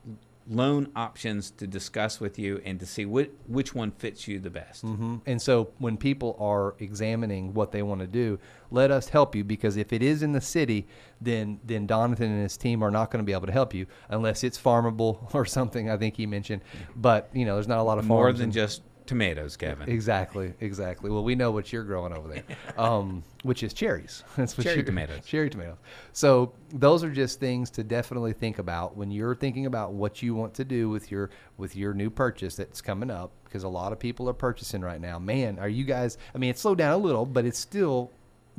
loan 0.48 0.88
options 0.94 1.50
to 1.50 1.66
discuss 1.66 2.20
with 2.20 2.38
you 2.38 2.60
and 2.66 2.78
to 2.78 2.84
see 2.84 3.06
which, 3.06 3.30
which 3.46 3.74
one 3.74 3.90
fits 3.92 4.28
you 4.28 4.38
the 4.38 4.50
best. 4.50 4.84
Mhm. 4.84 5.22
And 5.24 5.40
so 5.40 5.70
when 5.78 5.96
people 5.96 6.36
are 6.38 6.74
examining 6.78 7.54
what 7.54 7.72
they 7.72 7.82
want 7.82 8.02
to 8.02 8.06
do, 8.06 8.38
let 8.70 8.90
us 8.90 9.08
help 9.08 9.34
you 9.34 9.42
because 9.42 9.76
if 9.78 9.90
it 9.92 10.02
is 10.02 10.22
in 10.22 10.32
the 10.32 10.40
city, 10.42 10.86
then 11.20 11.60
then 11.64 11.86
Donathan 11.86 12.20
and 12.20 12.42
his 12.42 12.56
team 12.58 12.82
are 12.82 12.90
not 12.90 13.10
going 13.10 13.22
to 13.22 13.26
be 13.26 13.32
able 13.32 13.46
to 13.46 13.52
help 13.52 13.72
you 13.72 13.86
unless 14.10 14.44
it's 14.44 14.60
farmable 14.60 15.18
or 15.34 15.46
something. 15.46 15.88
I 15.88 15.96
think 15.96 16.16
he 16.16 16.26
mentioned, 16.26 16.60
but 16.94 17.30
you 17.32 17.46
know, 17.46 17.54
there's 17.54 17.68
not 17.68 17.78
a 17.78 17.82
lot 17.82 17.98
of 17.98 18.04
More 18.04 18.30
than 18.32 18.44
in- 18.46 18.52
just 18.52 18.82
tomatoes, 19.06 19.56
Kevin. 19.56 19.88
Exactly, 19.88 20.54
exactly. 20.60 21.10
Well, 21.10 21.24
we 21.24 21.34
know 21.34 21.50
what 21.50 21.72
you're 21.72 21.84
growing 21.84 22.12
over 22.12 22.28
there, 22.28 22.44
um, 22.78 23.22
which 23.42 23.62
is 23.62 23.72
cherries. 23.72 24.24
That's 24.36 24.56
what 24.56 24.64
Cherry 24.64 24.76
you're- 24.76 24.86
tomatoes. 24.86 25.24
Cherry 25.24 25.50
tomatoes. 25.50 25.76
So 26.12 26.52
those 26.72 27.04
are 27.04 27.10
just 27.10 27.40
things 27.40 27.70
to 27.70 27.84
definitely 27.84 28.32
think 28.32 28.58
about 28.58 28.96
when 28.96 29.10
you're 29.10 29.34
thinking 29.34 29.66
about 29.66 29.92
what 29.92 30.22
you 30.22 30.34
want 30.34 30.54
to 30.54 30.64
do 30.64 30.88
with 30.88 31.10
your 31.10 31.30
with 31.56 31.76
your 31.76 31.94
new 31.94 32.10
purchase 32.10 32.56
that's 32.56 32.80
coming 32.80 33.10
up. 33.10 33.32
Because 33.44 33.62
a 33.62 33.68
lot 33.68 33.92
of 33.92 34.00
people 34.00 34.28
are 34.28 34.32
purchasing 34.34 34.80
right 34.80 35.00
now. 35.00 35.18
Man, 35.18 35.58
are 35.60 35.68
you 35.68 35.84
guys? 35.84 36.18
I 36.34 36.38
mean, 36.38 36.50
it 36.50 36.58
slowed 36.58 36.78
down 36.78 36.92
a 36.92 36.96
little, 36.96 37.24
but 37.24 37.44
it's 37.44 37.58
still 37.58 38.10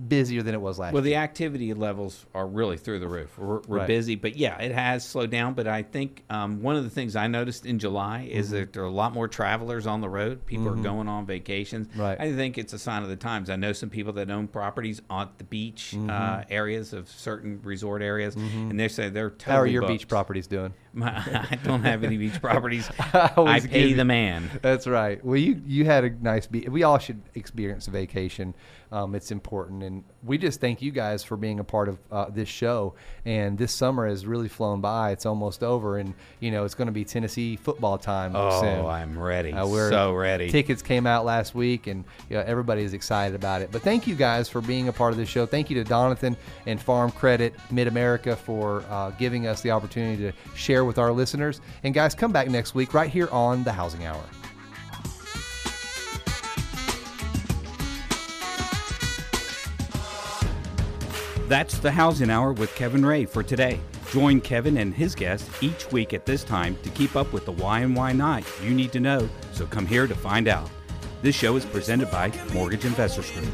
busier 0.08 0.44
than 0.44 0.54
it 0.54 0.62
was 0.62 0.78
last 0.78 0.94
Well, 0.94 1.04
the 1.04 1.16
activity 1.16 1.74
levels 1.74 2.26
are 2.34 2.46
really 2.46 2.78
through 2.78 3.00
the 3.00 3.08
roof. 3.08 3.38
We're, 3.38 3.62
we're 3.68 3.78
Right. 3.78 3.88
busy, 3.88 4.16
but 4.16 4.36
yeah, 4.36 4.58
it 4.62 4.72
has 4.74 5.06
slowed 5.08 5.30
down. 5.32 5.54
But 5.54 5.68
I 5.68 5.84
think 5.84 6.24
um, 6.30 6.62
one 6.62 6.76
of 6.76 6.84
the 6.84 6.90
things 6.90 7.16
I 7.16 7.28
noticed 7.28 7.66
in 7.66 7.80
July 7.80 8.28
is 8.30 8.48
Mm-hmm. 8.48 8.56
that 8.58 8.74
there 8.74 8.84
are 8.84 8.88
a 8.88 8.92
lot 8.92 9.14
more 9.14 9.28
travelers 9.28 9.88
on 9.88 10.02
the 10.02 10.10
road. 10.10 10.46
People 10.46 10.68
are 10.70 10.76
going 10.76 11.08
on 11.08 11.26
vacations. 11.26 11.88
Right. 11.96 12.20
I 12.20 12.34
think 12.34 12.58
it's 12.58 12.74
a 12.74 12.80
sign 12.80 13.04
of 13.04 13.10
the 13.10 13.16
times. 13.16 13.50
I 13.50 13.56
know 13.56 13.72
some 13.74 13.90
people 13.90 14.14
that 14.14 14.30
own 14.30 14.48
properties 14.48 15.02
on 15.10 15.30
the 15.38 15.44
beach 15.46 15.94
Mm-hmm. 15.96 16.10
uh, 16.10 16.44
areas 16.50 16.94
of 16.94 17.10
certain 17.10 17.60
resort 17.64 18.02
areas, 18.02 18.36
and 18.36 18.80
they 18.80 18.88
say 18.88 19.10
they're 19.10 19.30
totally 19.30 19.54
How 19.56 19.62
are 19.62 19.68
your 19.68 19.82
booked. 19.84 19.92
beach 19.94 20.08
properties 20.08 20.48
doing? 20.48 20.74
My, 20.96 21.10
I 21.52 21.60
don't 21.64 21.84
have 21.84 22.04
any 22.04 22.18
beach 22.18 22.42
properties. 22.42 22.90
I 23.00 23.32
I 23.36 23.60
pay 23.60 23.94
the 23.94 24.06
man. 24.06 24.50
That's 24.62 24.88
right. 24.88 25.24
Well, 25.24 25.38
you 25.38 25.62
you 25.68 25.86
had 25.86 26.06
a 26.06 26.10
nice. 26.10 26.48
beach. 26.48 26.68
we 26.70 26.84
all 26.84 26.98
should 26.98 27.22
experience 27.36 27.88
a 27.88 27.92
vacation. 27.92 28.56
Um, 28.92 29.14
it's 29.14 29.32
important, 29.32 29.84
and 29.84 30.04
we 30.24 30.38
just 30.38 30.62
thank 30.62 30.82
you 30.82 30.92
guys 30.92 31.24
for 31.24 31.36
being 31.36 31.60
a 31.60 31.64
part 31.66 31.90
of 31.90 31.98
uh, 32.12 32.30
this 32.30 32.48
show. 32.48 32.94
And 33.26 33.58
this 33.58 33.74
summer 33.74 34.08
has 34.08 34.26
really 34.26 34.48
flown 34.48 34.80
by. 34.80 35.12
It's 35.12 35.26
almost 35.26 35.64
over, 35.64 35.98
and 35.98 36.14
you 36.40 36.52
know 36.52 36.64
it's 36.64 36.76
going 36.76 36.86
to 36.86 36.92
be 36.94 37.04
Tennessee 37.04 37.58
football 37.58 37.98
time 37.98 38.34
Oh, 38.36 38.62
soon. 38.62 38.86
I'm 38.86 39.20
ready. 39.20 39.52
Uh, 39.52 39.68
we're- 39.68 39.90
so 39.90 40.14
ready. 40.14 40.50
Tickets 40.50 40.82
came 40.82 41.06
out 41.08 41.26
last 41.26 41.54
week, 41.54 41.88
and 41.88 42.06
you 42.30 42.38
know, 42.38 42.44
everybody 42.46 42.84
is 42.84 42.94
excited 42.94 43.36
about 43.36 43.62
it. 43.62 43.70
But 43.72 43.82
thank 43.82 44.08
you 44.08 44.16
guys 44.16 44.48
for 44.48 44.62
being 44.62 44.88
a 44.88 44.94
part 44.94 45.12
of 45.12 45.18
this 45.18 45.28
show. 45.28 45.46
Thank 45.46 45.70
you 45.70 45.84
to 45.84 45.90
Donathan 45.90 46.38
and 46.66 46.80
Farm 46.82 47.12
Credit 47.12 47.54
Mid 47.72 47.88
America 47.88 48.36
for 48.36 48.84
uh, 48.90 49.10
giving 49.12 49.46
us 49.48 49.62
the 49.62 49.72
opportunity 49.72 50.22
to 50.24 50.32
share 50.56 50.85
with 50.86 50.98
our 50.98 51.12
listeners. 51.12 51.62
And 51.84 51.94
guys, 51.94 52.16
come 52.16 52.32
back 52.32 52.50
next 52.50 52.76
week 52.76 52.94
right 52.94 53.10
here 53.10 53.30
on 53.32 53.64
the 53.64 53.74
Housing 53.74 54.06
Hour. 54.06 54.24
That's 61.48 61.78
the 61.78 61.92
Housing 61.92 62.32
Hour 62.32 62.54
with 62.54 62.74
Kevin 62.74 63.06
Ray 63.06 63.26
for 63.26 63.44
today. 63.44 63.80
Join 64.12 64.42
Kevin 64.42 64.78
and 64.78 64.94
his 64.94 65.14
guests 65.14 65.50
each 65.62 65.92
week 65.92 66.14
at 66.14 66.26
this 66.26 66.44
time 66.44 66.76
to 66.82 66.90
keep 66.90 67.16
up 67.16 67.32
with 67.34 67.46
the 67.46 67.52
why 67.52 67.82
and 67.82 67.96
why 67.96 68.14
not 68.14 68.44
you 68.64 68.74
need 68.74 68.92
to 68.94 69.00
know, 69.00 69.30
so 69.52 69.68
come 69.68 69.86
here 69.86 70.08
to 70.08 70.16
find 70.16 70.48
out. 70.48 70.70
This 71.22 71.36
show 71.36 71.56
is 71.56 71.66
presented 71.66 72.10
by 72.10 72.32
Mortgage 72.54 72.86
Investors 72.86 73.30
Group. 73.32 73.54